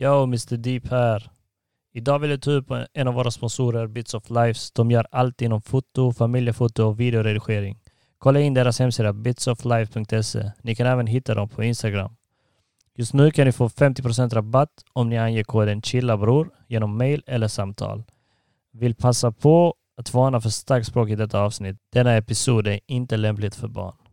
[0.00, 1.30] Yo, Mr Deep här.
[1.92, 4.70] Idag vill jag ta upp en av våra sponsorer, Bits of Lives.
[4.70, 7.78] De gör allt inom foto, familjefoto och videoredigering.
[8.18, 10.50] Kolla in deras hemsida bitsoflife.se.
[10.62, 12.16] Ni kan även hitta dem på Instagram.
[12.94, 17.48] Just nu kan ni få 50% rabatt om ni anger koden CHILLABROR genom mail eller
[17.48, 18.04] samtal.
[18.72, 21.76] Vill passa på att varna för starkt språk i detta avsnitt.
[21.92, 24.07] Denna episod är inte lämpligt för barn.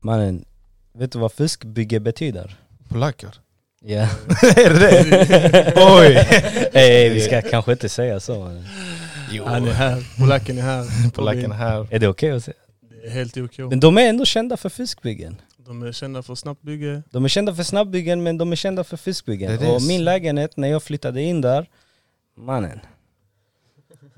[0.00, 0.44] Mannen,
[0.92, 2.56] vet du vad fuskbygge betyder?
[2.88, 3.30] Polacker?
[3.80, 4.00] Ja.
[4.56, 5.72] är det det?
[5.76, 6.16] Oj!
[6.72, 8.64] Ey, vi ska kanske inte säga så mannen.
[9.30, 9.44] Jo.
[9.44, 11.10] Han är här, polacken är här.
[11.14, 11.86] Polacken är här.
[11.90, 12.56] Är det okej att säga?
[12.90, 13.58] Det är helt OK.
[13.58, 15.36] Men de är ändå kända för fuskbyggen.
[15.56, 17.02] De är kända för snabbt bygge.
[17.10, 19.50] De är kända för snabbbyggen men de är kända för fuskbyggen.
[19.50, 19.74] Det är det.
[19.74, 21.66] Och min lägenhet, när jag flyttade in där,
[22.36, 22.80] mannen.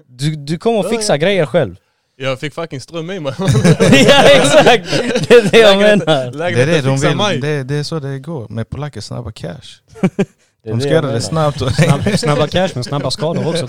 [0.07, 1.77] Du, du kommer att fixa grejer själv.
[2.23, 3.33] Jag fick fucking ström i mig.
[3.39, 4.91] ja exakt!
[5.29, 6.31] Det är det jag menar.
[6.39, 7.17] Det är det de vill.
[7.17, 7.39] mig.
[7.41, 9.81] Det, det är så det går med polacker, snabba cash.
[10.63, 11.61] Det är De ska göra det snabbt.
[11.63, 13.67] Och Snabb, snabba cash men snabba skador också.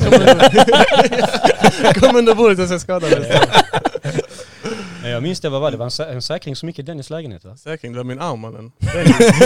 [2.00, 3.00] Kom under bordet och sen.
[5.03, 5.78] Nej, Jag minns det, vad var det?
[5.78, 7.56] Det var en, sä- en säkring som gick i Dennis lägenhet va?
[7.58, 8.72] Säkring, det var min arm mannen.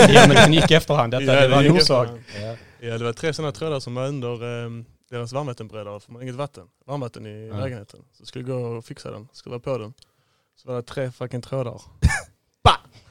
[0.08, 2.08] Ja men den gick i efterhand, detta, Ja, det var en orsak.
[2.08, 2.58] efterhand.
[2.80, 4.70] Ja det var tre sådana trådar som var under eh,
[5.10, 6.68] deras varmvattenberedare för man har inget vatten.
[6.86, 7.56] Varmvatten i Ja.
[7.60, 8.00] lägenheten.
[8.12, 9.94] Så jag skulle gå och fixa den, skruva på den.
[10.56, 11.82] Så var det tre fucking trådar.
[12.64, 12.72] ba!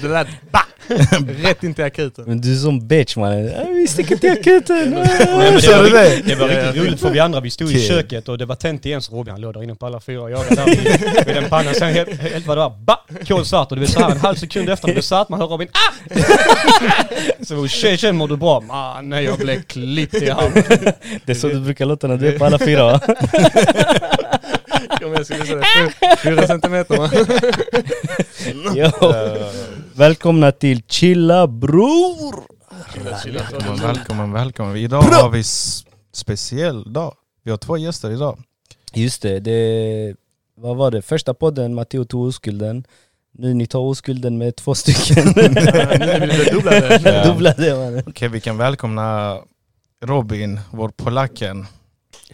[0.00, 0.58] det lät ba!
[1.42, 2.24] Rätt in till akuten.
[2.26, 3.74] Men du är som bitch mannen.
[3.74, 4.90] Vi sticker till akuten.
[4.90, 6.04] Nej, det, var, det?
[6.04, 8.54] riktigt- det var riktigt roligt för vi andra, vi stod i köket och det var
[8.56, 11.26] tänt igen så Robin han låg där inne på alla fyra och jagade där vid,
[11.26, 11.74] vid den pannan.
[11.74, 12.96] Sen helt, helt vad det var, ba!
[13.26, 15.68] Kolsvart och du vet så här en halv sekund efter det satt man hör Robin
[15.72, 16.14] ah!
[17.44, 18.60] Så tjej tjej mår du bra?
[18.60, 20.92] Man, nej jag blev klippt i armen.
[21.24, 23.00] Det är så du brukar låta när du är på alla fyra va?
[25.04, 25.64] Kom jag visa dig.
[26.22, 27.10] Fyra- centimeter man.
[28.76, 28.90] Jo.
[29.94, 32.34] Välkomna till Chilla Bror!
[33.04, 34.76] Välkommen, välkommen, välkommen.
[34.76, 35.42] Idag har vi
[36.12, 37.14] speciell dag.
[37.42, 38.38] Vi har två gäster idag.
[38.94, 40.14] Just det, det,
[40.56, 41.02] vad var det?
[41.02, 42.84] Första podden, Matteo tog oskulden.
[43.32, 45.24] Nu ni tar oskulden med två stycken.
[45.36, 45.48] Nu
[46.52, 47.00] dubbla det.
[47.04, 47.24] Ja.
[47.24, 48.02] Dubbla det mannen.
[48.06, 49.38] Okej, vi kan välkomna
[50.04, 51.66] Robin, vår polacken.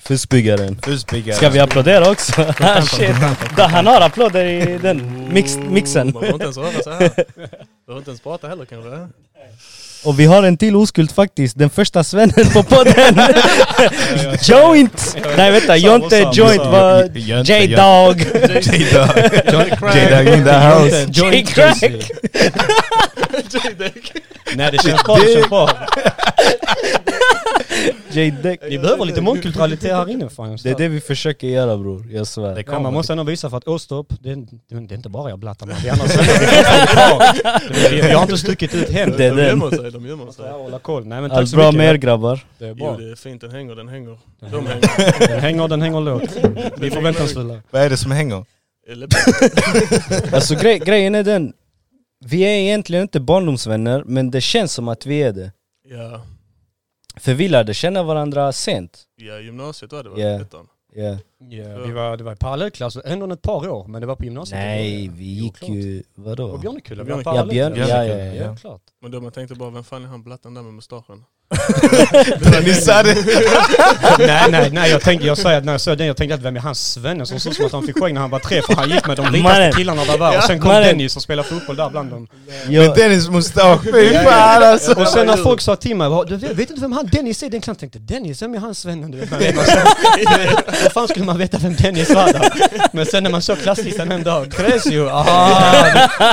[0.02, 0.78] Fuskbyggaren.
[0.82, 1.36] Fusbyggare.
[1.36, 2.42] Ska vi applådera också?
[2.60, 3.14] Ah, shit.
[3.56, 6.10] Da, han har applåder i den mix, mixen.
[6.14, 7.00] Man får inte ens röra sig här.
[7.86, 9.08] Man får inte ens prata heller kanske.
[10.04, 13.14] Och vi har en till oskuld faktiskt, den första svennen på podden!
[14.42, 15.16] Joint!
[15.36, 16.62] Nej vänta, Jonte Joint
[17.14, 18.20] Jönte, J-Dog!
[18.62, 19.06] J-Dog.
[19.94, 21.06] J-Dog in the house.
[21.12, 21.82] J-Crack!
[24.54, 25.70] Nej det känns bra, det känns bra.
[28.12, 28.60] J-Deck.
[28.70, 30.58] Ni behöver lite mångkulturalitet här inne fan.
[30.62, 32.64] Det är det vi försöker göra bror, jag Det svär.
[32.66, 35.30] Ja, man måste ändå visa för att Åstorp, det, är- det, det är inte bara
[35.30, 35.76] jag blattar med.
[35.84, 37.34] Vi andra svennar,
[37.80, 37.96] vi.
[37.96, 39.14] Vi, vi har inte stuckit ut hem.
[39.16, 39.58] Det är De den.
[39.90, 40.46] Sig, de gömmer sig.
[40.46, 41.06] jag håller koll.
[41.06, 41.76] Nej men Allt bra mycket.
[41.78, 42.44] med er grabbar?
[42.58, 42.96] Det är Jo bra.
[42.96, 44.18] det är fint, den hänger, den hänger.
[44.50, 45.18] De hänger.
[45.28, 46.30] Den hänger, den hänger lågt.
[46.78, 47.62] Vi förväntansfulla.
[47.70, 48.44] Vad är det som hänger?
[48.88, 49.08] Eller-
[50.34, 51.52] Alltså grej, grejen är den,
[52.24, 55.52] vi är egentligen inte barndomsvänner men det känns som att vi är det.
[55.88, 56.20] Ja,
[57.16, 59.02] För vi lärde känna varandra sent.
[59.16, 60.14] ja, gymnasiet var det va?
[60.20, 60.40] Ja.
[60.40, 60.66] Ettan.
[60.94, 61.18] Ja.
[61.38, 64.24] Ja, vi var, det var i parallellklass, ändå ett par år, men det var på
[64.24, 64.58] gymnasiet.
[64.58, 65.70] Nej, vi Jo, gick klart.
[65.70, 66.52] ju, vadå?
[66.52, 67.32] På Björnekulla, vi Björnekulla.
[67.36, 68.06] var Ja, Björn, parallellklass.
[68.08, 68.44] ja, ja, ja.
[68.44, 68.82] Ja, klart.
[69.00, 71.24] Men då man tänkte bara, vem fan är han blatten där med mustaschen?
[72.64, 73.14] Ni sa det!
[74.18, 76.42] nej, nej, nej, jag tänkte, jag sa att när jag såg den, jag tänkte att
[76.42, 78.62] vem är hans svenne som såg som att han fick skägg när han var tre,
[78.62, 79.42] för han gick med de Mannen.
[79.42, 80.36] vitaste killarna där var.
[80.36, 80.70] Och sen kom.
[80.70, 82.28] Dennis och spelade fotboll där bland dem.
[82.66, 84.92] Med Jag, Dennis mustasch, fy fan alltså!
[85.00, 87.42] Och sen när folk sa till mig, "Vad- du vet, vet inte vem han Dennis
[87.42, 87.48] är?
[87.50, 89.10] Den klart tänkte Dennis, vem är han svennen?
[89.10, 89.54] Du vet, man vet,
[90.82, 92.38] Hur fan skulle man veta vem Dennis var då?
[92.92, 95.84] Men sen när man såg klasslistan en dag, Cresio, aha,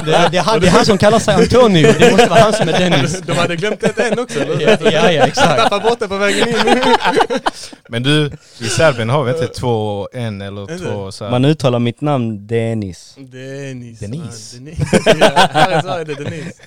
[0.06, 2.39] det, det, det, är han, det är han som kallar sig Antonio, det måste vara
[2.39, 3.22] han som är Dennis.
[3.25, 4.91] De hade glömt ett en också eller?
[4.91, 5.57] Ja, ja, ja exakt.
[5.63, 6.56] Tappade bort det på vägen in.
[7.90, 10.78] Men du, i Serbien har vi inte två, en eller Inte?
[10.78, 11.31] två så här.
[11.31, 13.15] man uttalar mitt namn Dennis.
[13.18, 14.00] Dennis.
[14.00, 14.54] Dennis.
[14.54, 14.88] Ja, Dennis.
[15.19, 16.62] Ja, här i Sverige är det Dennis.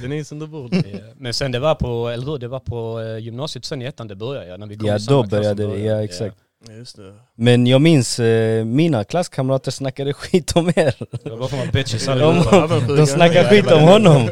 [0.00, 0.74] Dennis under bord.
[0.74, 3.84] Ja, Men sen det var på, eller hur, det var på eh, gymnasiet sen i
[3.84, 6.04] ettan det började ja, när vi kom Ja i samma då klass började det, ja
[6.04, 6.36] exakt.
[6.38, 7.14] Ja, just det.
[7.34, 10.94] Men jag minns eh, mina klasskamrater snackade skit om er.
[11.24, 12.80] Det var bara för att vara bitches De, allihopa.
[12.96, 14.30] De snackade skit om honom.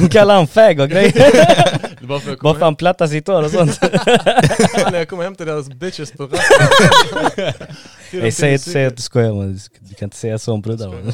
[0.00, 1.12] De kallade han fag och grejer.
[2.06, 3.80] Bara för att Bara för han plattade sitt hår och sånt.
[4.90, 7.52] när jag kommer hem till deras bitches på rasten.
[8.32, 9.58] Säg inte att du skojar man.
[9.80, 11.12] Du kan inte säga så om brudar man.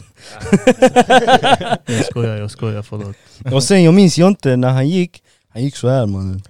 [1.87, 3.17] Jag skojar, jag skojar, förlåt.
[3.53, 5.23] Och sen jag minns jag inte när han gick,
[5.53, 6.43] Han gick så här mannen.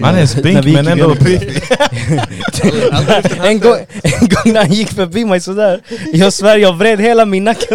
[0.00, 1.62] Man är spink men ändå piffig.
[3.44, 5.80] en, gång, en gång när han gick förbi mig sådär,
[6.12, 7.74] jag svär jag vred hela min nacke.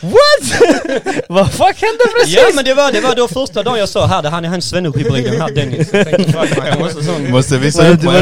[0.00, 0.62] What?
[1.28, 2.36] Vad fuck hände precis?
[2.36, 4.60] Ja men det var, det var då första dagen jag sa här, han är han
[4.60, 5.88] Svennup-hybriden här Dennis.
[5.92, 7.30] Jag tänkte, fuck man, jag måste sån...
[7.30, 8.20] Måste visa upp mig.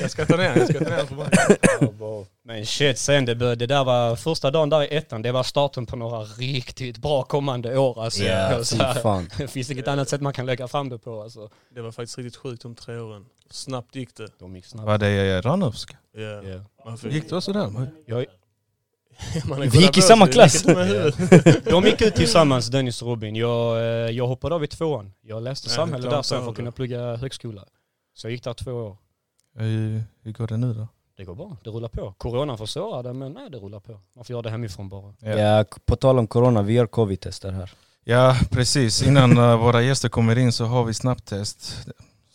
[0.00, 3.66] Jag ska ta ner jag ska ta ner för Men shit, sen det, började- det
[3.66, 7.78] där var första dagen där i ettan, det var starten på några riktigt bra kommande
[7.78, 8.22] år alltså.
[8.22, 9.28] Ja, Så här, fan.
[9.38, 11.50] det finns inget annat sätt man kan lägga fram det på alltså.
[11.74, 13.26] Det var faktiskt riktigt sjukt de tre åren.
[13.50, 14.28] Snabbt gick det.
[14.38, 14.86] De gick snabbt.
[14.86, 15.96] Var det Ranowska?
[16.12, 16.64] Ja.
[16.84, 17.88] Man fick, Gick det också där?
[18.06, 18.26] Jag,
[19.72, 20.62] Vi gick i samma klass.
[21.64, 23.36] de gick ut tillsammans, Dennis och Robin.
[23.36, 25.12] Jag, eh, jag hoppade av i tvåan.
[25.20, 27.64] Jag läste Ja, samhälle där sen för att kunna plugga högskola.
[28.14, 28.96] Så jag gick där två år.
[29.54, 30.88] Hur hur går det nu då?
[31.20, 32.14] Det går bra, det rullar på.
[32.18, 34.00] Coronan försvårade men nej det rullar på.
[34.16, 35.14] Man får göra det hemifrån bara.
[35.38, 37.70] Ja, på tal om corona, vi gör covid-tester här.
[38.04, 39.02] Ja, precis.
[39.02, 41.86] Innan eh, våra gäster kommer in så har vi snabbtest.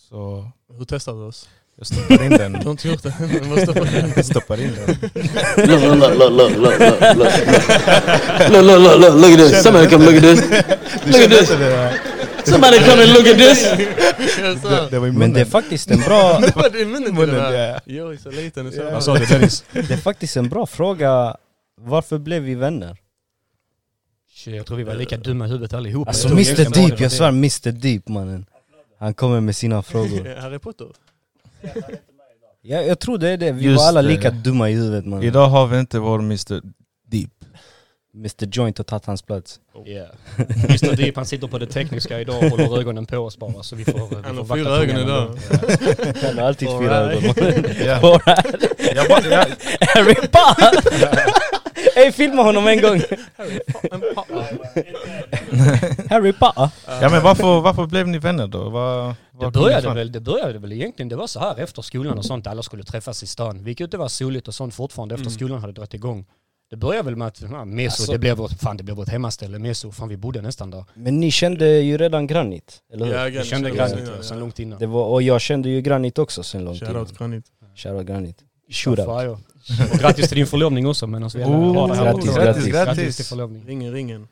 [0.09, 1.49] Så Hur testar du oss?
[1.77, 2.53] jag stoppar in den.
[2.53, 3.13] Du har inte gjort det?
[3.41, 3.85] Du måste få
[4.15, 4.95] Jag stoppar in den.
[9.17, 9.63] Look, at this.
[9.63, 10.41] Somebody come look at this.
[11.05, 11.51] Look at this.
[12.45, 13.63] Somebody come and look at this.
[14.61, 17.41] Det, det var i Men det är faktiskt en bra, Det var munnen Munnen, det
[17.41, 17.81] där.
[17.85, 18.83] Är så liten och så.
[18.83, 19.63] Vad sa du Dennis?
[19.71, 21.35] det är faktiskt en bra fråga.
[21.81, 22.97] Varför blev vi vänner?
[24.45, 26.09] Jag tror vi var lika dumma i huvudet allihopa.
[26.09, 27.09] Alltså Mr det Deep, jag det.
[27.09, 28.45] svär Mr Deep mannen.
[28.99, 30.35] Han kommer med sina frågor.
[30.41, 30.87] Harry Potter?
[32.61, 34.07] Ja, jag tror det är det, vi Just var alla det.
[34.07, 35.23] lika dumma i huvudet mannen.
[35.23, 36.61] Idag har vi inte vår Mr
[37.07, 37.29] Deep.
[38.15, 39.59] Mr Joint har tagit hans plats.
[39.85, 40.07] Yeah.
[40.69, 43.75] Mr Deep han sitter på det tekniska idag och håller ögonen på oss bara så
[43.75, 45.37] vi får, vi Han får har vakta fyra ögon idag.
[46.27, 47.23] Han har alltid fyra ögon
[49.95, 51.31] Harry Potter!
[51.95, 53.01] Ey filma honom en gång!
[56.09, 56.69] Harry Potter!
[57.01, 58.63] ja men varför, varför blev ni vänner då?
[58.63, 61.81] Det vad kom ni började, väl, det började väl egentligen, det var så här efter
[61.81, 63.63] skolan och sånt, alla skulle träffas i stan.
[63.63, 65.33] Vi gick ut, det var soligt och sånt fortfarande efter Mm.
[65.33, 66.25] skolan hade dragit igång.
[66.75, 69.07] Det började väl med att, ja, Meso, Alltså- det blev vårt, fan det blev vårt
[69.09, 70.85] hemmaställe, Meso, fan vi bodde nästan där.
[70.93, 73.13] Men ni kände ju redan Granit, eller hur?
[73.13, 74.79] Ja, Vi kände Granit innan, ja, sen långt innan.
[74.79, 76.87] Det var, och jag kände ju Granit också sen lång tid.
[76.87, 77.45] Shoutout Granit.
[77.75, 78.37] Shoutout Granit.
[78.71, 79.07] Shootout.
[79.93, 82.03] Och grattis till din förlovning också medan vi Oh, har det här.
[82.05, 83.15] grattis, grattis, Grattis grattis.
[83.15, 83.67] till förlovningen.
[83.67, 84.27] Ringen, ringen.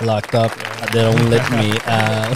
[0.00, 0.52] Locked up,
[0.92, 1.78] they don't let me out.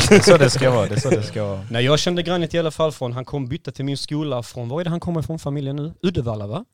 [0.08, 1.60] Det är så det ska vara, det är så det ska vara.
[1.70, 4.68] Nej jag kände Granit i alla fall från, han kom bytte till min skola från,
[4.68, 5.92] var är det han kommer ifrån familjen nu?
[6.02, 6.64] Uddevalla va?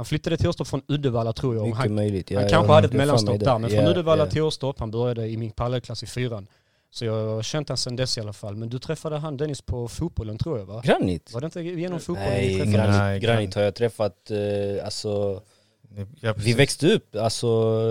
[0.00, 1.64] Han flyttade till Åstorp från Uddevalla tror jag.
[1.64, 2.30] Mycket Han, möjligt.
[2.30, 4.30] Ja, han ja, kanske hade ett mellanstopp där, men från Ja, Uddevalla ja.
[4.30, 6.46] till Åstorp, han började i min parallellklass i fyran.
[6.90, 8.56] Så jag har känt han sen dess i alla fall.
[8.56, 10.82] Men du träffade han Dennis på fotbollen tror jag va?
[10.84, 11.32] Granit?
[11.32, 12.56] Var det inte genom fotbollen Nej?
[12.56, 15.42] Granit, Nej, Granit har jag träffat, eh, alltså
[16.20, 17.82] Ja, vi växte upp, alltså...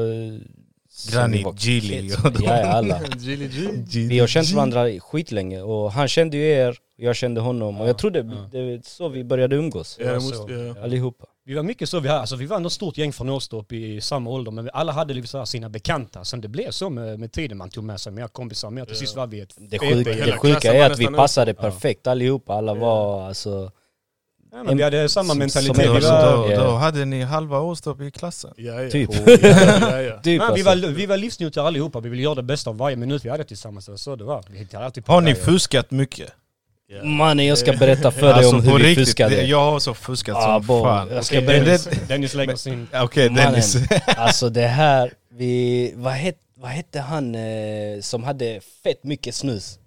[1.12, 2.24] Granit, var kids.
[2.26, 3.02] och de- Ja, alla.
[3.18, 4.08] Gilly G.
[4.08, 7.98] Vi har känt varandra skitlänge och han kände ju er, jag kände honom och jag
[7.98, 8.50] trodde ja.
[8.52, 9.98] det är så vi började umgås.
[10.02, 10.84] Ja, måste, ja.
[10.84, 11.26] Allihopa.
[11.50, 14.02] Vi var mycket så, vi, hade, alltså, vi var ett stort gäng från Åstorp i
[14.02, 16.24] samma ålder, men vi alla hade liksom så här sina bekanta.
[16.26, 18.96] Sen det blev så med, med tiden, man tog med sig mer kompisar, mer till
[18.96, 21.62] sist var vi ett Det sjuka, det sjuka är att vi passade Ja.
[21.62, 22.80] perfekt allihopa, alla Ja.
[22.80, 23.72] var alltså...
[24.52, 25.76] Ja, men vi hade samma Som- mentalitet.
[25.76, 26.64] som en- Då, då, Ja.
[26.64, 28.54] då hade ni halva Åstorp i klassen.
[28.58, 28.90] Ja, ja.
[28.90, 29.10] Typ.
[29.14, 30.22] ja, ja, ja.
[30.22, 30.66] Typ Nej, vi, alltså.
[30.66, 33.44] var, vi var livsnjutare allihopa, vi ville göra det bästa av varje minut vi hade
[33.44, 33.90] tillsammans.
[34.04, 34.44] Så det var.
[34.50, 36.32] Vi hittade alltid på Har ni fuskat mycket?
[36.92, 37.04] Ja.
[37.04, 39.36] Mannen jag ska berätta för dig Alltså, om hur vi riktigt, fuskade.
[39.36, 41.10] det- Jag har så fuskat Ah, som bo, fan.
[41.12, 41.66] jag ska Okej, berätta.
[41.90, 42.88] Dennis, Dennis lägger sin...
[42.94, 43.46] Okej Mannen.
[43.52, 43.76] Dennis.
[44.08, 47.42] Alltså det här, vi, vad, het, vad hette han eh,
[48.02, 49.80] som hade fett mycket snus?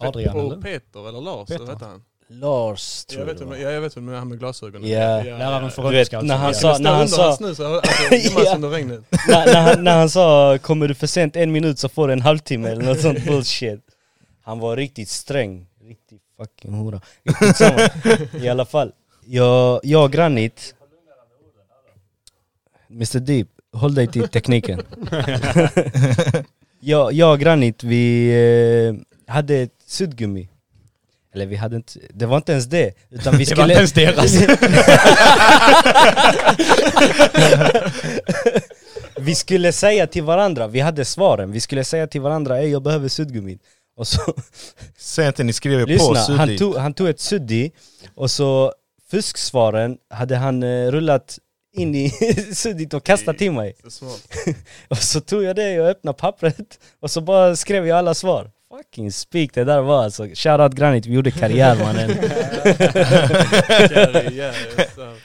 [0.00, 0.62] Adrian Och eller?
[0.62, 1.66] Peter eller Lars, Peter.
[1.66, 2.02] hette han?
[2.28, 3.56] Lars tror Jag jag vet, det vem, var.
[3.56, 4.90] ja, jag vet vem det är, han med glasögonen.
[4.90, 5.22] Ja.
[5.22, 6.60] Läraren för rödska när han alltså.
[6.60, 8.54] sa- Jag skulle när han sa- hans snus, alltså, gömmas Ja.
[8.54, 9.00] under regnet.
[9.28, 12.12] när, när, han, när han sa kommer du för sent en minut så får du
[12.12, 13.80] en halvtimme eller något sånt bullshit.
[14.46, 15.66] Han var riktigt sträng.
[15.84, 17.00] Riktigt fucking hora.
[18.44, 18.92] I alla fall.
[19.26, 20.74] Jag, jag och Granit.
[22.90, 24.82] Mr Deep, håll dig till tekniken.
[26.80, 28.28] jag, jag och Granit, vi
[28.88, 28.94] eh,
[29.34, 30.48] hade ett suddgummi.
[31.34, 32.94] Eller vi hade inte, det var inte ens det.
[33.10, 33.82] Utan vi Det var skulle...
[33.82, 34.34] inte ens deras.
[39.16, 42.82] vi skulle säga till varandra, vi hade svaren, vi skulle säga till varandra Ey jag
[42.82, 43.58] behöver suddgummi
[43.96, 44.34] Och så,
[44.96, 46.58] Säg inte ni skriver på lyssna, han suddigt.
[46.58, 47.72] tog, han tog ett suddi
[48.14, 48.72] Och så
[49.10, 51.38] fusksvaren hade han eh, rullat
[51.76, 52.10] in i
[52.54, 53.74] suddit och kastat till mig.
[54.88, 58.50] Och så tog jag det och öppnade pappret Och så bara skrev jag alla svar
[58.76, 62.10] Fucking speak det där var alltså, shoutout Granit, vi gjorde karriär mannen.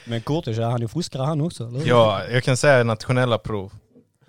[0.06, 1.88] Men Kurtis, han är fuskare han också eller?
[1.88, 3.72] Ja, jag kan säga nationella prov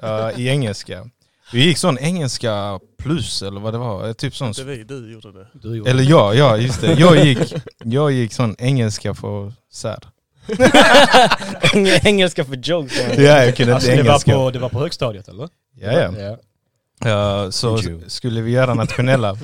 [0.03, 1.09] eh, i engelska.
[1.53, 4.13] Vi gick sån engelska plus eller vad det var.
[4.13, 4.49] Typ sån.
[4.49, 5.47] Inte vi, du gjorde det.
[5.53, 6.93] Du gjorde Eller ja, ja just det.
[6.93, 7.55] Jag gick,
[7.85, 9.99] jag gick sån engelska för sär.
[12.07, 12.99] Engelska för jokes.
[13.17, 14.33] Ja, jag kunde Alltså inte det var, engelska.
[14.33, 15.49] på, det var på högstadiet eller?
[15.75, 16.19] Ja, ja.
[16.19, 16.37] ja.
[17.05, 19.37] Ja, så skulle vi göra nationella.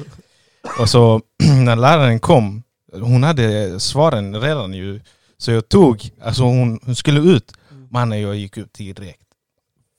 [0.79, 1.21] Och så
[1.65, 5.01] när läraren kom, hon hade svaren redan ju.
[5.39, 7.53] Så jag tog, alltså hon, hon skulle ut.
[7.91, 9.23] Mannen jag gick ut direkt.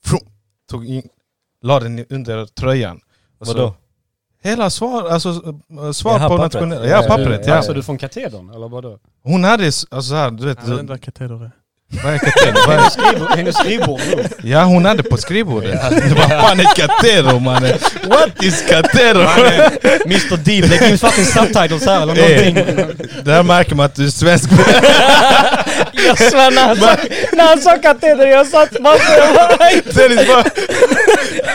[0.04, 0.20] Frum,
[0.70, 1.02] tog in,
[1.62, 3.00] la den under tröjan.
[3.40, 3.74] Och så- Vadå?
[4.42, 6.86] Hela svar, alltså eh, svar Jaha, på nationella.
[6.86, 7.46] Ja, pappret.
[7.46, 7.54] Ja.
[7.54, 8.98] Alltså du från katedern eller vadå?
[9.24, 11.50] Hon hade, alltså så här, du vet, Jag vet inte vad kateder är.
[12.04, 12.90] vad är kateder?
[12.90, 14.24] Skrivbord, hennes skrivbord nu.
[14.42, 15.80] Ja hon hade på skrivbordet.
[16.16, 17.78] Vad fan är katero mannen?
[18.08, 19.20] What is katero?
[20.04, 23.04] Mr Deep, lägg in fucking subtitles här eller Eh, någonting.
[23.24, 24.50] Där märker man att du är svensk.
[26.06, 26.96] Jag svär när han sa,
[27.32, 28.70] när han sa kateder, jag satt
[29.94, 30.44] Dennis bara...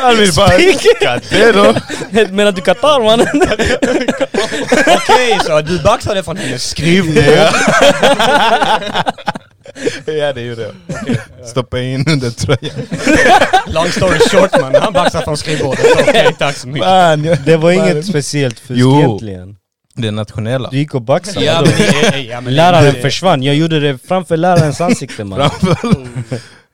[0.04, 0.50] Alvin bara...
[1.02, 1.74] Katero.
[2.32, 3.28] Menar du Qatar mannen?
[4.88, 7.24] Okej, så du baxade från hennes skrivbord.
[10.06, 10.74] Ja det gjorde jag.
[11.48, 12.88] Stoppa in under tröjan.
[13.68, 15.86] Long story short man, han baxade från skrivbordet.
[16.00, 16.84] Okej, tack så mycket.
[16.88, 19.00] Fan, jag- Det var inget speciellt fusk Jo.
[19.00, 19.56] egentligen.
[19.96, 20.70] Det är nationella.
[20.70, 21.46] Du gick och baxade.
[21.46, 21.64] Ja,
[22.12, 25.50] men, ja, men Läraren försvann, jag gjorde det framför lärarens ansikte man.
[25.50, 25.78] Framför.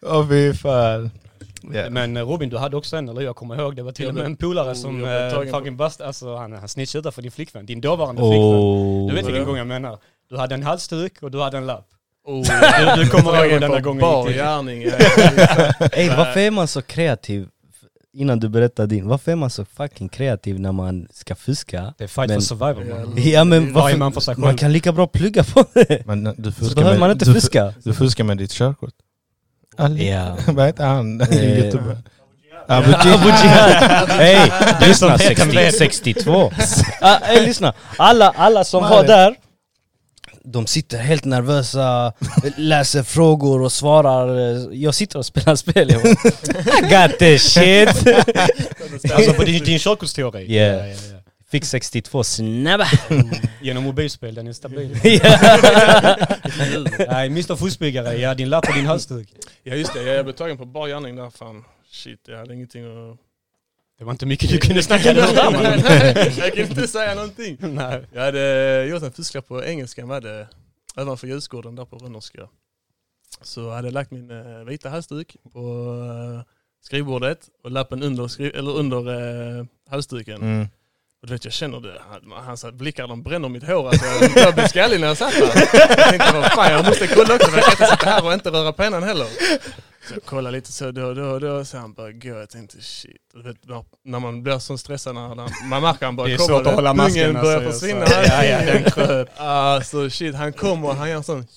[0.06, 1.12] Åh fy fan.
[1.74, 1.90] Ja.
[1.90, 4.14] Men eh, Robin, du hade också en, eller jag kommer ihåg, det var till och
[4.14, 5.02] med en polare oh, som
[5.34, 8.40] på- fucking bust, alltså han, han snitchade utanför din flickvän, din dåvarande flickvän.
[8.40, 9.10] Oh.
[9.10, 9.98] Du vet vilken gång jag menar?
[10.30, 11.88] Du hade en halsduk och du hade en lapp.
[12.26, 12.42] Oh,
[12.96, 14.82] Du, du kommer ihåg denna på gången bar gärning.
[15.94, 17.48] Ey varför är man så kreativ?
[18.14, 21.94] Innan du berättar din, varför är man så fucking kreativ när man ska fuska?
[21.98, 23.14] Det är fight Men- for survival man.
[23.18, 23.98] Ja men varför?
[23.98, 26.04] man Man kan lika bra plugga på det.
[26.06, 27.74] Men eh, du Så fuskar behöver med, man inte du, fuska.
[27.84, 28.94] Du fuskar med ditt körkort.
[29.80, 30.10] Ali.
[30.12, 30.38] Ja.
[30.48, 31.22] Vad heter han?
[31.22, 31.98] Eh, Youtube.
[32.68, 34.10] Abu Jihad!
[34.10, 34.52] Hej!
[34.82, 35.78] Lyssna, som vet, han 60, vet.
[35.78, 36.52] 62.
[37.02, 39.36] Ah, Ey lyssna, alla, alla som var där
[40.44, 42.14] de sitter helt nervösa,
[42.58, 44.28] läser frågor och svarar.
[44.74, 45.90] Jag sitter och spelar spel.
[45.92, 47.90] Jag bara, I got this shit!
[49.14, 50.54] Alltså på din, din körkortsteori?
[50.54, 50.78] Yeah.
[50.78, 51.19] Ja, ja, ja.
[51.52, 52.86] Fick 62 snabba!
[53.62, 54.92] Genom mobilspel, den är stabil.
[57.10, 59.30] Nej, Mr Fuskbyggare, ja din lapp och din halsduk.
[59.64, 61.64] Ja just det, jag blev tagen på bar gärning där fan.
[61.92, 63.18] Shit, jag hade ingenting att...
[63.98, 65.64] Det var inte mycket du kunde snacka om där man.
[65.64, 67.58] Nej, jag kan inte säga någonting.
[67.62, 68.04] Nej.
[68.14, 70.48] Jag hade gjort en fusklapp på engelska med det
[70.98, 72.48] ovanför ljusgården där på Rönnerska.
[73.42, 75.60] Så jag hade lagt min eh, vita halsduk på
[76.40, 76.44] eh,
[76.82, 78.98] skrivbordet och lappen under, skri- eller under
[79.60, 80.42] eh, halsduken.
[80.42, 80.68] Mm.
[81.22, 83.88] Och du vet jag känner det, han, hans blickar de bränner mitt hår.
[83.88, 84.06] Alltså,
[84.40, 85.68] jag blev skallig när jag satt där.
[85.98, 88.50] Jag tänkte vad fan jag måste kolla också jag kan inte sitta här och inte
[88.50, 89.26] röra pennan heller.
[90.08, 92.30] Så jag kollade lite så då och då och då så han bara gå.
[92.40, 93.12] Jag tänkte shit.
[93.34, 96.34] Du vet, när, när man blir så stressad när han, man märker han bara Det
[96.34, 98.06] är svårt att hålla masken, pungen börjar alltså, försvinna.
[98.08, 99.30] så- Ja, ja, den kröp.
[99.38, 101.48] Alltså shit, han kommer och han gör sån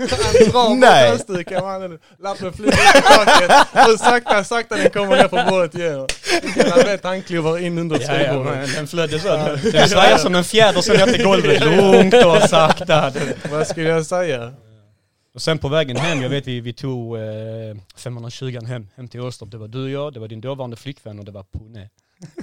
[0.00, 1.10] Han drar Nej.
[1.10, 1.98] bort halsduken, mannen.
[2.18, 6.06] lappen flyger upp i taket och sakta, sakta den kommer ner på bordet igen.
[6.70, 8.52] Han vet han kliver in under Ja, ja, skrivbordet.
[8.58, 9.36] men den flödde så.
[9.72, 11.64] Den svajar som en fjäder så ner till golvet.
[11.64, 13.12] Lugnt och sakta.
[13.50, 14.52] Vad skulle jag säga?
[15.34, 17.22] Och sen på vägen hem, jag vet vi, vi tog eh,
[17.96, 19.50] 520 hem, hem till Åstorp.
[19.50, 21.88] Det var du och jag, det var din dåvarande flickvän och det var Pune.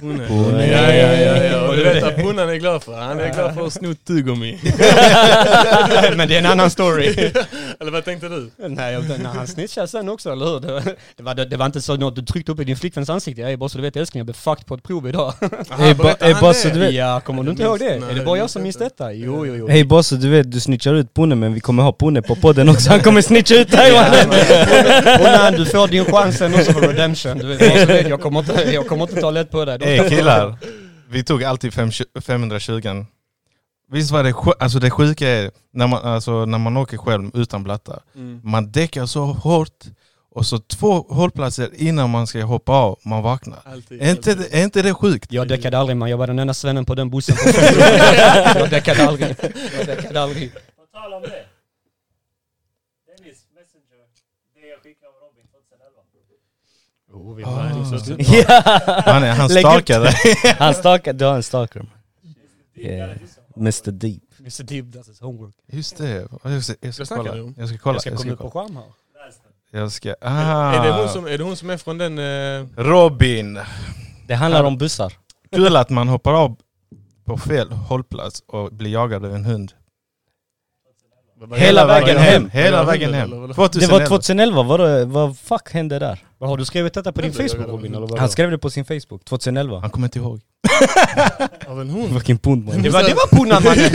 [0.00, 0.26] Punne.
[0.28, 0.66] Punne.
[0.66, 1.68] Ja, ja, ja, ja.
[1.68, 2.96] Och du vet att Punnan är glad för.
[3.00, 4.58] Han är glad för att sno tuggummi.
[6.16, 7.06] Men det är en annan story.
[7.80, 8.50] Eller vad tänkte du?
[8.68, 10.60] Nej, jag- nej, han snitchade sen också, eller hur?
[10.60, 10.82] Det var,
[11.16, 13.40] det var, det var inte så något du tryckte upp i din flickväns ansikte.
[13.42, 15.32] Jag är bara så du vet älskling, jag blev fucked på ett prov idag.
[16.40, 17.84] Bara så du vet, Ja, kommer du inte ihåg det?
[18.00, 19.12] Nej, Är det bara jag som minns detta?
[19.12, 19.68] Jo, jo, jo.
[19.68, 22.68] Hej boss, du vet du snitchar ut Pune men vi kommer ha Pune på podden
[22.68, 24.28] också, han kommer snitcha ut dig mannen!
[25.18, 27.38] Och när du får din chansen också för redemption.
[27.38, 29.98] Du vet, jag, kommer inte, jag kommer inte ta lätt på dig.
[29.98, 30.56] Ey killar,
[31.08, 33.04] vi tog alltid fem, 520
[33.90, 37.62] Visst var det alltså det sjuka är när man, alltså, när man åker själv utan
[37.64, 38.02] blattar.
[38.42, 39.84] Man däckar så hårt
[40.30, 43.58] och så två hållplatser innan man ska hoppa av, man vaknar.
[43.64, 44.02] Alltid.
[44.02, 45.32] Är inte, det- är inte det sjukt?
[45.32, 47.36] Jag däckade aldrig man, jag var den enda svennen på den bussen.
[48.54, 49.36] Jag däckade aldrig.
[49.78, 50.52] Jag däckade aldrig.
[50.52, 51.28] På tal om det.
[53.06, 54.06] Dennis Messenger.
[54.54, 55.44] Det jag skickade av Robin
[57.18, 57.30] 2011.
[57.30, 58.44] Oh, vi Ah.
[58.48, 58.62] Ja.
[59.12, 59.48] Han, är, han
[60.00, 60.14] dig.
[60.58, 61.86] Han stalkar, du har en stalker.
[62.74, 63.10] Yeah.
[63.56, 64.22] Mr Deep.
[64.40, 65.54] Mr Deep does his homework.
[65.66, 67.36] Just det, jag ska, jag ska kolla.
[67.56, 67.94] Jag ska kolla.
[67.94, 68.84] Jag ska komma upp på skärm här.
[69.70, 70.72] Jag ska, ah.
[70.72, 72.18] Är, det hon som, är det hon som är från den...
[72.18, 73.60] Eh, Robin!
[74.26, 75.12] Det handlar om bussar.
[75.52, 76.56] Kul att man hoppar av
[77.24, 79.72] på fel hållplats och blir jagad av en hund.
[81.56, 82.50] Hela vägen hem.
[82.50, 83.30] Hela vägen hem.
[83.30, 83.54] vadå?
[83.54, 83.98] 2011.
[83.98, 86.24] Det var 2011, vad, vad fuck hände där?
[86.38, 87.86] Vad har du skrivit detta på din Facebook Robin?
[87.86, 87.96] inte.
[87.96, 89.80] Eller vad Han skrev det på sin Facebook, 2011.
[89.80, 90.40] Han kommer inte ihåg.
[91.66, 92.12] Av en hund?
[92.14, 92.82] Fucking pund man.
[92.82, 93.90] det var, det var punnan mannen!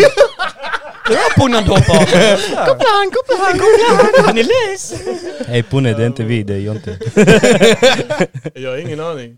[1.08, 1.82] Det var punnan Doppa!
[2.66, 4.26] Koppla han, koppla han, koppla han!
[4.26, 4.94] Han är läs!
[5.48, 7.00] Hej punne, det är inte vi, det är Jonte.
[8.56, 9.38] Jag har ingen aning.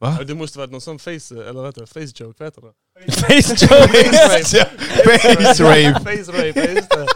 [0.00, 0.18] Va?
[0.26, 1.86] Det måste varit någon sån face, eller vad heter det?
[1.86, 3.12] Face joke, vad heter det?
[3.12, 4.12] Face joke!
[5.44, 6.00] Face rape.
[6.04, 7.06] Face rape, just det.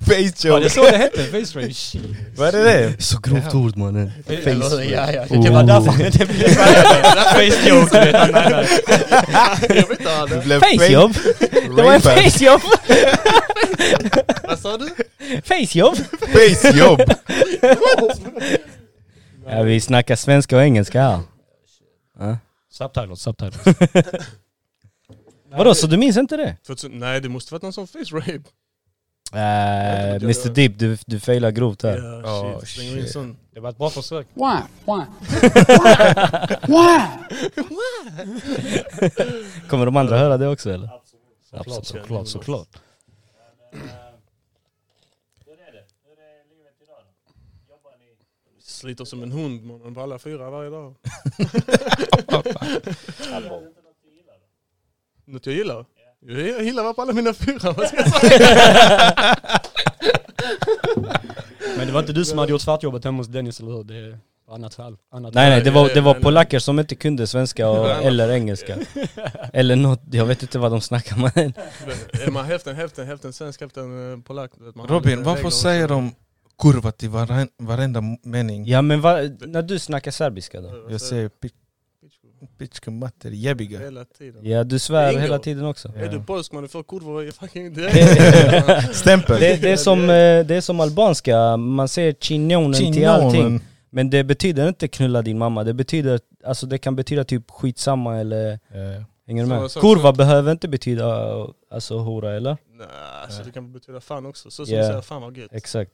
[0.00, 0.70] Face Ja det är joke.
[0.70, 1.72] så det hette, face.
[1.74, 2.02] Shit.
[2.36, 3.02] Vad är det?
[3.02, 4.12] Så grovt ord mannen.
[4.26, 5.24] Eller, ja, ja.
[5.42, 8.16] Det var därför han inte blev face joke.
[8.16, 8.30] han.
[9.76, 11.12] Jag vet inte vad Det blev Facejobb!
[11.76, 12.22] Det var en Rape.
[12.22, 12.60] facejobb!
[14.44, 14.88] Vad sa du?
[15.44, 15.96] Facejobb!
[16.32, 17.02] Facejobb.
[19.46, 21.20] Ja, vi snackar svenska och engelska här.
[22.18, 22.38] Ja.
[22.72, 23.76] Subtitles, subtitles.
[25.56, 26.56] Vadå, så du minns inte det?
[26.66, 28.42] 2000, nej det måste varit någon sån face rape.
[29.32, 29.38] Uh,
[30.22, 31.98] Mr Deep, du, du failar grovt här.
[31.98, 32.92] Ja, Oh, shit.
[32.92, 33.10] Shit.
[33.12, 33.36] sån.
[33.50, 34.26] Det var ett bra försök.
[34.34, 34.56] Why?
[34.86, 35.02] Why?
[36.66, 37.00] Why?
[39.68, 40.88] Kommer de andra höra det också eller?
[41.50, 42.68] Såklart, såklart, såklart.
[48.60, 50.94] Sliter som en hund mannen på alla fyra varje dag.
[55.24, 55.86] Något jag gillar?
[56.26, 59.36] Jag gillar på alla mina fyra, vad ska jag säga?
[61.76, 63.84] Men det var inte du som hade gjort svartjobbet hemma hos Dennis, eller hur?
[63.84, 64.18] Det är
[64.54, 64.96] annat fall.
[65.12, 68.76] Annat Nej nej, det var, det var polacker som inte kunde svenska och, eller engelska.
[69.52, 71.30] Eller något, jag vet inte vad de snackar men...
[72.26, 74.50] Är man hälften, hälften, hälften svensk, hälften eh, polack?
[74.88, 76.14] Robin, varför säger de
[76.62, 78.66] kurva till varen- varenda mening?
[78.66, 80.86] Ja men va, när du snackar serbiska då?
[80.90, 81.50] Jag säger pi-
[82.58, 83.78] pička mater, jebiga.
[83.78, 84.40] Hela tiden.
[84.46, 85.20] Ja du svär Ingår.
[85.22, 85.88] hela tiden också.
[85.96, 88.96] Är du polsk man, du får kurvor i fucking direkt.
[88.96, 89.40] Stämpel.
[89.40, 90.06] Det, det, är som, eh,
[90.46, 93.60] det är som albanska, man säger chinionen till allting.
[93.90, 98.16] Men det betyder inte knulla din mamma, det betyder, alltså det kan betyda typ skitsamma
[98.16, 99.70] eller, Eh, hänger du med?
[99.70, 101.06] så- Kurva så- behöver inte betyda
[101.70, 102.56] alltså hora eller?
[102.78, 102.86] Nej,
[103.24, 104.50] alltså det kan betyda fan också.
[104.50, 104.80] Så som Ja.
[104.82, 105.52] du säger, fan vad gött.
[105.52, 105.92] Exakt.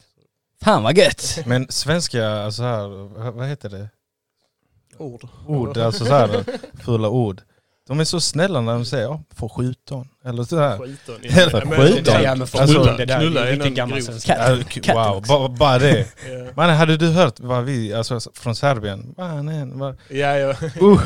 [0.65, 1.39] Fan vad gött!
[1.47, 2.89] Men svenska, alltså här,
[3.31, 3.89] vad heter det?
[4.99, 5.29] Ord.
[5.47, 6.45] Ord, alltså så här,
[6.85, 7.43] fula ord.
[7.89, 10.45] De är så snälla när de säger ja, för 17 eller.
[10.45, 12.23] För Men- skiton.
[12.23, 14.07] Ja men för Alltså, knulla, det där knulla är är någon gammal grov.
[14.07, 14.37] svenska.
[14.59, 15.99] Ja, k- Wow, bara, bara det.
[15.99, 16.07] Ja.
[16.57, 19.15] Mannen, hade du hört vad vi, alltså från Serbien?
[19.17, 19.97] Mannen, vad...
[20.09, 20.49] Ja, ja.
[20.83, 21.01] Uh,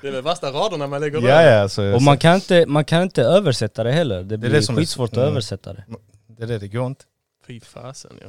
[0.00, 2.84] Det är väl värsta raderna man lägger ja, ja, alltså, Och man kan, inte, man
[2.84, 5.28] kan inte översätta det heller, det blir det är- skitsvårt att mm.
[5.28, 5.84] översätta det.
[6.28, 7.04] Det är det, det går inte.
[7.46, 8.28] Fy fasen ja.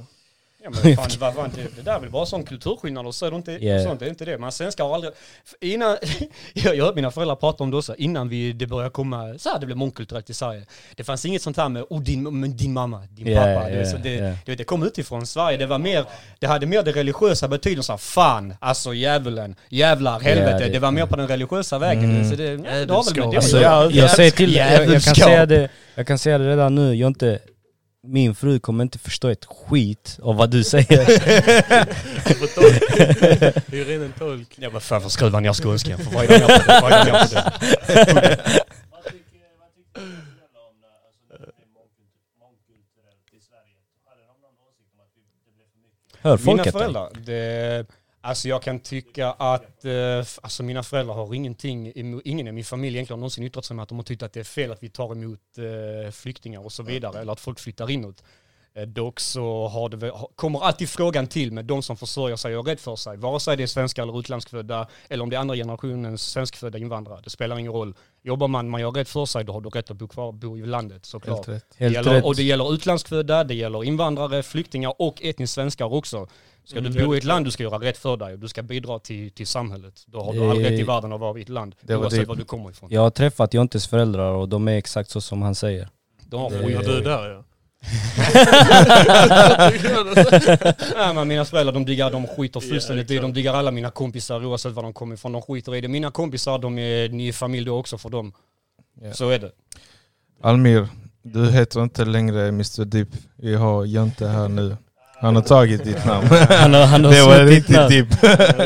[0.64, 3.26] Ja, men fan, vad fan, det, det där är väl bara sån kulturskillnad och så
[3.26, 3.84] är det inte, Yeah.
[3.84, 4.38] sånt är inte det.
[4.38, 5.14] Man svenskar har aldrig,
[5.62, 5.98] innan,
[6.54, 9.50] jag jag hörde mina föräldrar prata om det också, innan vi, det började komma, så
[9.50, 10.66] här det blev mångkulturellt i Sverige.
[10.96, 13.70] Det fanns inget sånt här med, oh din, men din mamma, din Yeah, pappa.
[13.70, 14.36] det, är så yeah, det, yeah.
[14.46, 16.06] du vet, det kom utifrån Sverige, det var mer,
[16.40, 20.58] det hade mer det religiösa betydelsen, fan, alltså djävulen, jävlar, helvete.
[20.60, 22.04] det- det, var mer på den religiösa vägen.
[22.16, 22.30] Mm.
[22.30, 23.84] Så det, ja, det har väl med det Alltså, göra.
[23.84, 26.96] jag, jag säger till jag, jag, kan säga det, jag kan säga det redan nu,
[26.96, 27.40] jag inte
[28.04, 31.06] min fru kommer inte förstå ett skit av vad du säger.
[33.72, 34.56] Hyr in en tolk.
[34.56, 36.44] Ja men fan för skruva ner skånskan, för är det det?
[36.44, 38.62] Är det mer på det?
[46.22, 46.72] Hör Mina folket dig?
[46.72, 47.86] föräldrar, det,
[48.22, 51.92] alltså jag kan tycka att, eh, alltså mina föräldrar har ingenting,
[52.26, 54.34] ingen i min familj egentligen har någonsin yttrat sig med att de har tyckt att
[54.34, 57.60] det är fel att vi tar emot eh, flyktingar och så vidare, eller att folk
[57.60, 58.24] flyttar inåt.
[58.74, 62.68] Eh, dock så har det, kommer alltid frågan till med de som försörjer sig och
[62.68, 65.40] är rädd för sig, vare sig det är svenska eller utlandsfödda, eller om det är
[65.40, 67.96] andra generationens svenskfödda invandrare, det spelar ingen roll.
[68.24, 70.58] Jobbar man, man gör rätt för sig, då har du rätt att bo kvar, bo
[70.58, 71.48] i landet såklart.
[71.48, 71.66] Helt rätt.
[71.78, 72.26] Det Helt gäller, rätt.
[72.26, 76.28] och det gäller utlandsfödda, det gäller invandrare, flyktingar och etniskt svenskar också.
[76.66, 78.48] Ska Mm, du bo i ett land, du ska göra rätt för dig och du
[78.48, 80.04] ska bidra till, till samhället.
[80.08, 82.26] Då har du all rätt i världen att vara i ett land, det oavsett det.
[82.26, 82.90] var du kommer ifrån.
[82.92, 85.90] Jag har träffat Jontes föräldrar och de är exakt så som han säger.
[86.26, 86.72] De har Det-.
[86.72, 87.44] Ja, du är där ja.
[90.98, 93.22] Nej, men mina föräldrar de diggar, de skiter fullständigt i, klart.
[93.22, 95.88] de diggar alla mina kompisar oavsett var de kommer ifrån, de skiter i det.
[95.88, 98.34] Mina kompisar, de är, ni är familj då också för dem.
[99.02, 99.14] Ja.
[99.14, 99.52] Så är det.
[100.42, 100.88] Almir,
[101.24, 103.08] du heter inte längre Mr Deep.
[103.36, 104.78] Vi har Jonte här nu.
[105.22, 106.28] Han har tagit ditt namn.
[106.50, 108.08] Han har, han har det var riktigt deep.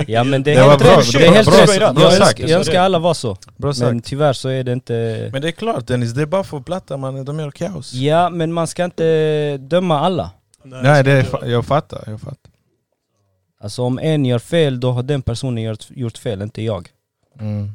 [0.09, 1.11] Ja men det är Det helt bra, rätt.
[1.11, 1.95] det Det är helt bra, rätt.
[1.95, 3.37] bra Jag jag önskar alla var så.
[3.57, 3.87] Bra sagt.
[3.87, 5.29] Men tyvärr så är det inte...
[5.33, 7.93] Men det är klart Dennis, det är bara för platta mannen, de gör kaos.
[7.93, 10.31] Ja men man ska inte döma alla.
[10.63, 12.51] Nej, det är, jag fattar, jag fattar.
[13.61, 16.89] Alltså om en gör fel, då har den personen gjort, gjort fel, inte jag.
[17.39, 17.71] Mm.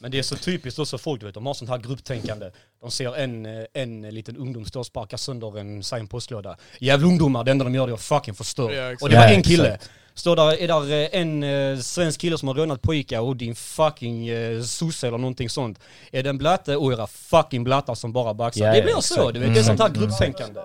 [0.00, 2.46] Men det är så typiskt också folk, du vet, de har sånt här grupptänkande.
[2.80, 6.56] De ser en, eh, en liten ungdom stå och sparka sönder en sign postlåda.
[6.80, 8.74] Jävla ungdomar, det enda de gör är att fucking förstöra.
[8.74, 9.78] Ja, och det var en kille.
[10.14, 13.36] Står där, är där eh, en eh, svensk kille som har rånat på Ica och
[13.36, 15.78] din fucking eh, sosse eller någonting sånt.
[16.12, 18.66] Är det en blatte och era fucking blattar som bara baxar.
[18.66, 19.34] Ja, det blir så, exakt.
[19.34, 19.54] du vet.
[19.54, 20.00] Det är sånt här Mm.
[20.00, 20.60] grupptänkande.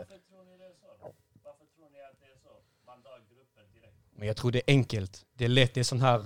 [4.17, 5.21] Men jag tror det är enkelt.
[5.37, 6.19] Det är lätt, det är sån här...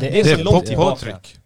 [0.00, 0.90] det är Det så är långt på, tillbaka.
[0.90, 1.38] påtryck.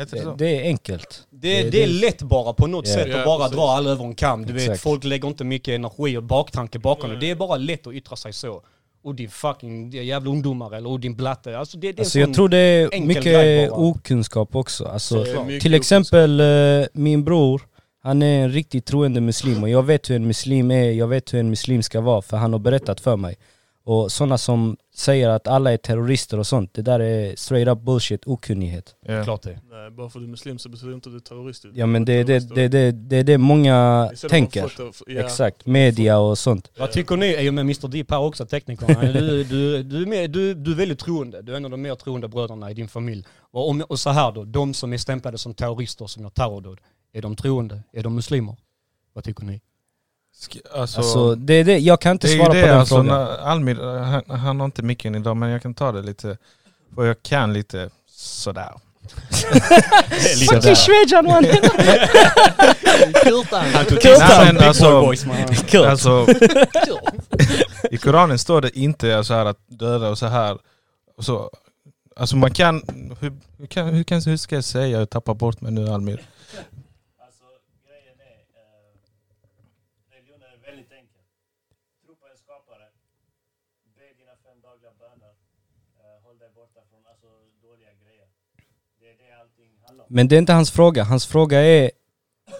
[0.00, 0.34] Heter det så?
[0.34, 1.22] det är enkelt.
[1.30, 3.56] Det, Det- det är lätt bara på något sätt Ja, att bara precis.
[3.56, 4.46] dra alla över en kam.
[4.46, 4.80] Du vet, Exakt.
[4.82, 7.16] folk lägger inte mycket energi och baktanke bakom det.
[7.16, 8.62] Det är bara lätt att yttra sig så.
[9.02, 11.58] Och din fucking jävla ungdomar eller och din blatte.
[11.58, 13.78] Alltså det, det är Alltså sån- jag tror det är enkel mycket bara.
[13.80, 14.84] okunskap också.
[14.84, 17.62] Alltså, Det är mycket till exempel eh, min bror,
[18.02, 21.34] han är en riktigt troende muslim och jag vet hur en muslim är, jag vet
[21.34, 23.36] hur en muslim ska vara för han har berättat för mig.
[23.90, 27.78] Och sådana som säger att alla är terrorister och sånt, det där är straight up
[27.78, 28.94] bullshit, okunnighet.
[29.06, 29.24] Ja.
[29.24, 29.60] Klart det.
[29.70, 31.64] Nej, bara för att du är muslim så betyder det inte att du är terrorist.
[31.74, 34.72] Ja men det är det, det, det, det, är det många tänker.
[35.06, 35.20] det-.
[35.20, 36.70] Exakt, media och sånt.
[36.78, 37.34] Vad tycker ni?
[37.34, 39.00] Är ju med Mr Deep här också, teknikerna.
[39.12, 41.42] Du, du, du, är du, du är väldigt troende.
[41.42, 43.24] Du är en av de mer troende bröderna i din familj.
[43.50, 46.80] Och, om, och så här då, de som är stämplade som terrorister som gör terrordåd.
[47.12, 47.82] Är de troende?
[47.92, 48.56] Är de muslimer?
[49.12, 49.60] Vad tycker ni?
[50.74, 53.28] Alltså, Alltså det är det, jag kan inte svara det på den alltså, frågan.
[53.40, 53.74] Almir,
[54.04, 56.36] han, han har inte micken idag men jag kan ta det lite,
[56.94, 58.72] för jag kan lite sådär.
[63.90, 65.66] Fucking alltså-.
[65.66, 65.84] Kul.
[65.84, 66.26] Alltså,
[67.90, 70.58] I Koranen står det inte så här att döda och så här.
[71.16, 71.50] Och så,
[72.16, 72.82] alltså man kan,
[73.20, 76.20] hur, hur, kan, hur, kan, hur ska jag säga, jag tappar bort mig nu Almir.
[77.18, 77.44] Alltså
[77.86, 78.94] grejen är, eh,
[80.14, 81.22] religionen är väldigt enkel.
[82.04, 82.86] Tro på en skapare,
[83.96, 85.32] be dina fem dagliga böner,
[86.00, 87.28] eh, håll dig borta från alltså,
[87.66, 88.28] dåliga grejer.
[89.00, 89.99] Det är det allting handlar om.
[90.12, 91.90] Men det är inte hans fråga, hans fråga är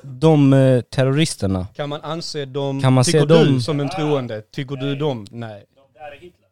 [0.02, 1.66] de eh, terroristerna.
[1.74, 4.96] Kan man anse dem, Kan man tycker se du dem- som en troende, tycker du
[4.96, 5.26] dem?
[5.30, 5.64] Nej.
[5.74, 6.48] De där är Hitler.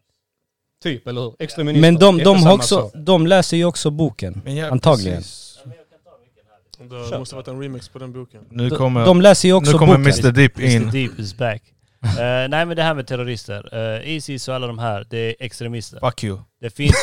[0.82, 1.34] Typ, eller hur?
[1.38, 1.80] Extremister.
[1.80, 2.92] Men de, Det är de, inte har samma också, sak.
[2.96, 4.40] de läser ju också boken.
[4.44, 5.16] Men ja, Antagligen.
[5.16, 5.58] precis.
[7.10, 8.40] Det måste varit en remix på den boken.
[8.50, 10.12] Nu De, kommer, de läser ju också nu kommer boken.
[10.24, 10.90] Mr Deep Mr in.
[10.90, 11.62] Deep is back.
[12.02, 13.74] Eh, nej men det här med terrorister.
[13.74, 16.00] Uh, Isis och alla de här, det är extremister.
[16.00, 16.38] Fuck you.
[16.60, 16.94] Det finns,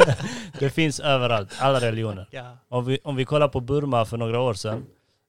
[0.58, 2.26] det finns överallt, alla religioner.
[2.68, 4.86] Om vi, om vi kollar på Burma för några år sedan,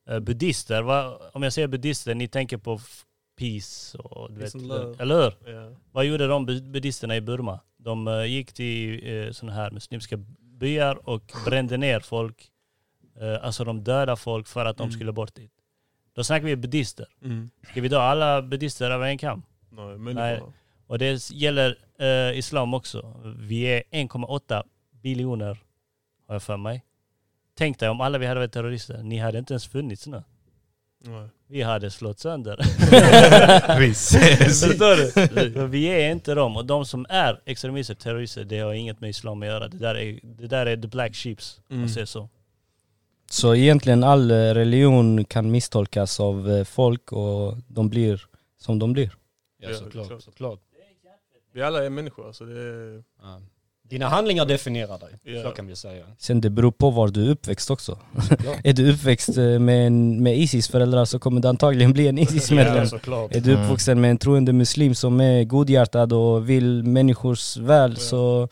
[0.09, 2.79] eh, buddhister, vad, om jag säger buddhister, ni tänker på
[3.39, 4.95] peace och du vet, Peace and love.
[5.03, 5.53] eller hur?
[5.53, 5.77] Ja.
[5.91, 7.59] Vad gjorde de bud- buddhisterna i Burma?
[7.77, 10.17] De eh, gick till uh, sådana här muslimska
[10.59, 12.47] byar och brände ner folk.
[13.21, 14.93] Eh, alltså de dödade folk för att de Mm.
[14.93, 15.51] skulle bort dit.
[16.15, 17.07] Då snackar vi buddhister.
[17.23, 17.49] Mm.
[17.71, 19.43] Ska vi dra alla buddhister över en kam?
[19.69, 19.97] Nej, Nej.
[19.97, 20.53] människor.
[20.87, 23.21] Och det gäller eh, islam också.
[23.39, 24.63] Vi är 1,8
[25.03, 25.57] biljoner,
[26.27, 26.83] har jag för mig.
[27.57, 29.03] Tänk dig om alla vi hade varit terrorister.
[29.03, 30.23] Ni hade inte ens funnits nu.
[31.05, 31.27] Nej.
[31.47, 32.57] Vi hade slått sönder.
[34.45, 35.11] Förstår du?
[35.51, 36.57] För vi är inte dem.
[36.57, 39.67] Och de som är extremister, terrorister, det har inget med islam att göra.
[39.67, 41.79] Det där är, det där är the black sheeps, om Mm.
[41.81, 42.29] man säger så.
[43.29, 48.21] Så egentligen all eh, religion kan misstolkas av eh, folk och de blir
[48.61, 49.13] som de blir.
[49.61, 50.07] Ja, såklart.
[50.07, 50.21] klart.
[50.23, 50.59] såklart.
[51.53, 53.03] Vi alla är människor, så det är...
[53.21, 53.41] Ja.
[53.89, 55.43] Dina handlingar definierar dig, Ja.
[55.43, 56.05] så kan vi säga.
[56.17, 57.97] Sen det beror på var du är uppväxt också.
[58.45, 58.55] Ja.
[58.63, 62.17] är du uppväxt eh, med, en, med Isis föräldrar så kommer du antagligen bli en
[62.17, 62.87] Isis-medlem.
[63.07, 63.27] Ja.
[63.31, 63.63] Är du Mm.
[63.65, 67.95] uppvuxen med en troende muslim som är godhjärtad och vill människors väl Ja.
[67.99, 68.47] så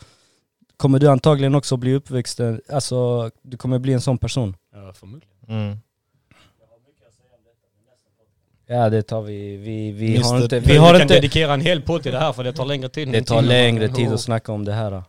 [0.76, 2.40] kommer du antagligen också bli uppväxt,
[2.72, 4.56] alltså du kommer bli en sån person.
[4.74, 5.34] Ja, förmodligen.
[5.48, 5.78] Mm.
[8.66, 10.24] Ja det tar vi, vi, vi Mr.
[10.24, 12.44] har inte, Vi, vi har kan inte, dedikera en hel podd till det här för
[12.44, 13.08] det tar längre tid.
[13.12, 15.02] det tar längre tid att snacka om det här.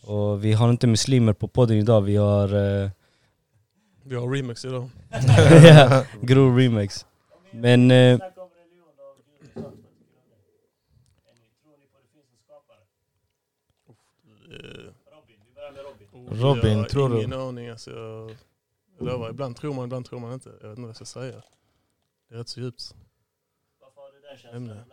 [0.00, 2.44] Och vi har inte muslimer på podden idag, vi har
[2.82, 2.90] eh,
[4.02, 4.90] Vi har remix idag.
[5.64, 7.06] ja, grov remix.
[7.50, 8.18] Men oh,
[16.30, 17.16] Robin, tror du?
[17.16, 17.68] ingen aning.
[17.68, 17.90] Alltså,
[18.98, 20.48] jag lovar, ibland tror man, ibland tror man inte.
[20.48, 21.42] Jag vet inte vad jag ska säga.
[22.28, 22.94] Det är rätt så djupt.
[24.52, 24.84] Ämne.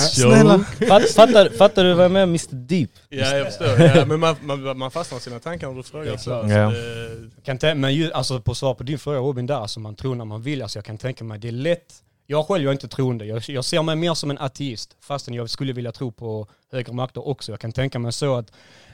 [0.00, 0.58] Snälla.
[0.88, 2.90] fatt, fattar, fattar du vad jag menar Mr Deep?
[3.08, 3.66] Ja, jag förstår.
[3.80, 6.16] Ja, men man, man, man fastnar i sina tankar när du frågar.
[6.16, 6.44] Så, klart.
[6.46, 6.70] så Ja.
[6.70, 9.94] det, Kan tä- men ju, alltså på svar på din fråga Robin där, alltså man
[9.94, 12.02] tror när man vill, alltså jag kan tänka mig det är lätt.
[12.30, 15.34] Jag själv jag är inte troende, jag, jag ser mig mer som en ateist, fastän
[15.34, 17.52] jag skulle vilja tro på högre makter också.
[17.52, 18.52] Jag kan tänka mig så att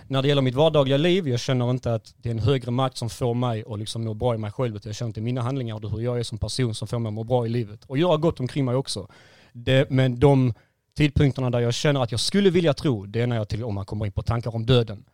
[0.08, 2.96] när det gäller mitt vardagliga liv, jag känner inte att det är en högre makt
[2.96, 5.42] som får mig att liksom må bra i mig själv, utan jag känner inte mina
[5.42, 7.84] handlingar och hur jag är som person som får mig att må bra i livet.
[7.84, 9.08] Och göra gott omkring mig också.
[9.52, 10.54] Det, men de
[10.96, 13.74] tidpunkterna där jag känner att jag skulle vilja tro, det är när jag till, om
[13.74, 15.04] man kommer in på tankar om döden.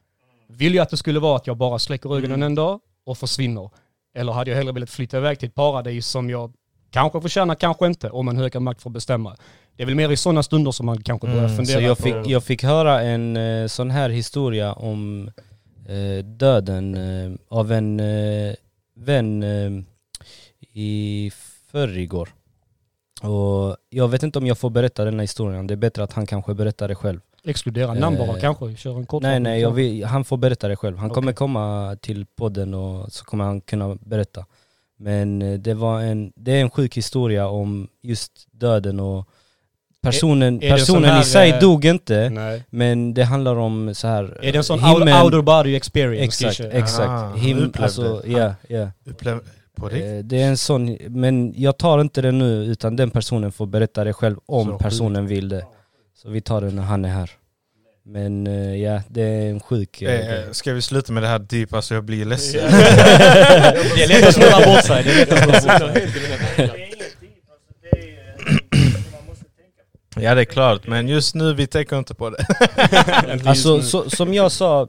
[0.49, 3.71] Vill jag att det skulle vara att jag bara släcker ögonen en dag och försvinner?
[4.15, 6.53] Eller hade jag hellre velat flytta iväg till ett paradis som jag
[6.91, 9.37] kanske förtjänar, kanske inte, om en högre makt får bestämma.
[9.77, 11.97] Det är väl mer i sådana stunder som man kanske börjar Mm, fundera så jag
[11.97, 12.03] på...
[12.03, 15.31] fick, jag fick höra en eh, sån här historia om
[15.89, 18.55] eh, döden eh, av en eh,
[18.97, 19.71] vän eh,
[20.73, 21.33] i
[21.71, 22.29] förrgår.
[23.23, 26.13] Och jag vet inte om jag får berätta den här historien, det är bättre att
[26.13, 27.21] han kanske berättar det själv.
[27.45, 30.77] Exkludera namn bara Eh, kanske, kör en kort Nej nej, vill, han får berätta det
[30.77, 30.97] själv.
[30.99, 31.37] Han kommer Okej.
[31.37, 34.47] komma till podden och så kommer han kunna berätta.
[35.01, 39.29] Men eh, det var en, det är en sjuk historia om just döden och
[40.03, 42.31] personen, är sån personen här, i sig eh, dog inte.
[42.31, 42.65] Nej.
[42.71, 46.25] Men det handlar om så här Är det en sån himmel- outer body experience?
[46.25, 46.79] Exakt, kanske?
[46.79, 47.09] exakt.
[47.11, 48.91] Ah, Him, alltså, ja, ja.
[49.77, 50.05] På riktigt?
[50.13, 53.67] Eh, Det är en sån, men jag tar inte det nu utan den personen får
[53.67, 55.65] berätta det själv om Så personen vill det.
[56.23, 57.31] Så vi tar det när han är här.
[58.13, 60.03] Men eh, ja, det är en sjuk...
[60.03, 60.31] eh.
[60.31, 62.71] Eh, ska vi sluta med det här deep, alltså jag blir ledsen.
[62.71, 65.05] Det är lätt att snurra bort sig.
[65.05, 65.97] Det är lätt att snurra bort
[66.57, 66.87] sig.
[70.17, 72.47] Ja det är klart, men just nu vi tänker inte på det.
[73.45, 74.89] Alltså så, som jag sa,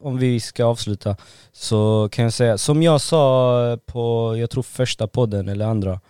[0.00, 1.16] om vi ska avsluta,
[1.52, 6.00] så kan jag säga, som jag sa på, jag tror första podden eller andra,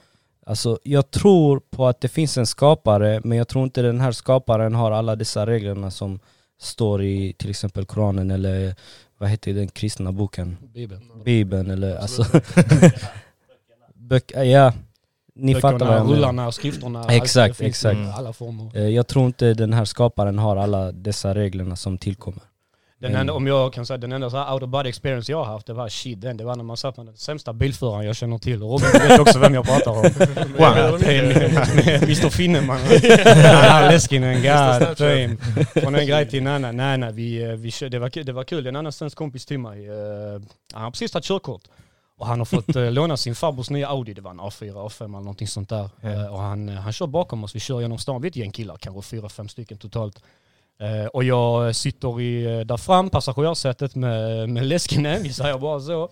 [0.47, 4.13] alltså jag tror på att det finns en skapare, men jag tror inte den här
[4.13, 6.21] skaparen har alla dessa reglerna som
[6.59, 8.75] står i till exempel Koranen eller
[9.19, 10.57] vad heter den kristna boken?
[10.75, 11.03] Bibeln.
[11.25, 12.25] Bibeln eller alltså...
[13.95, 14.73] Böcker, ja.
[15.35, 16.17] Ni fattar vad Böckerna, jag menar.
[16.17, 17.05] rullarna, skrifterna.
[17.09, 17.99] Exakt, exakt.
[18.15, 18.77] Alla former.
[18.77, 22.43] Eh, Jag tror inte den här skaparen har alla dessa reglerna som tillkommer.
[23.01, 25.39] Den enda, om jag kan säga, den enda så här out of body experience jag
[25.39, 26.37] har haft, det var shit den.
[26.37, 28.63] Det var när man satt med den sämsta bilföraren jag känner till.
[28.63, 30.05] Och Robin vet också vem jag pratar om.
[31.03, 32.79] Är med Mr Finneman.
[33.91, 35.37] Leskinen, god damn.
[35.83, 36.77] Från en grej till en annan.
[36.77, 38.67] Nej nej, vi, eh, vi, det, var, kul- det var kul.
[38.67, 39.87] En annan svensk kompis till mig.
[39.89, 39.95] eh,
[40.73, 41.63] Han har precis tagit körkort.
[42.19, 45.05] Och han har fått eh, låna sin farbrors nya Audi, det var en A4, A5
[45.05, 45.91] eller någonting sånt där.
[46.03, 48.51] Eh, och han, han kör bakom oss, vi kör genom stan, vi är ett gäng
[48.51, 50.23] killar, kanske fyra, fem stycken totalt.
[50.81, 55.81] Eh, och jag sitter i, eh, där fram, passagerarsätet med, med Leskinen, vi säger bara
[55.81, 56.03] så.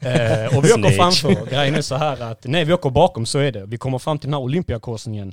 [0.00, 1.50] Eh, och vi åker framför.
[1.50, 3.66] Grejen är så här att, nej vi åker bakom, så är det.
[3.66, 5.32] Vi kommer fram till den här Olympiakorsningen.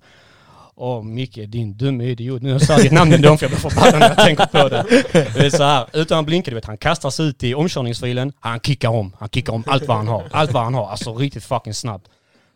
[0.75, 2.41] Åh Micke, din dumme idiot.
[2.41, 4.69] Nu har jag sagt ditt namn ändå för jag blir förbannad när jag tänker på
[4.69, 4.85] det.
[5.11, 8.33] Det är så här, utan att blinka, du vet, han kastar sig ut i omkörningsfilen,
[8.39, 9.15] han kickar om.
[9.19, 10.23] Han kickar om allt vad han har.
[10.31, 12.07] Allt vad han har, alltså riktigt fucking snabbt.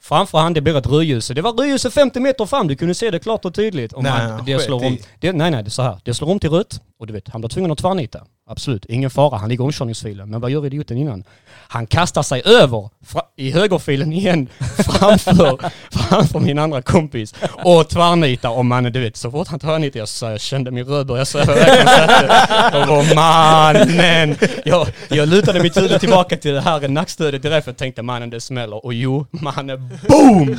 [0.03, 1.27] Framför han, det blir ett rödljus.
[1.27, 3.93] Det var rödljus 50 meter fram, du kunde se det klart och tydligt.
[3.93, 5.01] Om Nej, han, det slår om, i.
[5.19, 5.99] det, nej nej, det är så här.
[6.03, 8.23] Det slår om till rött och du vet, han blir tvungen att tvärnita.
[8.45, 10.29] Absolut, ingen fara, han ligger i omkörningsfilen.
[10.29, 11.23] Men vad gör idioten innan?
[11.67, 12.89] Han kastar sig över
[13.35, 19.31] i högerfilen igen framför, framför min andra kompis och tvärnitar och mannen du vet så
[19.31, 22.89] fort han tvärnitar jag, så jag kände min röd börja sväva iväg.
[22.89, 24.35] Och mannen!
[24.65, 28.29] Jag, jag lutade mitt huvud tillbaka till det här nackstödet direkt för jag tänkte mannen
[28.29, 30.57] det smäller och jo mannen boom!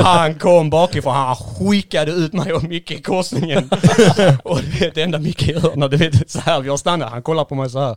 [0.00, 3.70] Han kom bakifrån, han skickade ut mig och Micke i korsningen.
[4.44, 7.10] och du vet det enda Micke gör när du vet så här vi har stannat,
[7.10, 7.96] han kollar på mig så här.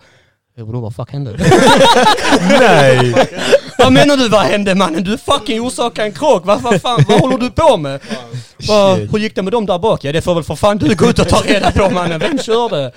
[0.57, 1.31] "Eh, Vadå vad fuck hände?
[2.59, 3.27] Nej!
[3.77, 5.03] Vad menar du vad hände mannen?
[5.03, 6.45] Du fucking orsakade en krock.
[6.45, 7.99] Vad, vad fan, vad håller du på med?
[8.67, 10.03] Vad, hur gick det med dem där bak?
[10.03, 12.19] Ja det får väl för fan du gå ut och ta reda på mannen.
[12.19, 12.91] Vem körde?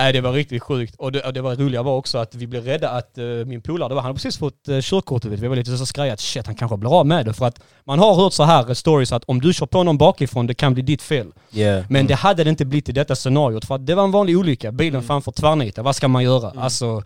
[0.00, 0.94] Nej det var riktigt sjukt.
[0.98, 3.94] Och det, det var roliga var också att vi blev rädda att eh, min polare,
[3.94, 6.54] han hade precis fått uh, körkort vet, vi var lite så skraja att shit han
[6.54, 7.32] kanske blir av med det.
[7.32, 9.98] För att man har hört så här eh, stories att om du kör på någon
[9.98, 11.26] bakifrån det kan bli ditt fel.
[11.52, 11.84] Yeah.
[11.88, 14.38] Men det hade det inte blivit i detta scenariot för att det var en vanlig
[14.38, 14.72] olycka.
[14.72, 15.84] Bilen framför tvärnitade.
[15.84, 16.52] Vad ska man göra?
[16.56, 17.02] Alltså,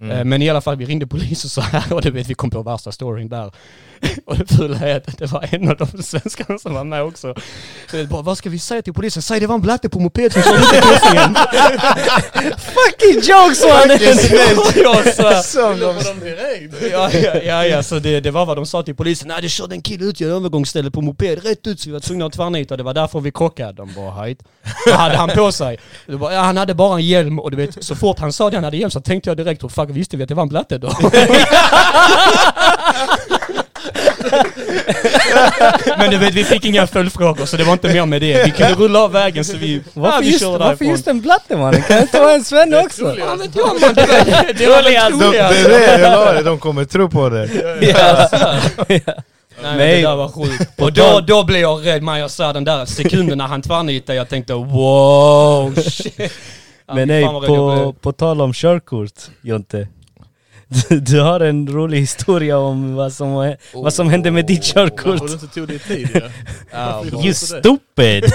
[0.00, 0.10] Mm.
[0.10, 2.50] Eh, Men i alla fall, vi ringde polisen så här och du vet, vi kom
[2.50, 3.52] på värsta storyn där.
[4.24, 7.34] Och det fula är att det var en av de svenskarna som var med också.
[7.90, 9.22] Så jag bara, vad ska vi säga till polisen?
[9.22, 11.34] Säg det var en blatte på moped som körde ut i korsningen.
[12.58, 13.62] Fucking jokes!
[14.76, 16.74] Jag Som de direkt.
[16.92, 19.28] Ja, ja, ja, ja, så det, det var vad de sa till polisen.
[19.28, 22.00] Nej, det körde en kille ut i övergångsstället på moped rätt ut så vi var
[22.00, 22.76] tvungna att tvärnita.
[22.76, 23.72] Det var därför vi krockade.
[23.72, 24.44] De bara, hejt.
[24.86, 25.78] Vad hade han på sig?
[26.06, 28.48] Det bara, ja, han hade bara en hjälm och du vet, så fort han sa
[28.48, 30.42] att han hade hjälm så tänkte jag direkt, hur fuck visste vi att det var
[30.42, 30.92] en blatte då?
[35.98, 38.44] Men du vet, vi fick inga följdfrågor så det var inte mer med det.
[38.44, 40.88] Vi kunde rulla av vägen så vi, ja, Varför, vi just, körde varför därifrån.
[40.88, 41.82] just en blatte mannen?
[41.82, 43.16] Kan det inte vara en svenne också?
[43.18, 43.74] Ja, man, det var,
[44.54, 44.96] det var det
[45.38, 47.48] är det, jag de kommer tro på det.
[47.80, 48.28] Ja.
[49.62, 49.96] Nej, men Nej.
[49.96, 50.80] det där var sjukt.
[50.80, 54.18] Och då, då blev jag rädd när jag sa den där sekunden när han tvärnitade.
[54.18, 56.32] Jag tänkte wow, shit.
[56.92, 59.88] Men nej, på, på tal om körkort Jonte.
[60.68, 64.90] Du, du har en rolig historia om vad som, vad som hände med ditt Varför
[64.90, 65.26] körkort.
[65.28, 66.20] du inte tog din tid ja.
[66.72, 67.20] Varför bra.
[67.20, 67.34] You det?
[67.34, 68.24] stupid!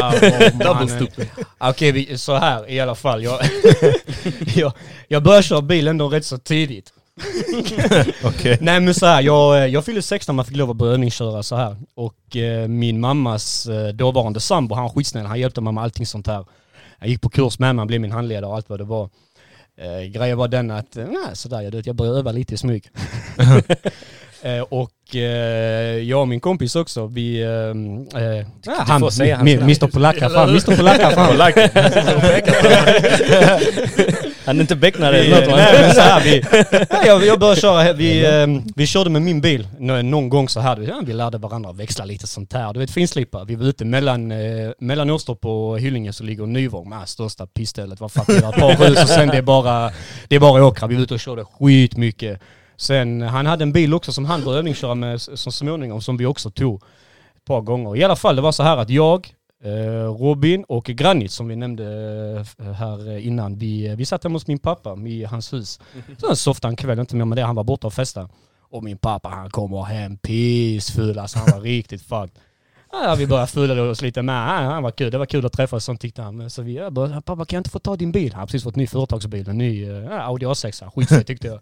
[0.00, 0.12] Åh,
[0.50, 0.88] Double mannen.
[0.88, 1.28] stupid.
[1.58, 3.22] Okej, vi- så här i alla fall.
[3.24, 3.40] Jag,
[4.54, 4.72] jag,
[5.08, 6.92] jag började köra bil ändå rätt så tidigt.
[8.24, 8.58] Okej.
[8.60, 10.92] Nej men så här, jag, eh, jag fyllde 16 när man fick lov att börja
[10.92, 11.76] övningsköra så här.
[11.94, 16.06] Och eh, min mammas eh, dåvarande sambo, han var skitsnäll, han hjälpte mig med allting
[16.06, 16.44] sånt här.
[17.00, 19.10] Jag gick på kurs med mig, han blev min handledare och allt vad det var.
[19.78, 22.90] Eh, grejen var den att, eh, nej sådär, jag, jag började öva lite i smyg.
[24.42, 27.42] eh, och eh, jag och min kompis också, vi...
[27.42, 27.48] Eh,
[28.22, 28.46] eh,
[28.86, 29.02] han.
[29.02, 31.36] Mr Polacka fram, Mr Polacka fram.
[34.46, 36.42] Han är inte becknare eller något Nej men så här, vi,
[36.90, 40.48] nej, jag, jag började köra, vi, eh, vi körde med min bil Nå- någon gång
[40.48, 42.72] så här, ja, vi lärde varandra att växla lite sånt här.
[42.72, 46.88] Du vet finslipa, vi var ute mellan, eh, mellan Åstorp och Hyllinge så ligger Nyvång
[46.88, 48.00] med största pissstället.
[48.00, 49.90] Vad det är ett par hus och sen det är bara,
[50.28, 50.88] det är bara åkrar.
[50.88, 52.40] Vi var ute och körde skitmycket.
[52.76, 56.26] Sen, han hade en bil också som han började övningsköra med så småningom som vi
[56.26, 56.82] också tog
[57.36, 57.96] ett par gånger.
[57.96, 59.28] I alla fall, det var så här att jag,
[60.18, 61.84] Robin och Granit som vi nämnde
[62.58, 65.80] eh, här eh, innan, vi, vi satt hemma hos min pappa i hans hus.
[66.22, 68.28] Han softade en kväll, inte mer med det, han var borta och festade.
[68.70, 72.30] Och min pappa han kommer hem pissfull, alltså han var riktigt fucked.
[72.92, 74.34] Ja, vi började fulla oss lite med.
[74.34, 75.10] Ja, han var kul.
[75.10, 76.50] Det var kul att träffas, sånt tyckte han.
[76.50, 78.32] Så vi började, pappa kan jag inte få ta din bil?
[78.32, 80.90] Han har precis fått ny företagsbil, en ny eh, ja, Audi A6.
[80.90, 81.60] Skitfett tyckte jag.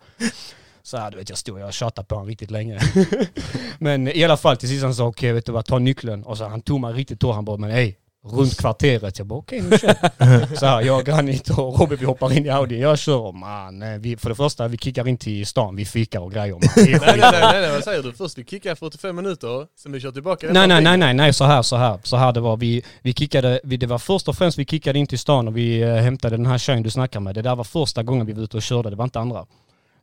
[0.86, 2.80] Så här, du vet jag stod och tjatade på honom riktigt länge.
[3.78, 6.22] men i alla fall till sist han sa okej vet du vad, ta nyckeln.
[6.22, 7.34] Och så han tog mig riktigt hårt.
[7.34, 9.18] Han bara men hej, runt kvarteret.
[9.18, 10.56] Jag bara okej nu kör.
[10.56, 12.80] Så här, jag, Granit och Robin vi hoppar in i Audi.
[12.80, 15.84] Jag kör och man, eh, vi, för det första vi kickar in till stan, vi
[15.84, 16.52] fikar och grejer.
[16.52, 16.60] Man.
[16.76, 18.12] Nej, nej, nej, nej, vad säger du?
[18.12, 20.46] Först vi kickar 45 minuter, sen vi kör tillbaka.
[20.52, 22.56] Nej, nej, nej, nej, nej, så här, så här, så här det var.
[22.56, 25.56] Vi, vi kickade, vi, det var först och främst vi kickade in till stan och
[25.56, 27.34] vi eh, hämtade den här tjejen du snackar med.
[27.34, 29.46] Det där var första gången vi var ute och körde, det var inte andra.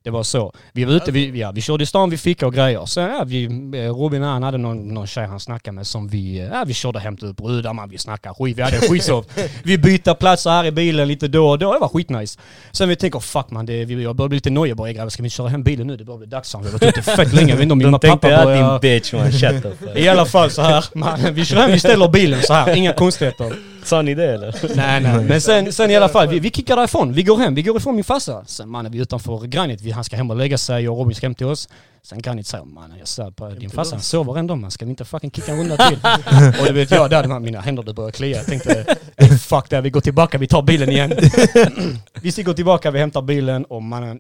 [0.04, 0.54] Det var så.
[0.74, 2.86] Vi var ute, vi, ja, vi körde i stan, vi fick och grejer.
[2.86, 6.40] Sen ja, vi, eh, Robin han hade någon, någon tjej han snackade med som vi,
[6.40, 9.26] eh, ja, vi körde hämtade upp brudar man, vi snackade skit, vi hade skitsov.
[9.64, 12.40] vi bytte platser här i bilen lite då och då, det var skitnice.
[12.72, 15.10] Sen vi tänker fuck man, det, vi, jag börjar bli lite nojig bara, "Ey, grabbar
[15.10, 15.98] ska vi köra hem bilen nu?
[15.98, 16.62] Det börjar bli dags fan.
[16.64, 18.72] Vi har varit ute fett länge, jag vet inte om min pappa börjar...
[18.72, 19.66] din bitch man, shut.
[19.96, 22.94] I alla fall så här, man, vi kör hem, vi ställer bilen så här, inga
[22.94, 23.71] konstigheter.
[23.84, 24.56] Sa ni det eller?
[24.76, 27.56] Nej nej, men sen, sen i alla fall, vi, vi kickar därifrån, vi går hem,
[27.56, 28.44] vi går ifrån min farsa.
[28.46, 31.16] Sen mannen, vi är utanför Granit, vi, han ska hem och lägga sig och Robin
[31.16, 31.70] ska hem till oss.
[32.04, 34.90] Sen Granit säger mannen, jag svär på din farsa, han sover ändå man, ska vi
[34.92, 36.00] inte fucking kicka en runda till?
[36.60, 38.38] och det vet jag, där hade mina händer det började klia.
[38.38, 38.86] Jag tänkte,
[39.18, 41.12] "Ey, fuck det, vi går tillbaka, vi tar bilen igen.
[42.22, 44.20] vi går tillbaka, vi hämtar bilen och mannen,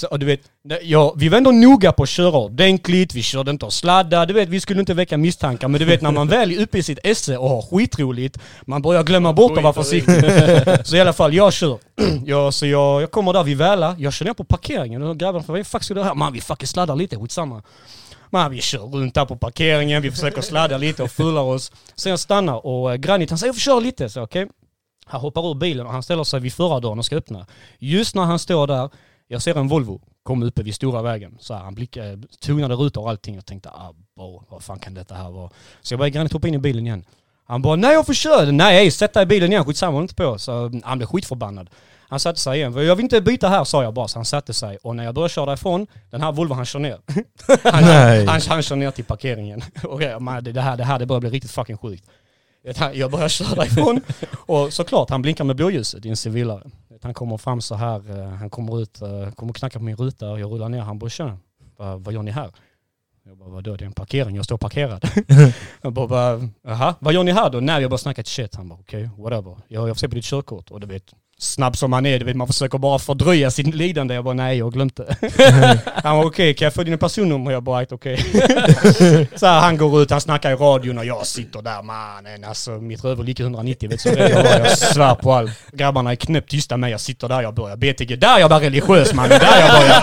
[0.00, 0.40] så, och du vet,
[0.82, 4.34] ja, vi var ändå noga på att köra ordentligt, vi körde inte och sladda, du
[4.34, 5.68] vet, vi skulle inte väcka misstankar.
[5.68, 8.82] Men du vet när man väl är uppe i sitt esse och har skitroligt, man
[8.82, 10.14] börjar glömma bort att vara försiktig.
[10.84, 11.78] Så i alla fall, jag kör.
[12.24, 15.44] Ja, så jag, jag kommer där vid Väla, jag kör ner på parkeringen och grabbarna
[15.44, 16.14] frågar vad fuck ska du här?
[16.14, 17.62] Man vi fucking sladdar lite, skitsamma.
[18.30, 21.72] Man vi kör runt där på parkeringen, vi försöker sladda lite och fullar oss.
[21.94, 24.48] Sen jag stannar och eh, Granit han säger jag får köra lite, så okej.
[25.10, 27.46] Han hoppar ur bilen och han ställer sig vid förardörren och ska öppna.
[27.78, 28.90] Just när han står där,
[29.32, 31.36] jag ser en Volvo komma uppe vid stora vägen.
[31.40, 33.34] Så här, han blickade, tonade rutor och allting.
[33.34, 35.50] Jag tänkte, ah, bo, vad fan kan detta här vara?
[35.80, 37.04] Så jag började Granit hoppa in i bilen igen.
[37.44, 38.50] Han bara, nej jag får köra.
[38.50, 40.38] Nej, sätt dig i bilen igen, skitsamma, håll inte på.
[40.38, 41.70] Så han blev skitförbannad.
[42.08, 42.72] Han satte sig igen.
[42.72, 44.78] Jag vill inte byta här sa jag bara, så han satte sig.
[44.82, 46.98] Och när jag började köra därifrån, den här Volvo han kör ner.
[47.70, 48.26] han, Nej.
[48.26, 49.62] han, han kör ner till parkeringen.
[49.84, 52.04] Och jag, man, det, här, det här det börjar bli riktigt fucking sjukt.
[52.92, 54.00] Jag börjar köra därifrån
[54.46, 56.62] och såklart han blinkar med blåljuset i en civilare.
[57.02, 60.30] Han kommer fram så här, eh, han kommer ut, eh, kommer knacka på min ruta
[60.30, 60.80] och jag rullar ner.
[60.80, 61.38] Han bara tjena,
[61.76, 62.50] vad, gör ni här?
[63.22, 65.04] Jag bara vadå det är en parkering, jag står parkerad.
[65.82, 67.60] jag bara "Va- jaha, vad gör ni här då?
[67.60, 68.54] Nej jag bara snackat shit.
[68.54, 69.56] Han bara okej, whatever.
[69.68, 72.24] Jag, jag får se på ditt körkort och du vet snabb som man är, du
[72.24, 74.14] vet man försöker bara fördröja sin lidande.
[74.14, 75.16] Jag bara nej jag det.
[75.94, 77.50] han var okej, kan jag få dina personnummer?
[77.50, 78.16] Jag bara "Right, okej.
[79.36, 82.70] så här, han går ut, han snackar i radion och jag sitter där mannen alltså
[82.70, 84.58] mitt rövhål gick i 190 vet du, så jag var.
[84.58, 85.50] Jag svär på allt.
[85.72, 89.14] Grabbarna är knäppt tysta med jag sitter där, jag börjar till Där jag var religiös
[89.14, 90.00] mannen, där jag börjar.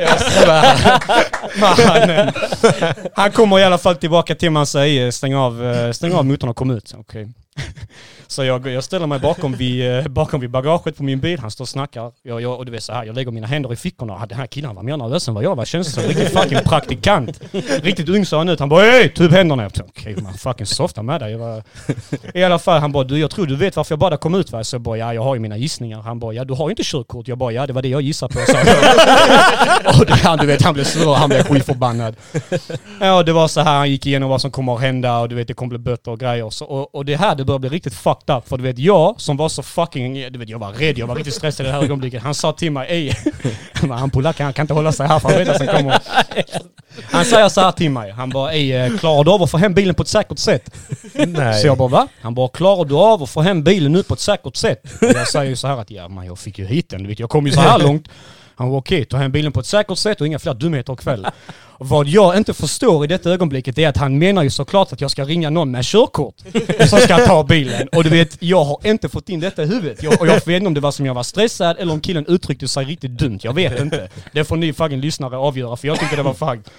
[0.00, 1.00] Jag svär.
[1.60, 2.32] Mannen.
[3.14, 6.24] Han kommer i alla fall tillbaka till mig och säger stäng av, eh, stäng av
[6.24, 6.94] motorn och kom ut.
[6.98, 7.28] Okej.
[8.32, 11.50] Så jag, jag ställer mig bakom vid, eh, bakom vid bagaget på min bil, han
[11.50, 12.12] står och snackar.
[12.22, 14.26] Jag, jag, och du vet så här, jag lägger mina händer i fickorna.
[14.26, 15.64] Den här killen var mer nervös än vad jag var.
[15.64, 17.40] Känns som en riktig fucking praktikant.
[17.82, 18.60] Riktigt ung sa han ut.
[18.60, 19.62] Han bara hej, ta upp händerna.
[19.62, 21.32] Jag Okej, man fucking softa med dig.
[21.32, 21.62] Jag var,
[22.34, 24.52] I alla fall, han bara du jag tror du vet varför jag bara kom ut
[24.52, 24.64] va?
[24.64, 26.00] Så jag bara ja, jag har ju mina gissningar.
[26.00, 27.28] Han bara ja, du har ju inte körkort.
[27.28, 28.40] Jag bara ja, det var det jag gissade på.
[28.46, 28.52] Så
[30.00, 32.16] och det, han, du vet, han blev sur han blev skitförbannad.
[33.00, 35.34] Ja, det var så här, han gick igenom vad som kommer att hända och du
[35.34, 36.50] vet, det kommer bli böter och grejer.
[36.50, 38.48] Så, och, och det här, det börjar bli riktigt fucked up.
[38.48, 40.32] För du vet, jag som var så fucking...
[40.32, 42.22] Du vet, jag var rädd, jag var riktigt stressad i det här ögonblicket.
[42.22, 43.16] Han sa till mig,
[43.82, 46.02] men han polacken han kan inte hålla sig här för han vet att han kommer.
[47.02, 49.58] Han säger så här till mig, han bara, ej, eh, klarar du av att få
[49.58, 50.70] hem bilen på ett säkert sätt?
[51.14, 51.60] Nej.
[51.60, 52.08] Så jag bara va?
[52.20, 54.82] Han bara, klarar du av att få hem bilen nu på ett säkert sätt?
[55.00, 57.08] Och jag säger ju så här att, ja men jag fick ju hit den, du
[57.08, 58.08] vet, jag kom ju så här långt.
[58.62, 61.26] Han var okej, ta hem bilen på ett säkert sätt och inga fler dumheter ikväll.
[61.78, 65.10] Vad jag inte förstår i detta ögonblicket är att han menar ju såklart att jag
[65.10, 66.34] ska ringa någon med körkort
[66.88, 67.88] som ska ta bilen.
[67.88, 70.02] Och du vet, jag har inte fått in detta i huvudet.
[70.02, 72.26] Jag, och jag vet inte om det var som jag var stressad eller om killen
[72.28, 73.38] uttryckte sig riktigt dumt.
[73.42, 74.08] Jag vet inte.
[74.32, 76.72] Det får ni fucking lyssnare avgöra för jag tycker det var fucked.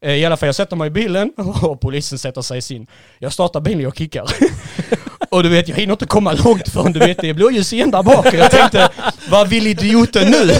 [0.00, 2.86] Eh, I alla fall, jag sätter mig i bilen och polisen sätter sig i sin.
[3.18, 4.26] Jag startar bilen och kickar.
[5.30, 7.90] Och du vet, jag hinner inte komma långt förrän du vet, det är blåljus igen
[7.90, 8.26] där bak.
[8.26, 8.88] Och jag tänkte,
[9.28, 10.54] vad vill idioten nu?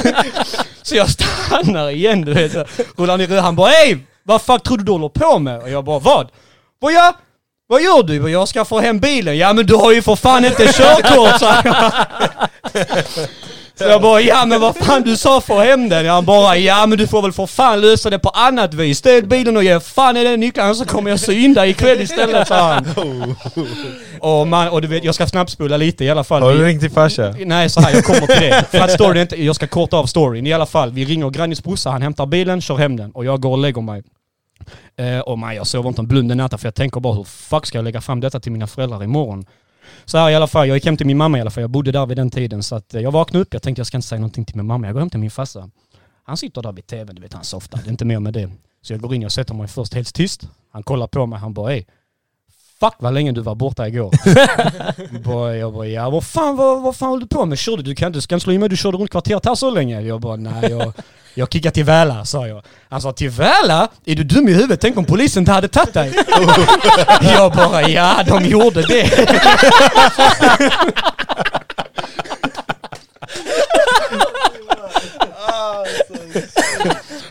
[0.83, 2.55] Så jag stannar igen, du vet.
[2.97, 3.43] Rullar ner röd.
[3.43, 3.99] Han bara, ey!
[4.23, 5.59] Vad fuck tror du du håller på med?
[5.62, 6.29] Och jag bara, vad?
[6.81, 7.14] Vad jag?
[7.66, 8.31] Vad gör du?
[8.31, 9.39] Jag ska få hem bilen.
[9.39, 11.93] Ja men du har ju för fan inte körkort, sa jag.
[13.81, 16.07] Så jag bara, ja men vad fan du sa få hem den.
[16.07, 18.99] Han bara, ja men du får väl för fan lösa det på annat vis.
[18.99, 22.72] Ställ bilen och ge fan i den nyckeln så kommer jag synda ikväll istället, sa
[22.72, 22.87] han.
[24.20, 26.43] Och, man, och du vet, jag ska snabbspola lite i alla fall.
[26.43, 27.35] Har du ringt din farsa?
[27.39, 28.64] Nej, så här, jag kommer till det.
[28.70, 30.47] För att storyn inte, jag ska korta av storyn.
[30.47, 33.41] I alla fall, vi ringer grannis brorsa, han hämtar bilen, kör hem den och jag
[33.41, 34.03] går och lägger mig.
[34.99, 37.24] Eh, och man, jag sover inte en blund den natten för jag tänker bara hur
[37.24, 39.45] fuck ska jag lägga fram detta till mina föräldrar imorgon?
[40.05, 41.70] Så här i alla fall, jag gick hem till min mamma i alla fall, jag
[41.70, 42.62] bodde där vid den tiden.
[42.62, 44.66] Så att eh, jag vaknade upp, jag tänkte jag ska inte säga någonting till min
[44.66, 45.70] mamma, jag går hem till min farsa.
[46.24, 48.51] Han sitter där vid tvn, du vet han softar, det är inte mer med det.
[48.82, 50.49] Så jag går in jag sätter mig först helt tyst.
[50.72, 51.84] Han kollar på mig, han bara ey,
[52.81, 54.11] Fuck vad länge du var borta igår.
[55.24, 57.59] bara, jag bara, ja vad fan, vad, vad fan håller du på med?
[57.59, 57.95] Körde du?
[57.95, 60.01] Kan du ska inte slå i mig, du körde runt kvarteret här så länge.
[60.01, 60.93] Jag bara, nej jag,
[61.35, 62.62] jag kickade till Väla, sa jag.
[62.89, 63.89] Han sa, till Väla?
[64.05, 64.81] Är du dum i huvudet?
[64.81, 66.12] Tänk om polisen inte hade tagit dig.
[67.22, 69.31] jag bara, ja de gjorde det.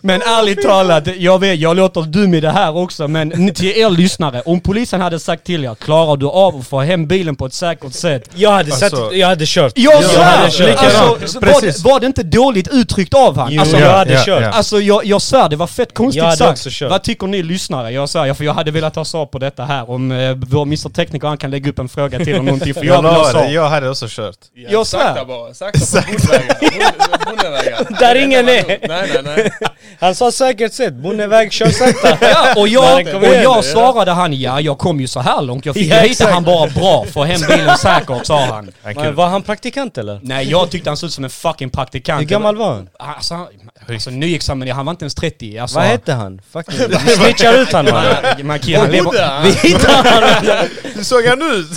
[0.01, 3.77] Men ärligt talat, jag vet, jag låter dum i det här också, men ni- till
[3.77, 7.35] er lyssnare, om polisen hade sagt till er, klarar du av att få hem bilen
[7.35, 8.29] på ett säkert sätt?
[8.35, 9.71] Jag hade, Alltså- sett, jag hade kört.
[9.75, 10.49] Jag hade svär!
[10.49, 10.77] kört.
[10.83, 13.51] Alltså, var, var det inte dåligt uttryckt av han?
[13.51, 14.41] Jo, Alltså, jag ja, hade ja, kört.
[14.43, 14.49] ja.
[14.49, 16.51] Alltså jag, jag svär, det var fett konstigt Jag hade sagt.
[16.51, 16.91] också kört.
[16.91, 17.91] Vad tycker ni lyssnare?
[17.91, 19.89] Jag svär, för jag hade velat ha svar på detta här.
[19.89, 22.83] Om eh, vår Mr Tekniker han kan lägga upp en fråga till eller någonting, för
[22.83, 23.45] jag Jag vill ha svar.
[23.45, 24.35] jag hade också kört.
[24.53, 25.25] Ja, Jag sakta svär.
[25.25, 27.99] bara, sakta på bondvägar.
[27.99, 28.63] Där Det ingen är.
[28.67, 29.51] Nej, nej, nej.
[29.99, 32.17] Han sa säkert sett, bondeväg, kör sakta.
[32.29, 35.75] Ja, och jag, och jag svarade han, ja jag kom ju så här långt, jag
[35.75, 36.31] fick Ja, ja, hit exakt.
[36.33, 38.71] han bara bra, få hem bilen säkert sa han.
[38.83, 40.19] Han Men var han praktikant eller?
[40.23, 42.21] Nej jag tyckte han såg ut som en fucking praktikant.
[42.21, 42.89] Hur gammal var han?
[42.99, 43.47] Alltså, han-
[43.89, 45.57] alltså nyexaminerad, han var inte ens 30.
[45.59, 46.41] Alltså, Vad hette han?
[46.51, 47.85] Fucking, vi snitchar ut han.
[47.85, 47.93] Man,
[48.43, 49.43] man, han Var lever, han?
[49.43, 50.29] Vi hittade honom.
[50.95, 51.67] Hur såg han ut?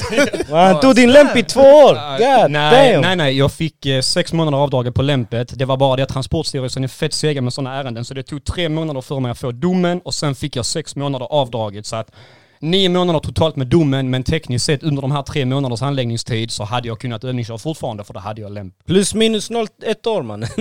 [0.50, 1.92] Han tog din lämp i två år.
[2.18, 5.58] God nej, nej, nej, jag fick eh, sex månader avdraget på lämpet.
[5.58, 8.44] Det var bara det att Transportstyrelsen är fett sega med sådana ärenden, så det tog
[8.44, 11.86] tre månader för mig att få domen och sen fick jag sex månader avdraget.
[11.86, 12.11] Så att
[12.62, 16.64] nio månader totalt med domen, men tekniskt sett under de här tre månaders handläggningstid så
[16.64, 18.74] hade jag kunnat övningsköra fortfarande för då hade jag lämp.
[18.86, 20.48] Plus minus noll, ett år mannen.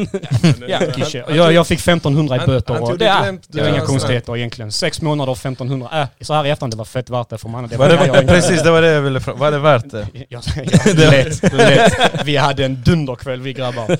[0.68, 3.22] Ja, Han- han Jag, jag fick 1500 i han- böter han och tog det, är,
[3.26, 4.72] lämp, det var inga han- konstigheter egentligen.
[4.72, 7.49] Sex månader och 1500, äh, så här i efterhand det var fett värt det för
[7.49, 7.70] mannen.
[7.70, 9.39] Det Var var det, jag precis, det var det jag ville fråga.
[9.39, 10.08] Var det värt det?
[10.30, 11.93] Ja, ja, lätt, lätt.
[12.26, 13.97] Vi hade en dunderkväll vi grabbar.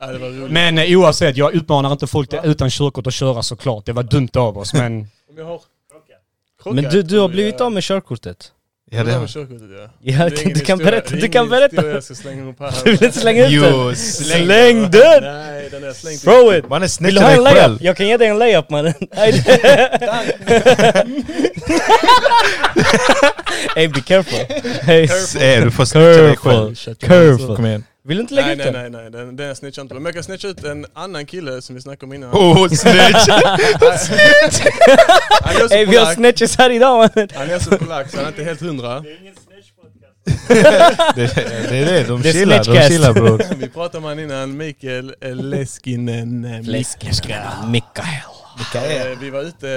[0.00, 0.18] Ja, det.
[0.48, 3.86] Men eh, oavsett, jag utmanar inte folk utan körkort att köra såklart.
[3.86, 5.08] Det var dumt av oss men...
[6.64, 6.74] Jag har...
[6.82, 8.50] Men du, du har blivit av med körkortet.
[8.90, 10.28] Ja, det med körkortet ja.
[10.28, 11.76] Du, du kan berätta, du kan berätta.
[11.76, 12.74] historia Jag ska slänga upp här.
[12.84, 13.72] Du vill inte slänga ut den?
[13.72, 15.22] Jo, Släng den!
[15.22, 16.20] Nej, den är slängd.
[16.20, 16.68] Throw it!
[16.68, 17.58] Man är Vill du ha en dig layup?
[17.58, 17.78] själv.
[17.80, 18.94] Jag kan ge dig en layup mannen.
[23.76, 24.38] hey be careful.
[24.82, 25.02] Hey,
[25.40, 26.74] Eh, du får snitcha dig själv.
[26.74, 26.94] careful.
[27.08, 27.56] Careful.
[27.56, 27.84] Kom igen.
[28.06, 28.92] Vill du inte lägga Nej, ut nej, den?
[28.92, 30.00] nej, nej, den, den jag snitchar inte på.
[30.00, 32.30] Men jag kan snitcha ut en annan kille som vi snackade om innan.
[32.30, 33.28] Oh, snitch!
[35.62, 37.28] Också Hey vi har snitches här idag mannen.
[37.34, 39.00] Han är så polack så han är inte helt hundra.
[40.48, 40.62] det,
[41.16, 43.42] det är det, de Det är chillar, de chillar bror.
[43.58, 46.44] Vi pratade om han innan, Mikael Leskinen.
[46.44, 46.60] eh,
[47.68, 49.12] Mikael.
[49.12, 49.68] Eh, Vi var ute,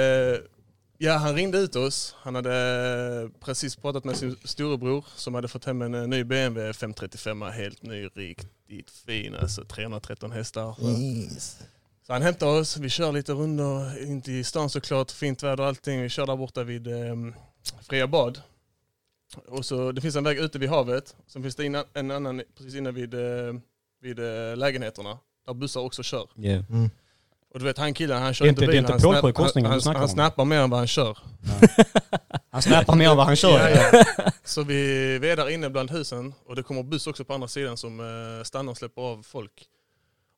[0.98, 2.14] ja han ringde ut oss.
[2.18, 6.72] Han hade precis pratat med sin storebror som hade fått hem en eh, ny BMW
[6.72, 10.74] 535, helt ny, riktigt fin, alltså 313 hästar.
[12.06, 15.68] Så han hämtar oss, vi kör lite rundor, in till stan såklart, fint väder och
[15.68, 16.02] allting.
[16.02, 17.16] Vi kör där borta vid eh,
[17.82, 18.40] Fria bad.
[19.46, 22.74] Och så, det finns en väg ute vid havet, sen finns det en annan precis
[22.74, 23.54] inne vid, eh,
[24.00, 26.28] vid eh, lägenheterna, där bussar också kör.
[26.36, 26.64] Yeah.
[27.58, 29.68] Och du vet han killen, han kör inte inte- det är inte han, du snackar
[29.68, 30.08] han, han om.
[30.08, 31.18] snappar mer än vad han kör.
[32.50, 33.68] Han snappar mer än vad han kör.
[33.70, 34.04] Ja, ja.
[34.44, 37.48] Så vi, vi är där inne bland husen och det kommer buss också på andra
[37.48, 39.52] sidan som eh, stannar och släpper av folk.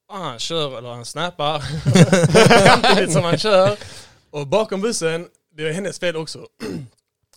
[0.09, 1.61] Och han kör, eller han snappar,
[2.67, 3.77] samtidigt som han kör.
[4.31, 6.47] Och bakom bussen, det är hennes fel också.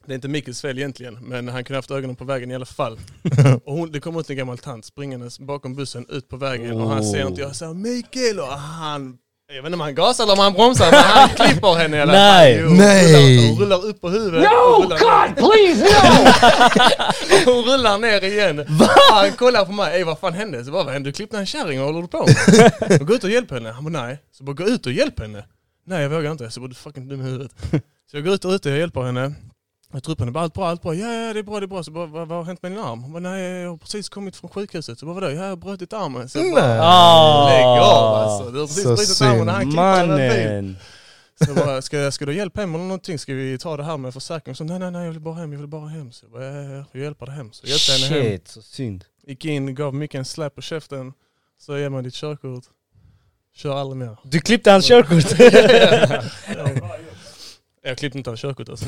[0.05, 2.65] Det är inte Mikkels fel egentligen, men han kunde haft ögonen på vägen i alla
[2.65, 2.99] fall.
[3.65, 6.89] Och hon, det kommer ut en gammal tant springandes bakom bussen ut på vägen och
[6.89, 9.17] han ser inte jag säger Mikael och han
[9.55, 12.01] jag vet inte om han gasar eller om han bromsar men han klipper henne i
[12.01, 12.21] alla fall.
[12.21, 12.59] Nej.
[12.63, 13.13] Jo, Nej.
[13.13, 14.41] Rullar, och rullar upp på huvudet.
[14.43, 16.31] No God please no!
[17.53, 18.65] hon rullar ner igen.
[19.11, 20.65] Han kollar på mig, Ey, vad fan hände?
[20.65, 21.09] Så bara, vad hände?
[21.09, 23.01] Du klippte en kärring och håller du på med?
[23.01, 23.71] Och Gå ut och hjälp henne.
[23.71, 24.19] Han bara nej.
[24.37, 25.43] Så bara gå ut och hjälp henne.
[25.87, 26.51] Nej jag vågar inte.
[26.51, 27.51] Så bara du fucking dum i huvudet.
[28.11, 29.33] Så jag går ut och ute och hjälper henne.
[29.93, 30.95] Jag på henne, bara allt bra, allt bra.
[30.95, 31.83] Ja, ja det är bra, det är bra.
[31.83, 33.11] Så bara, vad, vad har hänt med din arm?
[33.13, 34.99] Bara, nej jag har precis kommit från sjukhuset.
[34.99, 35.27] Så bara, vadå?
[35.29, 36.29] Ja, jag har brutit armen.
[36.29, 36.79] Så jag bara, Nej.
[36.81, 37.49] Ah.
[37.49, 38.51] lägg av alltså.
[38.51, 39.75] Du har precis Så brutit armen och han.
[39.75, 40.77] Mannen!
[41.35, 43.19] Så jag bara, ska, ska du ha hjälp hem eller någonting?
[43.19, 44.55] Ska vi ta det här med försäkring?
[44.55, 46.11] Så nej, nej, nej, jag vill bara hem, jag vill bara hem.
[46.11, 47.51] Så jag bara, ja, ja, ja, jag hjälper dig hem.
[47.51, 48.31] Så jag hjälpte henne hem.
[48.31, 49.05] Shit, så synd.
[49.27, 51.13] Gick in, gav Micke en släp på käften.
[51.61, 52.63] Så ge mig ditt körkort.
[53.55, 54.17] Kör aldrig mer.
[54.23, 55.23] Du klippte hans körkort.
[57.85, 58.85] Jag klippte inte av körkort alltså.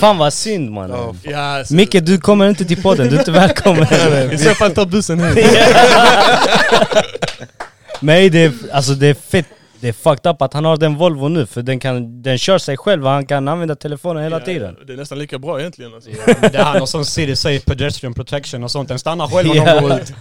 [0.00, 1.18] Fan vad synd mannen.
[1.22, 3.82] Ja, så, Micke du kommer inte till podden, du är inte välkommen.
[4.32, 5.36] I så fall ta bussen hit.
[8.00, 9.46] Nej det är, alltså det är fett,
[9.80, 12.58] det är fucked up att han har den Volvo nu för den, kan, den kör
[12.58, 14.76] sig själv och han kan använda telefonen hela Ja, tiden.
[14.86, 16.10] Det är nästan lika bra egentligen alltså.
[16.40, 18.88] Men det han har sån city safe pedestrian protection och sånt.
[18.88, 19.74] Den stannar själv Ja.
[19.74, 20.12] de går ut.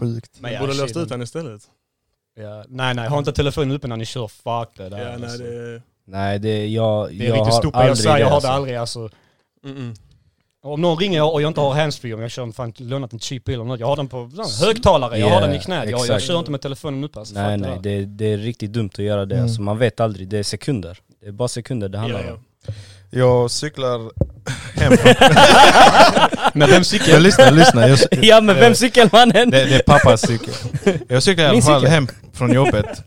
[0.00, 0.30] Sjukt.
[0.34, 1.62] Men Man ja, borde låst ut den istället.
[2.40, 2.64] Ja.
[2.68, 4.28] Nej nej, ha inte telefonen uppe när ni kör.
[4.28, 4.98] Fuck det där.
[4.98, 5.38] Ja, nej, alltså.
[5.42, 7.74] det, Nej det, jag, det är jag riktigt stort.
[7.74, 8.48] Jag aldrig säger jag har alltså.
[8.48, 9.08] det aldrig alltså.
[9.64, 9.94] mm, mm.
[10.62, 13.44] Om någon ringer och jag inte har handsfree, om jag kör fan lånat en cheap
[13.44, 15.90] bil eller något, jag har den på sån, högtalare, jag har den i knät.
[15.90, 17.34] Jag, jag kör inte med telefonen uppe alltså.
[17.34, 17.98] Nej nej, det.
[17.98, 19.34] det, det är riktigt dumt att göra det.
[19.34, 19.44] Mm.
[19.44, 20.98] Alltså, man vet aldrig, det är sekunder.
[21.20, 22.32] Det är bara sekunder det handlar Ja, ja.
[22.34, 22.74] om.
[23.10, 24.10] Jag cyklar
[24.80, 24.92] hem.
[26.54, 27.22] Men vem Jag cykel?
[27.22, 27.88] lyssnar, lyssnar.
[27.88, 29.50] Jag, Ja men vem cykelmannen?
[29.50, 30.54] det, det är pappas cykel.
[31.08, 31.92] Jag cyklar i alla fall cykel.
[31.94, 33.04] hem från jobbet.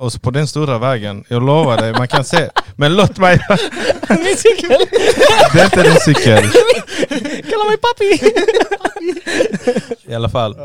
[0.00, 2.50] Och så på den stora vägen, jag lovar dig, man kan se.
[2.76, 3.40] Men låt mig...
[4.08, 4.78] Min cykel!
[5.52, 6.44] Det är inte din cykel.
[7.50, 8.20] Kalla mig pappi!
[10.10, 10.54] I alla fall.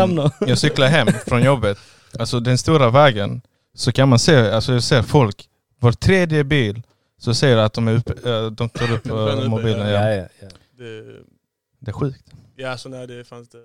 [0.00, 0.30] Amno.
[0.46, 1.78] jag cyklar hem från jobbet.
[2.18, 3.42] Alltså den stora vägen.
[3.74, 5.48] Så kan man se, alltså jag ser folk.
[5.80, 6.82] Var tredje bil
[7.18, 9.88] så ser jag att de, är uppe, äh, de tar upp uppe, mobilen.
[9.88, 10.26] Ja.
[11.80, 12.24] Det, är sjukt.
[12.56, 13.58] ja, så nej det fanns det.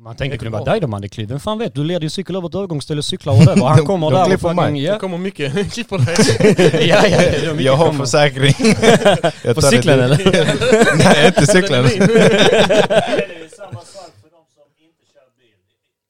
[0.00, 1.28] Man tänker kunde vara dig då man, det kliv.
[1.28, 3.76] Vem fan vet, du leder ju cykel över ett övergångsställe, cyklar och där och han
[3.78, 4.72] De- kommer de där och klipper fucking...
[4.72, 4.82] mig.
[4.82, 6.88] Det Ja, kommer mycket, klipper dig.
[6.88, 7.18] ja, ja.
[7.18, 8.04] det mycket Jag har kommer.
[8.04, 8.54] försäkring.
[9.44, 10.18] Jag På det cykeln eller?
[10.96, 11.72] Nej, inte cykeln.
[11.72, 12.08] Den är min.
[12.08, 15.58] Det är samma sak för de som inte kör bil.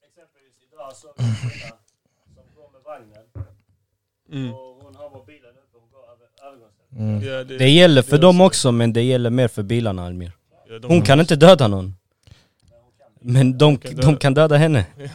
[0.07, 1.75] Exempelvis idag så är det en kvinna
[2.35, 3.23] som går med vagnen
[4.31, 4.49] Mm.
[4.49, 4.59] över.
[6.97, 7.21] Mm.
[7.23, 10.31] Ja, Det gäller för det dem också- också men det gäller mer för bilarna Almir.
[10.69, 11.95] Ja, de- Hon kan inte döda någon.
[13.21, 14.85] Men de, de kan döda henne.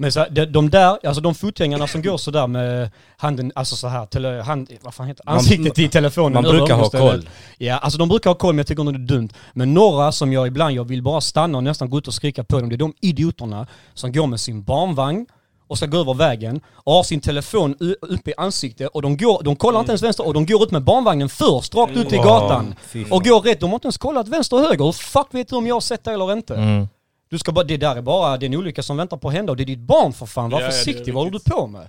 [0.00, 3.88] Men så, de, de där, alltså de fotgängarna som går sådär med handen, alltså så
[3.88, 5.30] här, tele, hand, vad fan heter det?
[5.30, 6.32] Man- ansiktet i telefonen.
[6.32, 7.28] Man brukar ha koll.
[7.58, 9.28] Ja, alltså de brukar ha koll men jag tycker nog det är dumt.
[9.52, 12.44] Men några som jag ibland, jag vill bara stanna och nästan gå ut och skrika
[12.44, 15.26] på dem, det är de idioterna som går med sin barnvagn
[15.68, 19.42] och ska gå över vägen och har sin telefon uppe i ansiktet och de, går,
[19.42, 22.16] de kollar inte ens vänster och de går ut med barnvagnen först, rakt ut i
[22.16, 22.26] Mm.
[22.28, 22.74] gatan.
[23.10, 24.84] Och går rätt, de har inte ens kollat vänster och höger.
[24.84, 26.54] Hur fuck vet du om jag har sett det eller inte?
[26.54, 26.88] Mm.
[27.30, 29.34] Du ska bara, det där är bara, det är en olycka som väntar på att
[29.34, 30.50] hända och det är ditt barn för fan.
[30.50, 31.88] Var Ja, försiktig, vad håller du på med?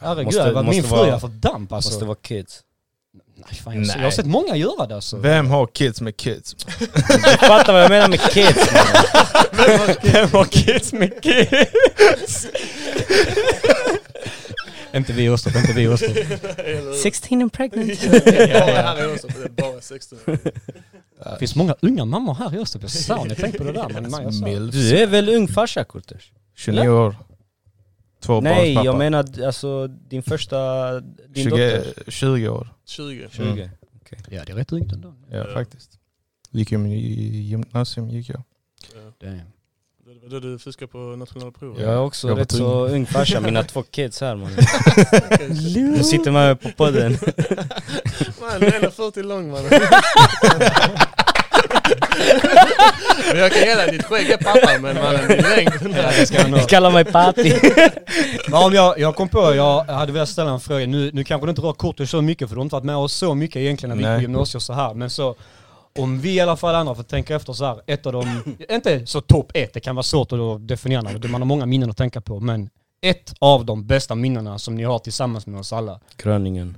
[0.00, 1.90] Herregud, min måste fru jag får damp alltså.
[1.90, 2.60] Måste vara kids.
[3.50, 3.96] Nej, fan, jag, Nej.
[3.96, 5.16] jag har sett många göra det alltså.
[5.16, 6.54] Vem har kids med kids?
[7.08, 8.72] Du fattar vad jag menar med kids.
[10.02, 12.46] Vem har kids med kids?
[14.94, 16.96] inte vi Åstorp, inte vi Åstorp.
[17.02, 18.02] 16 and pregnant.
[18.02, 20.18] Ja, här det är bara 16.
[20.26, 22.82] Det finns många unga mammor här i Åstorp.
[22.82, 24.46] Jag sa ni tänkt på det där men nej, jag sa.
[24.46, 26.30] Du är väl ung farsa Kurters?
[26.56, 27.16] 29 år.
[28.22, 32.10] Två Nej jag menar alltså din första, din 20, dotter.
[32.10, 32.68] 20 år.
[32.86, 33.28] 20.
[33.32, 33.42] 20.
[33.42, 33.68] Mm.
[34.30, 35.14] Ja det är rätt ungt ändå.
[35.30, 35.54] Ja, Ja.
[35.54, 35.90] faktiskt.
[36.50, 38.42] Gick ju i gymnasium, gick jag.
[39.20, 39.40] Damn.
[40.04, 41.80] Det var då du fuskade på nationella provet?
[41.82, 44.50] Jag är också Jag rätt så ung farsa, mina två kids här man.
[45.96, 47.12] Du sitter med på podden.
[48.40, 49.60] Man, den är 40 lång man.
[53.28, 55.96] Men jag kan ge dig ditt skägg är pappa men mannen din längd.
[55.96, 56.58] Ja, det ska ha.
[56.58, 57.54] Kalla mig papi.
[58.48, 60.86] Men om jag, jag kom på, jag hade velat ställa en fråga.
[60.86, 62.96] Nu, nu kanske du inte rör kortet så mycket för du har inte varit med
[62.96, 64.94] oss så mycket egentligen när vi gick på gymnasiet och så här.
[64.94, 65.34] Men så,
[65.98, 69.06] om vi i alla fall andra får tänka efter så här, ett av de, inte
[69.06, 72.20] så topp ett, det kan vara svårt att definiera, man har många minnen att tänka
[72.20, 72.70] på, men
[73.06, 76.00] ett av de bästa minnena som ni har tillsammans med oss alla?
[76.16, 76.76] Gröningen.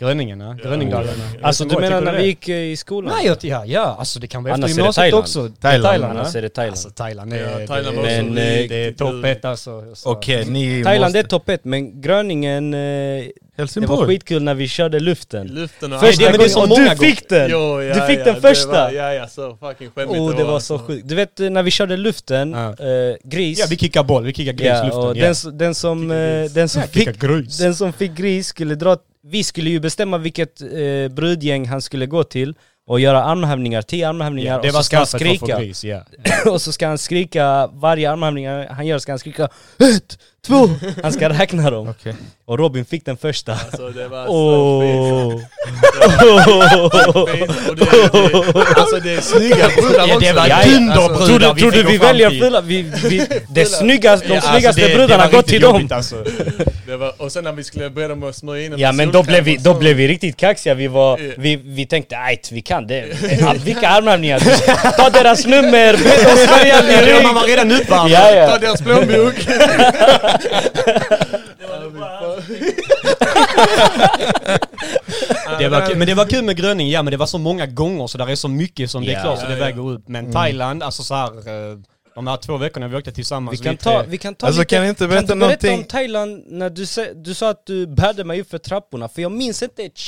[0.00, 1.12] Gröningarna, Gröningdagarna.
[1.42, 3.14] Alltså du menar när vi gick eh, i skolan?
[3.16, 5.20] Nej, jag- ja, ja, alltså det kan vara efter gymnasiet Thailand.
[5.22, 5.48] också.
[5.60, 5.84] Thailand.
[5.84, 6.38] Thailand, Annars ja.
[6.38, 6.72] är det Thailand.
[6.72, 7.36] Alltså Thailand är...
[7.50, 9.94] Ja, det- Thailand det- också det- Det är topp ett alltså.
[9.94, 11.18] så- Okej, ni Thailand måste...
[11.18, 13.24] är topp ett, men Gröningen, eh, det
[13.56, 14.06] var Helsingborg.
[14.08, 15.46] skitkul när vi körde luften.
[15.46, 17.50] Luften och Första det- men det är så gången, och du fick den!
[17.50, 18.68] Jo, ja, du fick ja, den första!
[18.68, 21.08] Var, ja, ja, så fucking skämmigt oh, det var så sjukt.
[21.08, 22.68] Du vet eh, när vi körde luften, Ja.
[22.86, 23.58] eh, gris.
[23.58, 24.98] Ja, vi kickar boll, vi kickar gris Ja, luften.
[25.00, 25.34] och ja.
[25.44, 27.20] den, den som, eh, den som Ja, fick.
[27.58, 28.96] Den som fick gris skulle dra,
[29.28, 32.54] vi skulle ju bestämma vilket eh, brudgäng han skulle gå till
[32.86, 35.58] och göra armhävningar, tio armhävningar det och så ska han skrika.
[35.58, 36.00] gris, ja.
[36.50, 39.48] och så ska han skrika, varje armhävning han gör ska han skrika
[39.78, 40.70] ett, två,
[41.02, 41.88] han ska räkna dem.
[41.88, 42.14] Okej.
[42.46, 43.52] Och Robin fick den första.
[43.52, 45.30] Alltså det var så Åh!
[45.30, 45.42] fint.
[48.76, 50.20] Alltså det är snygga brudar Ja, också.
[50.20, 50.70] det var Ja, ja.
[50.70, 52.60] dunderbrudar Tror du, vi tror fick du vi väljer fulla?
[52.60, 55.88] Vi, vi, det snyggaste, de Ja, alltså, snyggaste det- det brudarna var går till dem.
[55.92, 56.16] alltså.
[56.86, 59.22] Det var, och sen när vi skulle börja med att smörja in Ja men då
[59.22, 61.32] blev vi, då blev vi riktigt kaxiga, vi var, Ja.
[61.38, 63.04] vi, vi tänkte ajt vi kan det.
[63.40, 64.40] Ja, Vilka armhävningar?
[64.96, 67.22] Ta deras nummer, be dem smörja min Ja, rygg!
[67.24, 68.10] man var redan uppvärmd.
[68.10, 68.58] Ja, Ta ja.
[68.58, 69.34] deras plånbok!
[75.58, 77.66] Det var kul, men det var kul med Gröning, ja men det var så många
[77.66, 80.08] gånger så där är så mycket som det är klart så det väger upp.
[80.08, 81.78] Men Thailand, alltså så här, eh,
[82.16, 83.60] de här två veckorna vi åkte tillsammans.
[83.60, 85.66] Vi kan tre- ta, vi kan ta Alltså lite, kan inte kan berätta du berätta
[85.66, 85.78] någonting?
[85.78, 89.08] om Thailand när du, sa- du sa att du bärde mig upp för trapporna?
[89.08, 89.98] För jag minns inte ett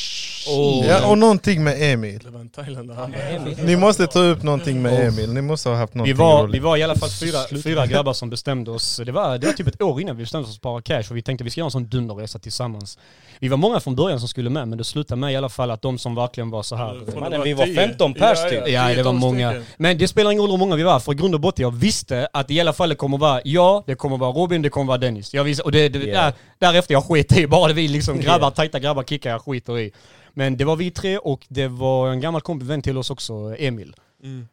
[0.50, 0.86] Oh.
[0.86, 2.18] Ja, och någonting med Emil.
[2.24, 3.54] Det var en thailändare.
[3.64, 6.54] Ni måste ta upp någonting med Emil, ni måste ha haft Vi någonting var, roligt.
[6.54, 9.00] vi var i alla fall fyra, fyra grabbar som bestämde oss.
[9.06, 11.10] Det var, det var typ ett år innan vi bestämde oss för att spara cash
[11.10, 12.98] och vi tänkte vi ska göra en sån dunderresa tillsammans.
[13.40, 15.70] Vi var många från början som skulle med men det slutade med i alla fall
[15.70, 17.20] att de som verkligen var så här.
[17.20, 18.68] Mannen, vi var 15 pers typ.
[18.68, 19.62] Ja, det var många.
[19.76, 21.70] Men det spelar ingen roll hur många vi var, för i grund och botten jag
[21.70, 24.86] visste att i alla fall det kommer vara jag, det kommer vara Robin, det kommer
[24.86, 25.34] vara Dennis.
[25.34, 26.24] Jag visste, och det, det, Yeah.
[26.24, 29.78] där, därefter jag skit i, bara det vi liksom grabbar, tajta grabbar kickar jag skiter
[29.78, 29.92] i.
[30.34, 33.54] Men det var vi tre och det var en gammal kompis vän till oss också,
[33.58, 33.94] Emil.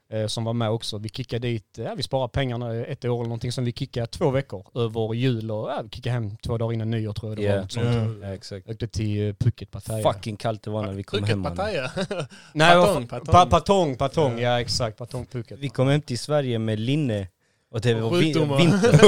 [0.09, 0.97] Eh, som var med också.
[0.97, 4.30] Vi kickade dit, ja, vi sparade pengarna ett år eller någonting, sen vi kickade två
[4.30, 7.43] veckor över jul och ja, vi kickade hem två dagar innan nyår tror jag det
[7.43, 7.55] Yeah.
[7.55, 7.61] var.
[7.61, 7.86] Något sånt.
[7.86, 8.22] Mm.
[8.24, 8.70] Ja, exakt.
[8.70, 10.13] Åkte till uh, Phuket, Pattaya.
[10.13, 11.57] Fucking kallt det var när vi kom Phuket hem mannen.
[11.57, 11.91] Pattaya.
[12.53, 13.26] Nej, Patong, Patong.
[13.34, 15.59] Pa- Patong, Patong, ja exakt, Patong Phuket.
[15.59, 17.28] Vi kom hem till Sverige med linne
[17.72, 18.57] och det var Sjukdomar.
[18.57, 18.99] vinter.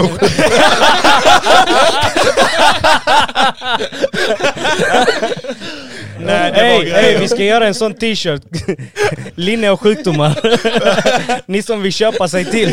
[6.27, 6.95] Nej, det var Hej, grejer.
[6.95, 8.41] hej, vi ska göra en sån t-shirt.
[9.35, 10.39] Linne och sjukdomar.
[11.51, 12.71] Ni som vill köpa sig till.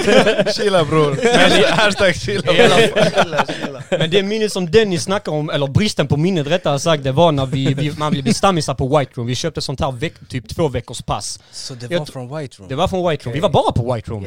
[0.57, 1.19] Chilla bror.
[1.25, 3.83] Men, hashtag chilla fall.
[3.99, 7.33] Men det minnet som Dennis snackar om, eller bristen på minnet rättare sagt, det var
[7.33, 9.27] när vi, vi man blev stammisar på White Room.
[9.27, 11.41] Vi köpte sånt här veck, typ två veckors pass.
[11.53, 12.69] Så det Jag var tr- från White Room?
[12.69, 13.35] Det var från White Room.
[13.35, 14.27] Vi var bara på White Room.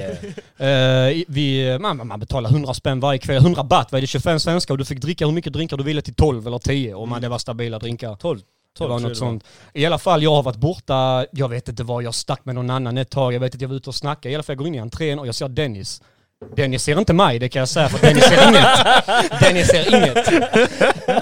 [0.60, 1.10] Yeah.
[1.10, 4.40] Eh, vi, man, man betalade 100 spänn varje kväll, 100 baht, vad är det, 25
[4.40, 7.08] svenska och du fick dricka hur mycket drinkar du ville till 12 eller 10 och
[7.08, 8.16] man, det var stabila drinkar.
[8.16, 8.40] 12.
[8.86, 9.44] Det var något sånt.
[9.74, 12.70] I alla fall, jag har varit borta, jag vet inte vad, jag stack med någon
[12.70, 14.32] annan ett tag, jag vet att jag var ute och snackade.
[14.32, 16.02] I alla fall, jag går in i entrén och jag ser Dennis.
[16.56, 19.40] Dennis ser inte mig, det kan jag säga, för Dennis ser inget.
[19.42, 20.28] Dennis ser inget.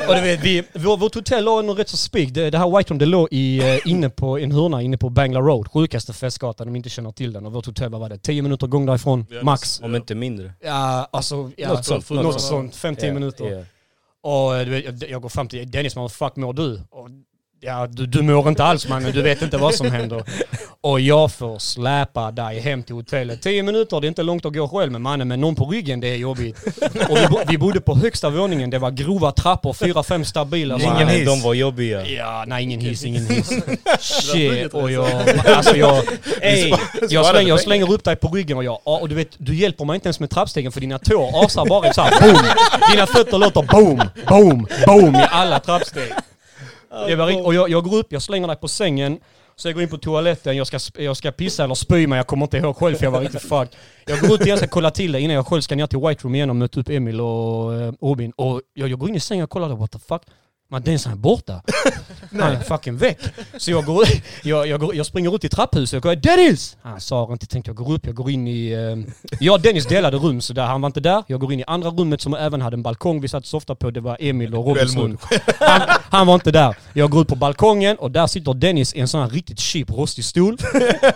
[0.10, 2.34] Och du vet, vi, vår, vårt hotell låg nog rätt så spik.
[2.34, 5.10] Det, det här White Room, det låg i, eh, inne på en hörna inne på
[5.10, 7.46] Bangla Road, sjukaste festgatan om ni inte känner till den.
[7.46, 8.18] Och vårt hotell, vad var det?
[8.18, 9.82] 10 minuter gång därifrån, Ja, max.
[9.84, 10.54] Om inte mindre.
[10.64, 12.76] Ja, alltså, ja, Något sånt, något något sånt.
[12.76, 13.46] 5-10 Ja, minuter.
[13.52, 13.64] ja.
[14.30, 16.74] Och eh, du vet, jag- jag går fram till Dennis, man fuck mår du?
[16.90, 17.10] Och,
[17.62, 20.24] ja, du, du mår inte alls mannen, du vet inte vad som händer.
[20.82, 23.42] Och jag får släpa dig hem till hotellet.
[23.42, 26.00] 10 minuter, det är inte långt att gå själv med mannen, men någon på ryggen,
[26.00, 26.60] det är jobbigt.
[27.10, 30.80] Och vi, bo, vi bodde på högsta våningen, det var grova trappor, fyra, fem stabila.
[30.80, 31.26] Ingen hiss.
[31.26, 32.06] De var jobbiga.
[32.06, 33.50] Ja, nej ingen hiss, ingen hiss.
[34.00, 35.10] Shit, och jag,
[35.48, 36.04] alltså jag,
[36.42, 36.74] Ey,
[37.10, 39.56] jag, slänger, jag slänger upp dig på ryggen och jag, ja, och du vet, du
[39.56, 42.46] hjälper mig inte ens med trappstegen för dina tår asar bara så här, boom!
[42.92, 46.14] Dina fötter låter boom, boom, boom i alla trappsteg.
[46.90, 49.20] Det var och jag, jag går upp, jag slänger dig på sängen,
[49.56, 52.28] så jag går in på toaletten, jag ska, jag ska pissa eller spy men jag
[52.28, 53.76] kommer inte ihåg själv för jag var riktigt fucked.
[54.06, 56.24] Jag går ut igen, ska kolla till det innan jag själv ska ner till White
[56.24, 58.32] Room igen och möta upp Emil och eh, Robin.
[58.32, 60.22] Och jag, jag går in i sängen och kollar, what the fuck?
[60.70, 61.62] Men Dennis han är borta.
[62.32, 63.20] Han är fucking väck.
[63.58, 64.06] Så jag, går,
[64.44, 66.78] jag, jag, går, jag springer ut i trapphuset och går Dennis!
[66.82, 68.72] Han sa inte, tänkte jag går upp, jag går in i...
[68.72, 71.24] Eh, jag och Dennis delade rum så där, han var inte där.
[71.28, 73.76] Jag går in i andra rummet som även hade en balkong vi satt så ofta
[73.76, 73.92] på.
[73.92, 75.18] Det var Emil och Robins rum.
[75.60, 76.76] Han, han var inte där.
[76.94, 79.90] Jag går ut på balkongen och där sitter Dennis i en sån här riktigt cheap
[79.90, 80.58] rostig stol.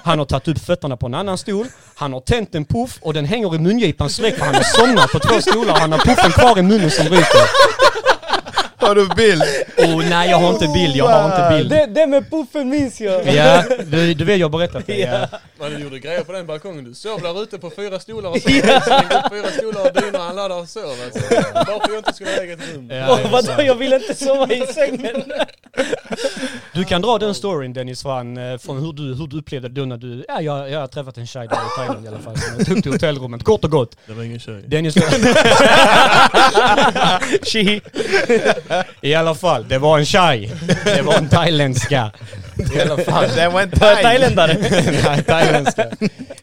[0.04, 1.68] Han har tagit upp fötterna på en annan stol.
[1.96, 5.12] Han har tänt en puff och den hänger i mungipan släck för han har somnat
[5.12, 5.80] på två stolar.
[5.80, 7.79] Han har puffen kvar i munnen som ryker.
[8.90, 9.44] Har du bild?
[9.78, 11.70] Oh nej, jag har inte bild, jag har inte bild.
[11.70, 13.28] Det, det med puffen minns jag.
[13.36, 14.98] Ja, du, du vet jag har berättat det.
[14.98, 15.28] Ja.
[15.60, 16.84] Men du gjorde grejer på den balkongen.
[16.84, 18.50] Du sov där ute på fyra stolar och sov.
[18.50, 20.20] Slängde upp fyra stolar och dynor.
[20.20, 21.20] Han låg där och sov alltså.
[21.54, 22.90] Varför jag inte skulle ha eget rum.
[22.92, 25.24] Ja, är vadå, jag vill inte sova i sängen.
[26.74, 29.82] Du kan dra den storyn Dennis Svan, eh, från hur du, hur du upplevde det
[29.82, 32.20] då när du, ja jag, jag har träffat en tjej där i Thailand i alla
[32.20, 33.98] fall, som jag tog till hotellrummet, kort och gott.
[34.06, 34.64] Det var ingen tjej.
[34.68, 34.94] Dennis,
[37.44, 37.82] She.
[39.02, 40.52] I alla fall, det var en tjej.
[40.86, 42.12] Det var en thailändska.
[42.76, 43.30] I alla fall.
[43.36, 44.58] Det var en Thailändare.
[45.06, 45.90] Nej, thailändska.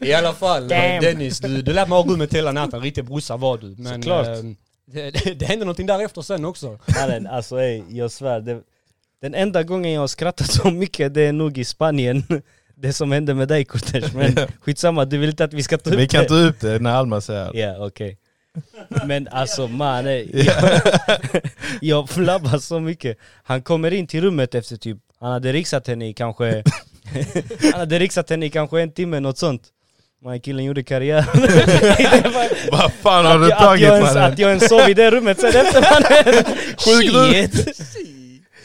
[0.01, 1.03] I alla fall, Damn.
[1.03, 3.75] Dennis, du, du lät mig ha rummet hela natten, riktig brorsa var du.
[3.77, 4.27] Men Såklart.
[4.27, 4.33] eh,
[4.93, 6.79] det, det, det hände någonting därefter sen också.
[6.99, 8.39] Mannen, alltså ey, jag svär.
[8.39, 8.59] Det,
[9.21, 12.23] den enda gången jag har skrattat så mycket det är nog i Spanien.
[12.75, 15.89] Det som hände med dig Kurtesh, men skitsamma, du vill inte att vi ska ta
[15.89, 16.27] upp Vi kan det?
[16.29, 18.17] ta upp det när Alma säger Ja, okej.
[19.05, 20.81] Men alltså man, ey, jag,
[21.81, 23.17] jag flabbar så mycket.
[23.43, 26.63] Han kommer in till rummet efter typ, han hade rixat henne i kanske,
[27.71, 29.61] han hade rixat henne i kanske en timme, något sånt.
[30.23, 31.25] Man killen gjorde karriär.
[32.71, 34.31] Vad fan har att, du jag, att, tagit mannen?
[34.31, 36.45] att jag ens sov i det rummet sen efter mannen.
[36.77, 37.77] Sjukt.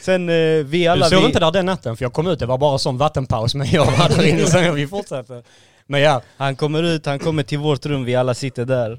[0.01, 1.09] Sen eh, vi alla...
[1.09, 2.99] Du sov vi, inte där den natten för jag kom ut, det var bara som
[2.99, 5.43] vattenpaus men jag var där inne sen vi fortsatte.
[5.87, 8.99] Men ja, Han kommer ut, han kommer till vårt rum, vi alla sitter där.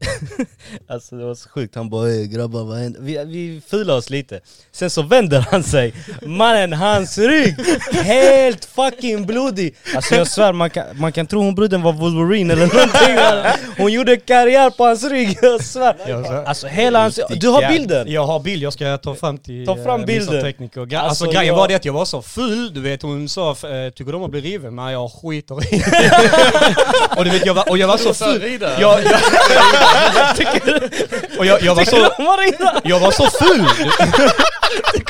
[0.88, 3.00] alltså det var så sjukt, han bara "Ey, grabbar vad händer?
[3.00, 4.40] Vi, vi fulade oss lite.
[4.72, 7.54] Sen så vänder han sig, mannen hans rygg,
[7.92, 9.74] helt fucking blodig!
[9.94, 13.64] Alltså jag svär, man kan, man kan tro hon bruden var Wolverine eller någonting.
[13.78, 16.44] Hon gjorde karriär på hans rygg, jag svär.
[16.46, 17.20] Alltså hela hans...
[17.30, 18.10] Du har bilden?
[18.12, 20.42] Jag har bild, jag ska ta fram till Ta fram eh, bilden.
[20.42, 20.80] Tekniker.
[20.80, 23.28] Gra- Alltså, Alltså, grejen jag- var det att jag var så full, du vet hon
[23.28, 23.56] sa eh,
[23.94, 24.76] tycker du om att bli riven?
[24.76, 25.82] Nej jag skiter i
[27.16, 28.58] Och du vet jag var, och jag var så full.
[28.60, 29.00] Jag, jag,
[31.38, 32.12] och jag, jag, var Tycker så,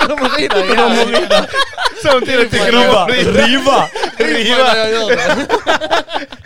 [0.07, 0.59] du om att rida?
[0.59, 1.15] jag var så full!
[1.15, 1.47] Kommer rida.
[2.03, 3.47] Samtidigt tycker de om rida.
[3.47, 3.89] Riva!
[4.19, 4.75] Riva!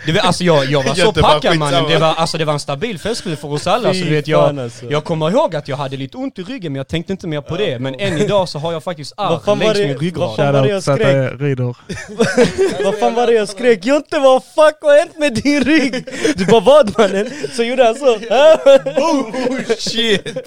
[0.05, 0.11] Det.
[0.11, 2.99] Var, alltså jag, jag var så packad mannen, det var, alltså, det var en stabil
[2.99, 3.93] festkväll för oss alla.
[3.93, 4.85] Så du vet, jag, alltså.
[4.89, 7.41] jag kommer ihåg att jag hade lite ont i ryggen men jag tänkte inte mer
[7.41, 7.79] på det.
[7.79, 10.01] Men än idag så har jag faktiskt Vad ärr fan var längs det- min vad
[10.03, 10.35] ryggrad.
[10.35, 11.79] fan var det jag skrek?
[12.85, 13.85] Vad fan var det jag skrek?
[13.85, 16.05] Jonte vad fuck har hänt med din rygg?
[16.35, 17.29] Du bara vad mannen?
[17.55, 18.05] Så gjorde han så.
[18.95, 19.31] Oh
[19.77, 20.37] shit!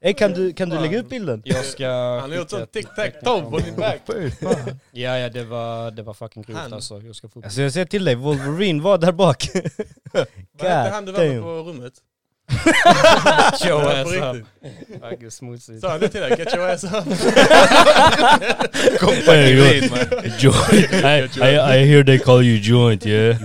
[0.00, 1.42] Ey, kan, du, kan du lägga upp bilden?
[1.44, 1.88] Jag ska...
[2.20, 4.00] Han har gjort sån tic-tac-toe på din back.
[4.92, 7.02] Ja, ja det var, det var fucking grovt Han- alltså.
[7.02, 9.48] Jag ska få upp Alltså jag säger till dig, Wolverine var där bak.
[10.12, 11.92] Vad hette han du var med på rummet?
[13.64, 14.34] Ja, ass up.
[14.34, 15.02] riktigt.
[15.10, 15.80] Fucking smutsigt.
[15.80, 16.30] Sa han det till dig?
[16.38, 16.92] Get your ass up.
[19.00, 20.32] Kom på man.
[20.38, 21.36] Joint.
[21.36, 23.38] I, I, I hear they call you joint yeah.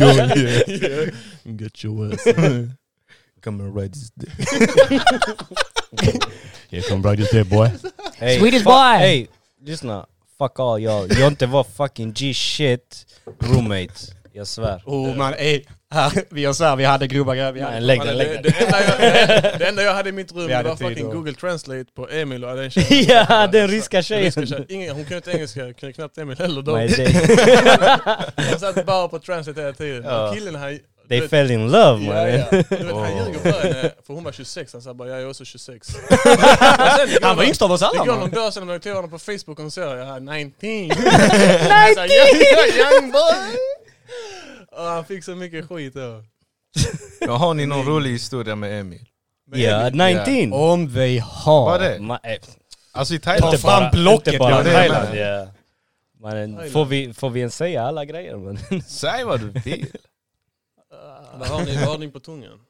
[0.00, 1.08] Join yeah.
[1.44, 2.26] Get your ass
[3.44, 4.30] Come and ride this dick.
[6.70, 7.72] Yeah, come right there boy.
[8.14, 8.98] Hey, Swedish boy.
[8.98, 9.28] Hey,
[9.64, 10.06] lyssna.
[10.38, 11.08] Fuck all y'all.
[11.08, 13.06] Jonte var fucking G-shit
[13.38, 13.94] roommate.
[14.32, 14.82] Jag svär.
[14.86, 15.64] Oh man, ey.
[15.92, 17.80] Här, vi gör såhär, vi hade grova grejer.
[17.80, 18.64] Lägg den, det, lägg det, den.
[18.64, 21.12] enda jag, det enda jag hade i mitt rum det var fucking då.
[21.12, 23.26] Google Translate på Emil och den tjejen.
[23.28, 24.66] Ja, den ryska Ryska tjejen.
[24.68, 26.72] Ingen, hon kunde inte engelska, kunde knappt Emil heller då.
[26.72, 30.04] Nej, Jag satt bara på Translate hela tiden.
[30.04, 30.28] Ja.
[30.28, 30.78] Och killen här...
[31.12, 32.32] they du vet- fell in love Ja, man.
[32.32, 32.46] ja.
[32.50, 35.28] Du vet, han ljuger för henne, för hon var 26, han sa bara jag är
[35.28, 35.88] också 26.
[35.88, 36.08] Och sen,
[37.08, 38.20] det går han var yngst av oss Det alla går man.
[38.20, 40.96] någon dag sedan när jag tog honom på Facebook och säger jag är 19.
[41.70, 42.42] Han sa, young,
[42.78, 43.56] young boy!
[44.78, 46.22] Och han fick så mycket skit då.
[47.20, 49.08] Ja, har ni någon rolig historia med Emil?
[49.54, 50.52] Ja, Emil- 19.
[50.60, 51.64] Om vi har...
[51.64, 51.98] Vad är det?
[51.98, 52.36] Ma- eh,
[52.92, 53.60] Alltså i Thailand?
[53.60, 55.08] fram blocket, Inte bara ja, det Thailand.
[55.16, 55.46] Ja.
[56.20, 58.58] Mannen, får, vi, får vi ens säga alla grejer man?
[58.88, 59.86] Säg vad du vill.
[61.38, 62.60] Vad har ni, vad har ni på tungan?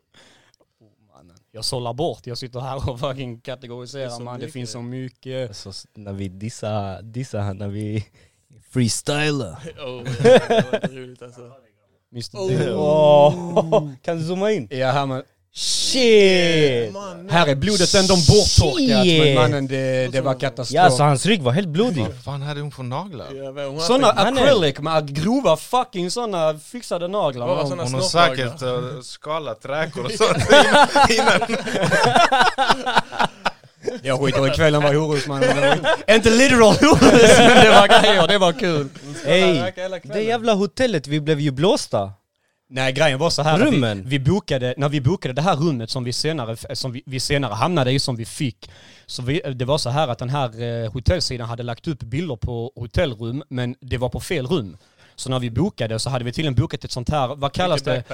[1.15, 4.41] Mannen, Jag sållar bort, jag sitter här och fucking kategoriserar man.
[4.41, 5.49] Det finns så mycket.
[5.49, 8.07] Alltså, när vi dissar, dissar när vi
[8.71, 9.73] freestylar.
[9.79, 11.53] Oh, det var roligt alltså.
[12.13, 12.37] Mr.
[12.37, 12.77] Oh.
[13.75, 14.69] Åh, kan du zooma in?
[14.71, 15.23] Ja, men,
[15.55, 16.93] Shit!
[16.93, 20.77] Man, här är blodet ändå borttorkat men mannen det, det var katastrof.
[20.77, 22.03] Ja, alltså hans rygg var helt blodig.
[22.03, 23.67] Vad fan hade hon för naglar?
[23.69, 27.47] Hon Såna acrylic med grova fucking såna fixade naglar.
[27.47, 27.69] Man.
[27.69, 30.37] såna Hon har säkert uh, skalat räkor och sånt
[31.11, 31.41] innan.
[34.03, 35.41] Jag skiter i kvällen var horus man.
[35.41, 35.79] Det
[36.09, 38.89] var Inte literal horus men det var grejer, det var kul.
[39.23, 40.01] Kvällen.
[40.05, 42.13] det jävla hotellet, vi blev ju blåsta.
[42.75, 44.03] Nej grejen var så här att Rummen?
[44.03, 47.21] Vi, vi bokade, när vi bokade det här rummet som vi senare, som vi, vi
[47.21, 48.71] senare hamnade i, som vi fick.
[49.07, 52.37] Så vi, det var så här att den här eh, hotellsidan hade lagt upp bilder
[52.37, 54.77] på hotellrum men det var på fel rum.
[55.17, 58.05] Så när vi bokade så hade vi tydligen bokat ett sånt här, vad kallas det?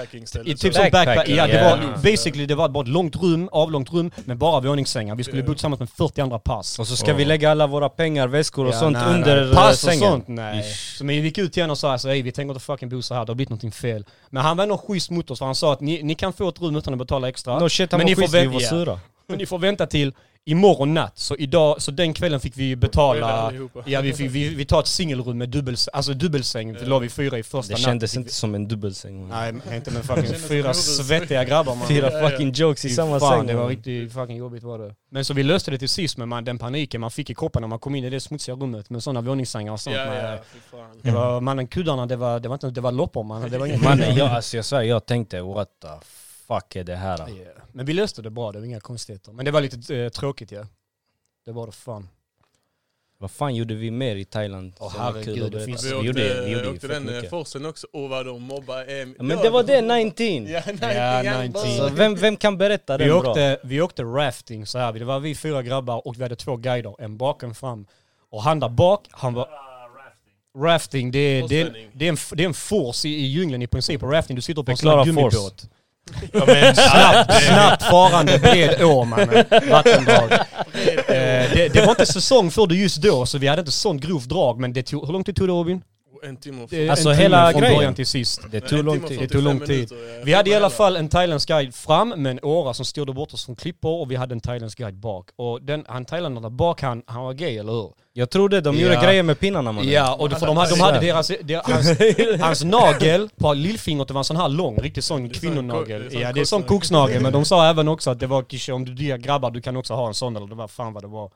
[0.44, 3.48] I typ som backpack, Backpacking, ja det var basically det var bara ett långt rum,
[3.52, 5.14] avlångt rum med bara våningssängar.
[5.14, 6.78] Vi skulle bo tillsammans med 40 andra pass.
[6.78, 9.54] Och så ska vi lägga alla våra pengar, väskor och Ja, sånt nej, under nej.
[9.54, 10.62] Pass och sånt, nej.
[10.98, 13.02] Så men vi gick ut honom och sa alltså, "Ey, vi tänker inte fucking bo
[13.02, 14.04] så här, det har blivit någonting fel.
[14.30, 16.48] Men han var ändå schysst mot oss för han sa att ni, ni kan få
[16.48, 17.58] ett rum utan att betala extra.
[17.58, 19.00] No shit, han Men var ni får schysst, vi var sura.
[19.28, 20.12] Men ni får vänta till
[20.50, 21.18] imorgon natt.
[21.18, 23.52] Så idag, så den kvällen fick vi betala,
[23.86, 27.08] ja vi, fick, vi, vi tar ett singelrum med dubbels, alltså dubbelsäng, det la vi
[27.08, 27.84] fyra i första Det natten.
[27.84, 29.28] kändes inte som en dubbelsäng.
[29.28, 29.52] man.
[29.68, 31.88] Nej, inte med fucking fyra svettiga grabbar man.
[31.88, 33.46] Fyra fucking jokes i samma fan, säng.
[33.46, 34.94] det var riktigt fucking jobbigt var det.
[35.10, 37.62] Men så vi löste det till sist med man, den paniken man fick i kroppen
[37.62, 39.96] när man kom in i det smutsiga rummet med sådana våningssängar och sånt.
[39.96, 40.38] Ja, ja.
[41.02, 43.50] Det var, mannen kuddarna, det var, det var inte, det var loppor man.
[43.50, 45.88] Det var inget Mannen, jag, alltså, jag svär, jag tänkte what the
[46.48, 47.18] fuck är det här?
[47.18, 47.62] Ja.
[47.72, 49.32] Men vi löste det bra, det var inga konstigheter.
[49.32, 50.66] Men det var lite eh, tråkigt ja.
[51.44, 52.08] Det var det fan.
[53.20, 54.72] Vad fan gjorde vi mer i Thailand?
[54.78, 57.30] Åh, var herregud, det finns- Vi Vi åkte, gjorde, vi gjorde åkte den eh, mycket.
[57.30, 57.86] forsen också.
[57.92, 59.14] Och vad de mobbar Emil.
[59.18, 60.46] Ja, Men det var det, 19!
[60.46, 60.62] Ja,
[61.24, 61.62] Ja, 19.
[61.66, 61.76] 19.
[61.76, 63.30] Så vem, vem kan berätta Vi den bra?
[63.30, 64.92] åkte, vi åkte rafting så här.
[64.92, 67.86] det var vi fyra grabbar och vi hade två guider, en bak och en fram.
[68.30, 69.48] Och han där bak, han var...
[70.58, 73.62] Rafting, det är, det är, det är, en, det är en force i, i djungeln
[73.62, 74.02] i princip.
[74.02, 75.68] Och rafting, du sitter på en sån gummibåt.
[76.32, 79.44] Ja, men, Snabbt, snabbt farande bred å mannen.
[79.70, 80.32] Vattendrag.
[81.08, 84.02] Eh, det, det var inte säsong för det just då, så vi hade inte sånt
[84.02, 84.60] grovt drag.
[84.60, 85.82] Men det tog, hur lång tid tog det Robin?
[86.22, 87.76] En timme och Det är Alltså en timme hela från grejen?
[87.76, 88.40] början till sist.
[88.50, 89.18] Det tog lång tid.
[89.20, 89.92] Det tog lång tid.
[90.24, 93.34] Vi hade i alla fall en thailändsk guide fram med en åra som styrde bort
[93.34, 95.28] oss från klippor och vi hade en thailändsk guide bak.
[95.36, 97.92] Och den, han thailändaren där bak, han, han var gay, eller hur?
[98.12, 99.02] Jag trodde de gjorde Ja.
[99.02, 99.90] grejer med pinnarna mannen.
[99.90, 104.14] Ja, och för de hade, de hade deras, deras, hans, hans nagel på lillfingret det
[104.14, 106.08] var en sån här lång, riktigt sån är kvinnonagel.
[106.10, 107.22] det är ja, det är sån koksnagel.
[107.22, 109.94] men de sa även också att det var om du diggar grabbar, du kan också
[109.94, 111.30] ha en sån eller det var fan vad det var.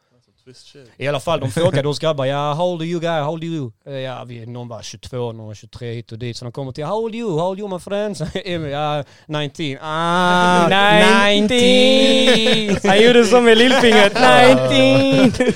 [0.96, 3.42] I alla fall, de frågade oss grabbar, ja how old are you guy, how old
[3.42, 3.72] are you?
[3.86, 6.36] Eh, Ja, vi, någon var 22, någon var 23 hit och dit.
[6.36, 8.20] Så de kommer till, how old are you, how old are you my friends?
[8.72, 9.78] Ja 19.
[9.82, 10.68] Ah,
[11.28, 12.90] 19!
[12.90, 14.12] Han gjorde som med lillfingret,
[14.70, 15.50] 19!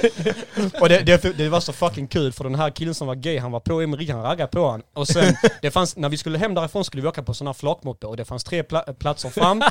[0.80, 3.38] Och det, det, det var så fucking kul för den här killen som var gay,
[3.38, 4.82] han var på Emil, han raggade på han.
[4.94, 7.54] Och sen, det fanns, när vi skulle hem därifrån skulle vi åka på sådana här
[7.54, 9.62] flakmoppe och det fanns tre pla platser fram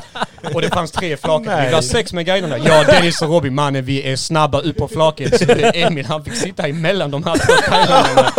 [0.54, 1.42] och det fanns tre flak.
[1.42, 2.58] Vi var sex med guiderna.
[2.58, 5.38] Jag, Dennis och Robin, mannen vi är snabba upp på flaket.
[5.72, 8.32] Så Emil han fick sitta emellan de här två thailandarna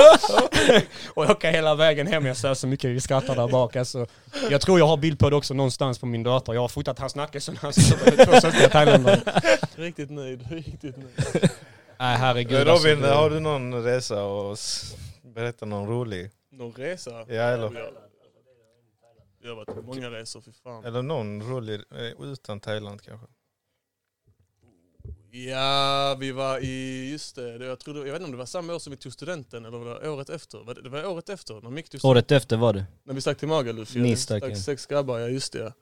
[1.13, 2.25] och åka hela vägen hem.
[2.25, 3.75] Jag sa så mycket vi skrattar där bak.
[3.75, 4.05] Alltså,
[4.51, 6.55] jag tror jag har bild på det också någonstans på min dator.
[6.55, 9.21] Jag har fotat hans nacke så när han sitter med två svenska thailändare.
[9.75, 11.49] Riktigt nöjd, riktigt nöjd.
[11.99, 12.67] Nej herregud.
[12.67, 14.57] Robin, alltså, har du någon resa och
[15.21, 16.31] berätta någon rolig?
[16.51, 17.11] Någon resa?
[17.11, 17.91] Ja, eller,
[19.43, 20.85] Jag, har varit på många resor, fy fan.
[20.85, 23.27] eller någon rolig eh, utan Thailand kanske?
[25.45, 28.75] Ja, vi var i, just det, jag, trodde, jag vet inte om det var samma
[28.75, 30.83] år som vi tog studenten eller var det året efter?
[30.83, 32.09] Det, var året efter, när Mick tog studenten.
[32.09, 32.85] Året efter var det.
[33.03, 33.95] När vi stack till Magaluf.
[33.95, 34.55] Ni stack, ja.
[34.55, 35.73] Sex grabbar, ja just det.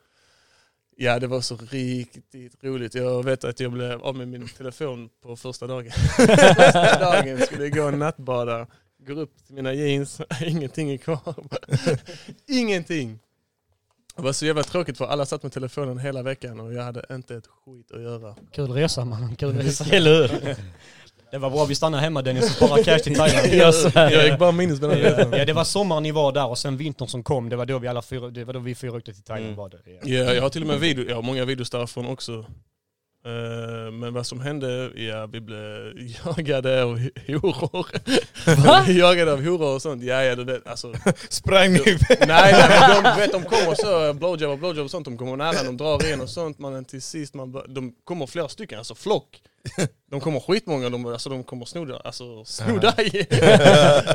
[0.97, 2.95] Ja det var så riktigt roligt.
[2.95, 5.91] Jag vet att jag blev av med min telefon på första dagen.
[5.91, 8.67] första dagen skulle jag gå och nattbada.
[9.07, 11.35] Går upp till mina jeans, ingenting är kvar.
[12.47, 13.19] ingenting.
[14.15, 17.05] Det var så jävla tråkigt för alla satt med telefonen hela veckan och jag hade
[17.11, 18.35] inte ett skit att göra.
[18.51, 19.85] Kul resa man, kul resa.
[19.95, 20.55] Eller hur?
[21.31, 23.47] Det var bra vi stannade hemma Dennis och sparade cash till Thailand.
[24.13, 25.31] Jag gick bara minus med den.
[25.39, 27.79] Ja det var sommaren ni var där och sen vintern som kom, det var då
[27.79, 29.57] vi alla fyra, det var då vi fyra åkte till Thailand Mm.
[29.57, 29.77] var det.
[29.85, 30.23] Ja.
[30.23, 32.45] Ja, jag har till och med video, jag har många videos därifrån också.
[33.25, 35.93] Eh, Men vad som hände, ja vi blev
[36.25, 37.87] jagade av horor.
[38.65, 38.85] Va?
[38.91, 40.03] jagade av horor och sånt.
[40.03, 40.93] Ja, ja, det, alltså,
[41.29, 41.79] Sprang ni?
[42.09, 45.35] nej, nej, men de, vet, de kommer så, blowjob och blowjob och sånt, de kommer
[45.35, 46.59] nära, de drar in och sånt.
[46.59, 49.41] Men till sist, man, de kommer flera stycken, alltså flock.
[50.11, 53.27] De kommer skitmånga, de, alltså, de kommer sno, dig- alltså, sno dig.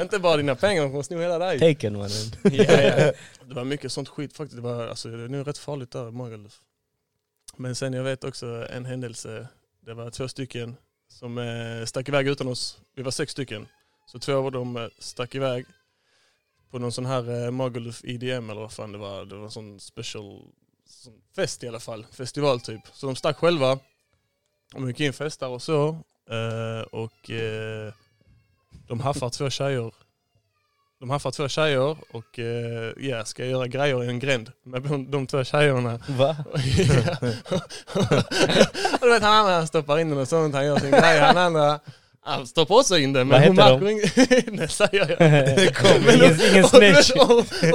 [0.03, 1.75] Inte bara dina pengar, de kommer sno hela dig.
[1.75, 2.11] Taken mannen.
[2.43, 3.13] Ja, ja.
[3.49, 4.57] Det var mycket sånt skit faktiskt.
[4.57, 6.53] Det, var, alltså, det är nog rätt farligt där i Magaluf.
[7.57, 9.49] Men sen jag vet också en händelse.
[9.81, 10.77] Det var två stycken
[11.09, 12.81] som eh, stack iväg utan oss.
[12.95, 13.69] Vi var sex stycken.
[14.07, 15.67] Så två av dem eh, stack iväg
[16.71, 19.25] på någon sån här eh, Magaluf IDM eller vad fan det var.
[19.25, 20.43] Det var en sån special
[20.87, 22.07] sån fest i alla fall.
[22.13, 22.81] Festival typ.
[22.93, 23.79] Så de stack själva.
[24.73, 25.89] De gick in festar och så.
[26.31, 27.93] Eh, och eh,
[28.89, 29.95] de haffar två tjejer
[31.01, 35.11] de haffar två tjejer och eh, ja, ska göra grejer i en gränd med de,
[35.11, 35.99] de två tjejerna.
[36.09, 36.37] Va?
[36.53, 36.59] och
[39.01, 41.19] du vet han andra stoppar in den och sånt, han gör sin grej.
[41.19, 41.81] Han andra
[42.25, 43.29] han stoppar också in den.
[43.29, 43.85] Vad Men hon heter de?
[43.85, 44.59] märker inget.
[44.59, 45.75] Det säger jag.
[45.75, 47.11] Kom, ingen, ingen vet, snitch.
[47.21, 47.31] och,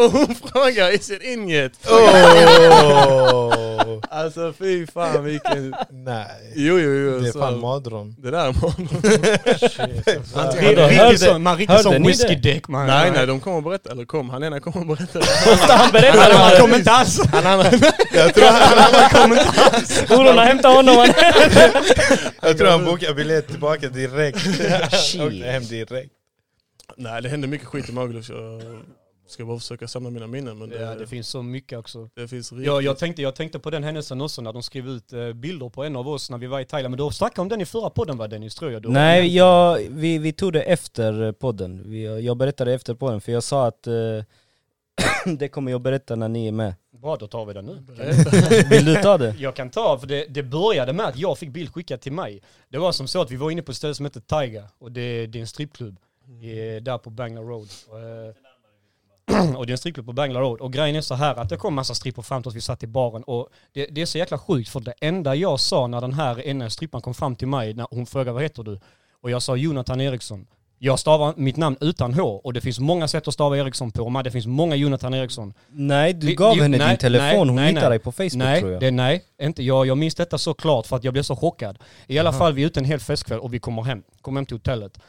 [0.05, 1.71] och hon frågar, is it in yet?
[1.89, 3.51] Oh!
[3.85, 5.75] Bro, Alltså fy fan vilken...
[5.89, 6.25] nej.
[6.55, 7.19] Jo jo jo.
[7.19, 8.15] Det är så- fan mardröm.
[8.17, 8.87] Det där är morgon.
[10.35, 12.87] Man Hörde- riktigt hörde- sån- Man riktigt hörde sån ni whiskydäck man.
[12.87, 13.91] Nej nej, de kommer att berätta.
[13.91, 15.19] Eller kom, han ena kommer att berätta.
[15.73, 16.59] Han berättade Han man.
[16.61, 17.19] kom inte alls.
[18.13, 19.37] Jag tror han,
[20.17, 20.95] Hororna hämtade honom.
[20.95, 21.07] man.
[22.41, 24.34] jag tror han bokade biljett tillbaka direkt.
[25.25, 26.13] Åkte hem direkt.
[26.97, 28.29] Nej det hände mycket skit i Magaluf.
[29.25, 30.57] Jag ska bara försöka samla mina minnen.
[30.57, 32.09] Men det, Ja, det finns så mycket också.
[32.15, 32.65] det finns riktigt...
[32.67, 35.69] Jag, jag, tänkte, jag tänkte på den händelsen också när de skrev ut eh, bilder
[35.69, 36.95] på en av oss när vi var i Thailand.
[36.97, 38.81] Men du snackade om den i förra podden va Dennis, tror jag?
[38.81, 41.83] Du Nej, jag, vi, vi tog det efter podden.
[41.85, 43.93] Vi, jag berättade efter podden för jag sa att eh,
[45.37, 46.73] det kommer jag berätta när ni är med.
[47.01, 47.83] Bra, då tar vi den nu.
[48.69, 49.35] Vill du ta det?
[49.39, 52.41] Jag kan ta, för det, det började med att jag fick bild skickad till mig.
[52.69, 54.91] Det var som så att vi var inne på ett ställe som heter Tiger och
[54.91, 55.97] det, det är en strippklubb
[56.41, 57.67] i, där på Bangla Road.
[57.87, 60.61] Och, eh, och det är en strippklubb på Bangla Road.
[60.61, 62.83] Och grejen är så här att det kom massa strippor fram till oss, vi satt
[62.83, 66.01] i baren och det, det är så jäkla sjukt för det enda jag sa när
[66.01, 68.79] den här ena strippan kom fram till mig, när hon frågade vad heter du?
[69.21, 70.47] Och jag sa Jonathan Eriksson.
[70.85, 74.21] Jag stavar mitt namn utan H och det finns många sätt att stava Eriksson på.
[74.23, 75.53] Det finns många Jonathan Eriksson.
[75.69, 77.89] Nej, du Vi- gav jo, henne nej, din telefon, hon nej, hittade nej.
[77.89, 78.81] dig på Facebook nej, tror jag.
[78.81, 79.85] Det, nej, inte jag.
[79.87, 81.77] Jag minns detta så klart för att jag blev så chockad.
[82.07, 84.03] I alla fall, vi är ute en hel festkväll och vi kommer hem.
[84.21, 84.99] Kommer hem till hotellet.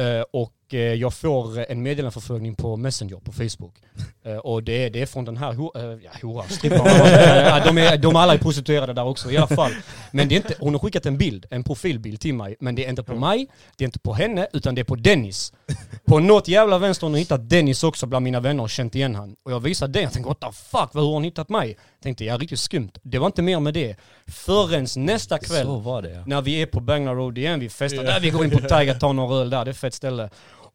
[0.00, 3.74] Eh, och jag får en meddelandeförfrågning på Messenger på Facebook.
[4.24, 6.86] Eh, och det är, det är från den här ho- uh, ja, horan, strippan.
[6.86, 9.70] Eh, de, är, de alla är prostituerade där också i alla fall.
[10.12, 12.56] Men det är inte, hon har skickat en bild, en profilbild till mig.
[12.60, 14.94] Men det är inte på mig, det är inte på henne, utan det är på
[14.94, 15.52] Dennis.
[16.06, 19.14] På något jävla vänster har hon hittat Dennis också bland mina vänner och känt igen
[19.14, 19.36] han.
[19.44, 21.76] Och jag visade det, jag tänkte what the fuck, hur har hon hittat mig?
[22.02, 22.90] Tänkte jag riktigt skumt.
[23.02, 23.96] Det var inte mer med det.
[24.26, 26.22] Förrän nästa kväll, Så var det ja.
[26.26, 28.10] när vi är på Bangla Road igen, vi festar Ja.
[28.12, 30.30] där, vi går in på Tiger, tar några öl där, det är ett fett ställe.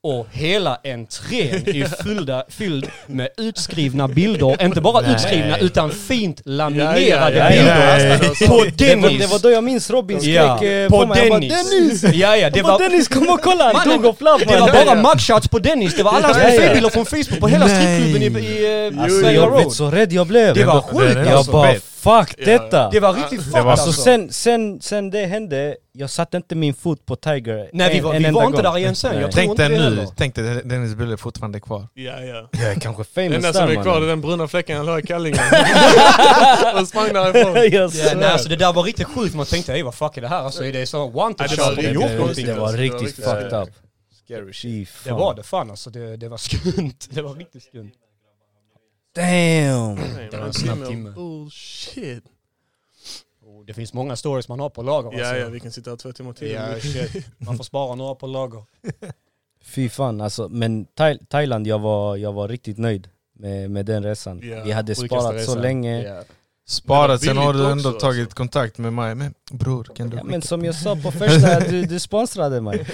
[0.05, 5.11] Och hela entrén är fyllda, fylld med utskrivna bilder, inte bara Nej.
[5.15, 8.47] utskrivna utan fint laminerade Ja, ja, ja, bilder.
[8.47, 9.19] På var, Dennis!
[9.19, 11.19] det var då jag minns Robin skrek Ja, eh, på på mig.
[11.19, 12.01] Han bara, Dennis!
[12.01, 12.15] Dennis!
[12.15, 13.71] Ja, ja, det var Dennis, kom och kolla!
[13.73, 16.89] Han tog och flapp det var bara mugshots på Dennis, det var alla hans profilbilder
[16.89, 20.55] från Facebook på hela strippklubben i, i eh, Alltså jag vet så rädd jag blev.
[20.55, 21.51] Det var sjukt Jag alltså.
[21.51, 21.75] bara.
[22.03, 22.45] Fuck Ja.
[22.45, 22.89] detta!
[22.89, 23.91] Det var riktigt fuck Alltså alltså.
[24.01, 28.03] sen, sen, sen det hände, jag satte inte min fot på Tiger Nej vi en,
[28.03, 28.63] var, en vi var inte gång.
[28.71, 31.87] där igen sen, jag tror Tänk inte dig nu, tänk dig Dennis är fortfarande kvar.
[31.93, 32.49] Ja ja.
[32.51, 34.99] Jag är kanske famous enda som där är kvar är den bruna fläcken han la
[34.99, 35.39] i kallingen.
[36.81, 37.55] och sprang därifrån.
[37.55, 40.21] Jag Ja, nej, alltså det där var riktigt sjukt, man tänkte ej vad fuck är
[40.21, 40.39] det här?
[40.43, 41.75] Alltså är det så wanted Ja, det shot?
[41.75, 42.41] det, det var alltså.
[42.41, 43.69] Det var riktigt fucked up.
[44.25, 44.89] Scary shit.
[44.89, 45.19] Fy Det fan.
[45.19, 46.93] var det fan alltså, det, det var skumt.
[47.09, 47.91] Det var riktigt skumt.
[49.15, 49.95] Damn!
[50.31, 51.13] Det var en snabb timme.
[51.95, 52.23] Bullshit.
[53.41, 55.35] Oh, det finns många stories man har på lager Ja alltså.
[55.35, 56.51] ja, vi kan sitta här två timmar till.
[56.51, 57.25] Ja, shit.
[57.37, 58.63] Man får spara några på lager.
[59.61, 64.03] Fy fan alltså, men Thai Thailand jag var, jag var riktigt nöjd med, med den
[64.03, 64.41] resan.
[64.43, 66.03] Ja, Vi hade sparat så länge.
[66.03, 66.23] Ja.
[66.65, 68.37] Sparat, sen har du ändå också, tagit alltså.
[68.37, 69.15] kontakt med mig.
[69.15, 72.85] Men bror, kan du Ja, men som jag sa på första, du, du sponsrade mig.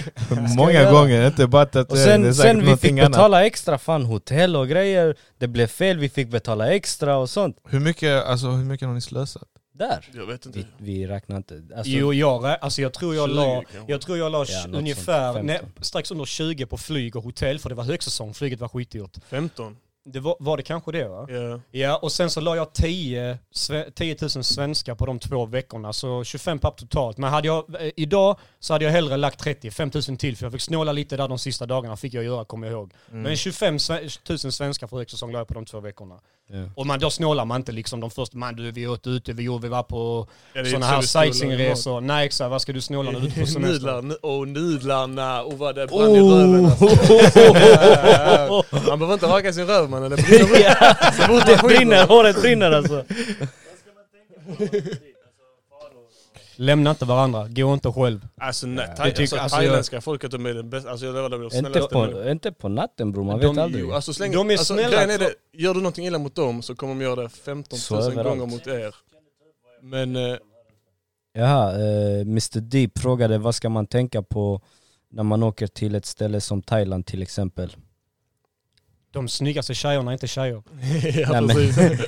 [0.58, 3.12] Många gånger, inte bara att Och det är sen, sen vi fick annat.
[3.12, 5.16] betala extra, fan hotell och grejer.
[5.38, 7.58] Det blev fel, vi fick betala extra och sånt.
[7.70, 9.44] Hur mycket, alltså, hur mycket har ni slösat?
[9.74, 10.10] Där.
[10.14, 10.60] Jag vet inte.
[10.60, 11.54] Vi, vi räknar inte.
[11.76, 15.34] Alltså, Jo, jag, alltså jag tror jag 20 la, jag tror jag la Ja, ungefär
[15.34, 15.84] sånt, ne, 15.
[15.84, 19.18] strax under 20 på flyg och hotell för det var högsäsong, flyget var skitdyrt.
[19.30, 19.76] 15.
[20.14, 21.28] Det var, var det kanske det va?
[21.30, 21.60] Ja.
[21.72, 25.94] Ja, och sen så la jag 10, sve- 10 000 svenskar på de två veckorna,
[25.94, 27.18] så 25 papp totalt.
[27.18, 30.46] Men hade jag, eh, idag så hade jag hellre lagt 30, 5 000 till, för
[30.46, 32.94] jag fick snåla lite där de sista dagarna, fick jag göra, kommer jag ihåg.
[33.12, 33.22] Mm.
[33.24, 36.16] Men 25 sve- 000 svenskar för högsäsong la jag på de två veckorna.
[36.52, 36.58] ja.
[36.76, 39.44] Och man, då snålar man inte liksom de första, man du vi åt ute, vi,
[39.44, 42.02] gjorde, vi var på Ja, sådana här sightseeingresor.
[42.02, 43.74] Nej exakt, vad ska du snåla när du är ute på semester?
[43.74, 46.86] Nudlar, nu- och nudlarna och vad det brann i röven alltså.
[48.90, 51.12] Man behöver inte raka sin röv mannen, det brinner.
[51.28, 53.06] Så Det brinner, håret brinner alltså.
[56.56, 58.28] Lämna inte varandra, gå inte själv.
[58.38, 61.16] Alltså, nej, Det thai, tycker- alltså, alltså, thailändska folket de är det bästa, alltså jag
[61.16, 63.84] lovar de är de Inte snällaste på, inte på natten bror, man De- vet aldrig.
[63.84, 66.62] Jo, alltså släng, De är alltså, snälla, är det, gör du någonting illa mot dem
[66.62, 68.28] så kommer de göra det 15 Så 000 överallt.
[68.40, 68.96] gånger mot er.
[69.82, 70.36] Men eh,
[71.34, 74.62] Jaha, eh, Mr Deep frågade vad ska man tänka på
[75.12, 77.76] när man åker till ett ställe som Thailand till exempel?
[79.12, 80.56] De snyggaste tjejerna är inte tjejer.
[81.22, 82.02] ja Nej, men- precis.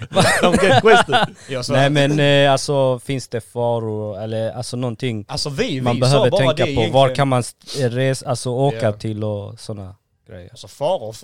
[1.68, 6.00] sa, Nej men eh, alltså finns det faror eller alltså någonting alltså vi, vi man
[6.00, 6.52] behöver tänka på?
[6.62, 6.92] egentligen.
[6.92, 8.92] Var kan man st- resa, alltså åka Ja.
[8.92, 9.96] till och sådana
[10.28, 10.50] grejer?
[10.52, 11.16] Alltså faror,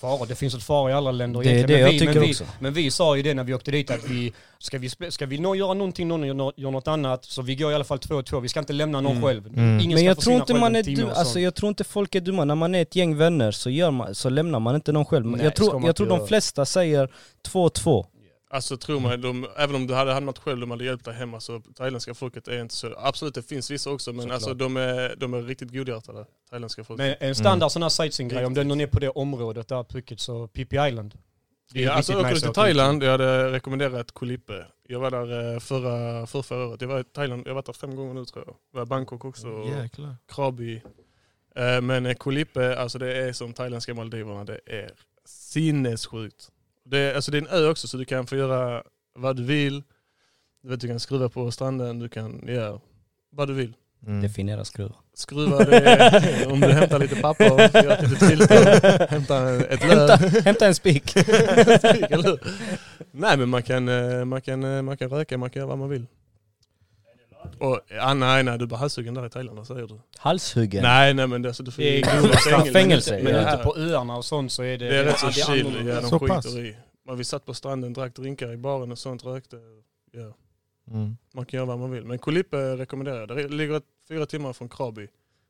[0.00, 1.80] faror, det finns ett faror i alla länder Det egentligen.
[1.98, 4.08] det men vi, men, vi, men vi sa ju det när vi åkte dit att
[4.08, 7.42] vi, ska vi, ska vi nå göra någonting, någon gör, nå- gör något annat, så
[7.42, 8.40] vi går i alla fall två och två.
[8.40, 9.22] Vi ska inte lämna någon Mm.
[9.24, 9.46] själv.
[9.46, 9.80] Mm.
[9.80, 12.44] Ingen Men jag tror inte man är och alltså jag tror inte folk är dumma.
[12.44, 15.26] När man är ett gäng vänner så, gör man, så lämnar man inte någon själv.
[15.26, 17.08] Nej, jag tror, jag tror de flesta säger
[17.42, 18.06] två och två.
[18.54, 21.40] Alltså tro mig, de, även om du hade hamnat själv, de hade hjälpt dig hemma,
[21.40, 22.94] så thailändska folket är inte så...
[22.98, 24.34] Absolut det finns vissa också, men Såklart.
[24.34, 27.16] alltså, de, är, de är riktigt godhjärtade, thailändska folket.
[27.20, 30.48] Men en standard sån här sightseeing-grej, om du är på det området där Phuket, så
[30.48, 31.18] Phi Island.
[31.72, 32.64] Ja, alltså åker du nice till åka dit.
[32.64, 34.66] Thailand, jag hade rekommenderat Koh Lipe.
[34.88, 36.80] Jag var där eh, förra, förra, förra året.
[36.80, 38.56] Jag var i Thailand, jag varit där fem gånger nu tror jag.
[38.72, 40.16] Jag var i Bangkok också, och Jäklar.
[40.28, 40.82] Krabi.
[41.56, 44.90] Eh, Men eh, Koh Lipe, alltså det är som thailändska Maldiverna, det är
[45.24, 46.50] sinnessjukt.
[46.84, 48.82] Det är, alltså det är en ö också så du kan få göra
[49.14, 49.82] vad du vill.
[50.62, 52.80] Du, vet, du kan skruva på stranden, du kan göra
[53.30, 53.74] vad du vill.
[54.06, 54.22] Mm.
[54.22, 54.94] Definiera skruva.
[55.14, 57.44] Skruva det, om du hämtar lite papper,
[57.84, 60.18] gör ett litet hämta ett löv.
[60.44, 61.14] Hämta en spik.
[63.10, 65.78] Nej men man kan, eh, man, kan, eh, man kan röka, man kan göra vad
[65.78, 66.06] man vill.
[67.58, 70.00] Och, ah, nej nej, du blir halshuggen där i Thailand, vad säger du?
[70.18, 70.82] Halshuggen.
[70.82, 72.72] Nej nej men det, alltså, du får Det är ju- grova straff.
[72.72, 73.54] Fängelse, Men ja.
[73.54, 74.88] ute på öarna och sånt så är det...
[74.88, 76.46] Det är rätt så chill, ja, de Så skiter pass.
[76.46, 76.76] i.
[77.06, 79.56] Men vi satt på stranden, drack drinkar i baren och sånt, rökte.
[80.12, 80.34] Ja.
[80.90, 81.16] Mm.
[81.34, 82.04] Man kan göra vad man vill.
[82.04, 83.28] Men Koh Lipe rekommenderar jag.
[83.28, 85.08] Det ligger fyra timmar från Krabi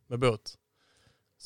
[0.09, 0.55] med båt.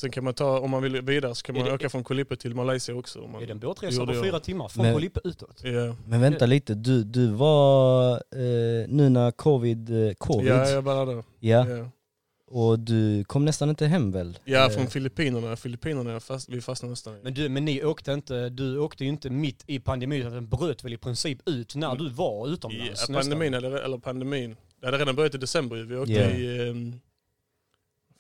[0.01, 2.17] Sen kan man ta, om man vill vidare så kan man det- åka från Koh
[2.17, 3.21] Lipe till Malaysia också.
[3.21, 5.61] Om man, Är det en båtresa på fyra timmar från Men- Lipe utåt?
[5.65, 5.97] Ja.
[6.07, 11.05] Men vänta lite, du, du var eh, nu när covid, eh, covid ja, jag bara
[11.05, 11.25] där.
[11.41, 11.91] ja, Ja.
[12.47, 14.39] och du kom nästan inte hem väl?
[14.45, 15.57] Ja, Eh, från Filippinerna.
[15.57, 17.19] Filippinerna fast, vi fastnade nästan.
[17.23, 20.49] Men du, men ni åkte inte, du åkte ju inte mitt i pandemin utan den
[20.49, 24.57] bröt väl i princip ut när du var Ja, utomlands pandemin, eller, eller pandemin.
[24.81, 25.77] Det hade redan börjat i december.
[25.77, 26.31] Vi åkte Ja.
[26.31, 26.69] i...
[26.69, 27.01] Um,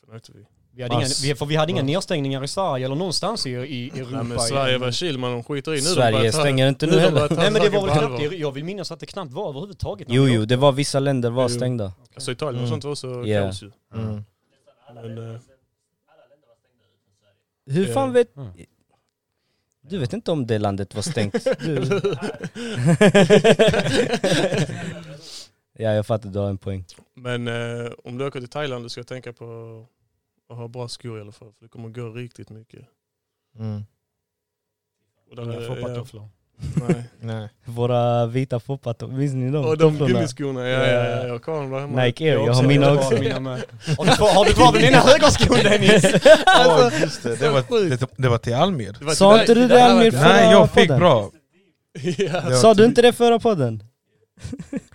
[0.06, 0.44] vad åkte vi?
[0.78, 1.24] Vi hade, inga, Ass.
[1.24, 1.84] vi, för vi hade inga Ja.
[1.86, 4.10] nedstängningar i Sverige eller någonstans i, i Europa.
[4.16, 5.74] Nej, men Sverige var chill, man de skiter i.
[5.74, 7.28] Nu Sverige ta- stänger inte nu heller.
[7.36, 10.08] Nej men det var väl knappt, jag vill minnas att det knappt var överhuvudtaget.
[10.10, 11.48] Jo jo, det var vissa länder var Jo.
[11.48, 11.92] stängda.
[12.14, 12.80] Alltså Italien och Mm.
[12.80, 13.42] sånt var så Ja.
[13.42, 13.70] kaos ju.
[13.94, 14.24] Mm.
[14.94, 15.40] Men, eh,
[17.66, 18.36] Hur fan vet...
[18.36, 18.48] Mm.
[19.82, 21.34] Du vet inte om det landet var stängt?
[21.60, 21.76] Du...
[25.78, 26.84] ja jag fattar, du har en poäng.
[27.14, 29.84] men eh, om du åker till Thailand du ska tänka på
[30.51, 31.53] att ha bra skor i alla fall.
[31.59, 32.80] För det kommer gå riktigt mycket.
[33.59, 33.84] Mm.
[35.30, 36.22] Och där Inga foppatofflor.
[36.22, 37.05] ja, Nej.
[37.20, 37.49] Nej.
[37.64, 39.64] Våra vita foppatofflor, minns ni dem?
[39.64, 40.12] Och de Tofflorna?
[40.14, 42.05] gummiskorna, ja, ja, ja, jag har dem där hemma.
[42.05, 43.18] Nike Air, jag har också mina kvar också.
[43.20, 43.62] Mina med.
[43.99, 46.05] Har du kvar, har du kvar den ena högerskon Dennis?
[46.66, 47.36] Åh, just det.
[47.36, 49.14] Det, var, det, det var till Almir.
[49.14, 50.99] Sa inte du Det Almir förra Nej, jag fick podden?
[51.01, 51.30] bra.
[52.18, 53.82] Ja, Sa du inte det förra podden?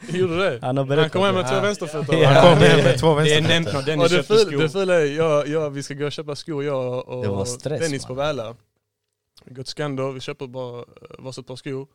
[0.10, 0.60] Gjorde det?
[0.62, 1.50] Han har Han kom hem med det.
[1.50, 2.14] två vänsterfötter.
[2.18, 2.30] Ja.
[2.30, 3.98] Han kom hem med två Det är nämnt vänsterfötter.
[3.98, 4.80] när Och Dennis det, köpte ful, det skor.
[4.80, 7.80] fula är, jag, jag, vi ska gå och köpa skor jag och Det var stress,
[7.82, 8.08] Dennis man.
[8.08, 8.56] på Väla.
[9.46, 10.86] Vi går till Scandor, vi köper bara eh,
[11.20, 11.88] varsitt par skor.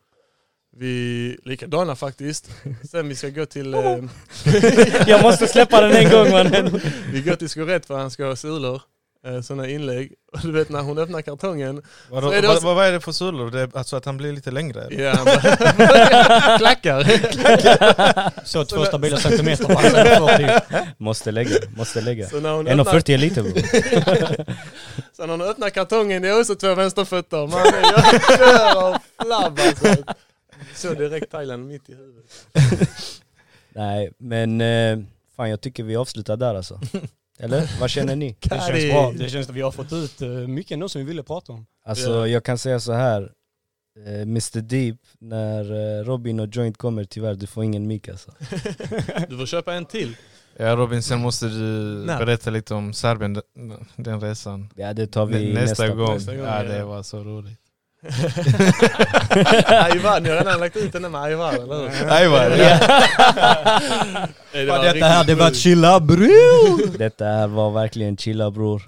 [0.77, 2.51] Vi, likadana faktiskt.
[2.91, 3.81] Sen vi ska gå till, eh,
[5.07, 6.81] Jag måste släppa den en gång mannen.
[7.13, 8.83] vi går till Skorätt för han ska ha sulor.
[9.27, 10.12] Eh, sådana inlägg.
[10.33, 11.83] Och du vet när hon öppnar kartongen.
[12.11, 13.51] Vadå, Så är det vad, också- vad, vad är det för sulor?
[13.51, 14.83] Det alltså att han blir lite längre?
[14.85, 15.05] eller?
[15.05, 17.05] Ja, bara- klackar.
[18.47, 20.87] Så två stabila centimeter på hans 1,40.
[20.99, 22.29] Måste lägga, måste lägga.
[22.29, 23.53] Så när hon öppnar, 1,40 är lite bro.
[25.16, 27.47] så när hon öppnar kartongen, det är också två vänsterfötter.
[27.47, 29.97] Man, jag kör av flabb alltså.
[30.75, 32.25] Så direkt Thailand mitt i huvudet.
[33.75, 34.99] Nej men eh,
[35.37, 36.81] fan jag tycker vi avslutar där alltså.
[37.39, 37.80] Eller?
[37.80, 38.36] Vad känner ni?
[38.41, 39.12] Det känns bra.
[39.16, 41.66] Det känns att vi har fått ut eh, mycket ändå som vi ville prata om.
[41.84, 42.26] Alltså Ja.
[42.26, 43.32] jag kan säga så här.
[44.07, 48.30] Eh, Mr Deep, när eh, Robin och Joint kommer tyvärr, du får ingen mick alltså.
[49.28, 50.16] Du får köpa en till.
[50.57, 51.62] Ja Robin, sen måste du
[52.07, 52.18] Nej.
[52.18, 53.43] berätta lite om Serbien,
[53.97, 54.68] den, resan.
[54.74, 56.14] Ja det tar vi Nä- nästa, nästa, gång.
[56.14, 56.72] Nästa gång, Ja ja.
[56.72, 57.59] det var så roligt.
[59.69, 62.13] Ayvan, jag har redan lagt ut den där med Ayvan, eller hur?
[62.13, 62.49] Ajvar!
[62.49, 62.59] Nej,
[64.65, 66.99] det var detta här, det var chilla bror!
[66.99, 68.83] Detta här var verkligen chilla bror.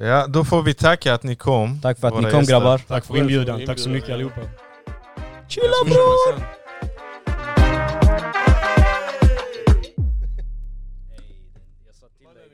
[0.00, 1.80] Ja, då får vi tacka att ni kom.
[1.80, 2.52] Tack för att ni kom gäster.
[2.52, 2.78] grabbar.
[2.88, 4.40] Tack för inbjudan, tack så mycket allihopa.
[5.48, 6.61] Chilla bror!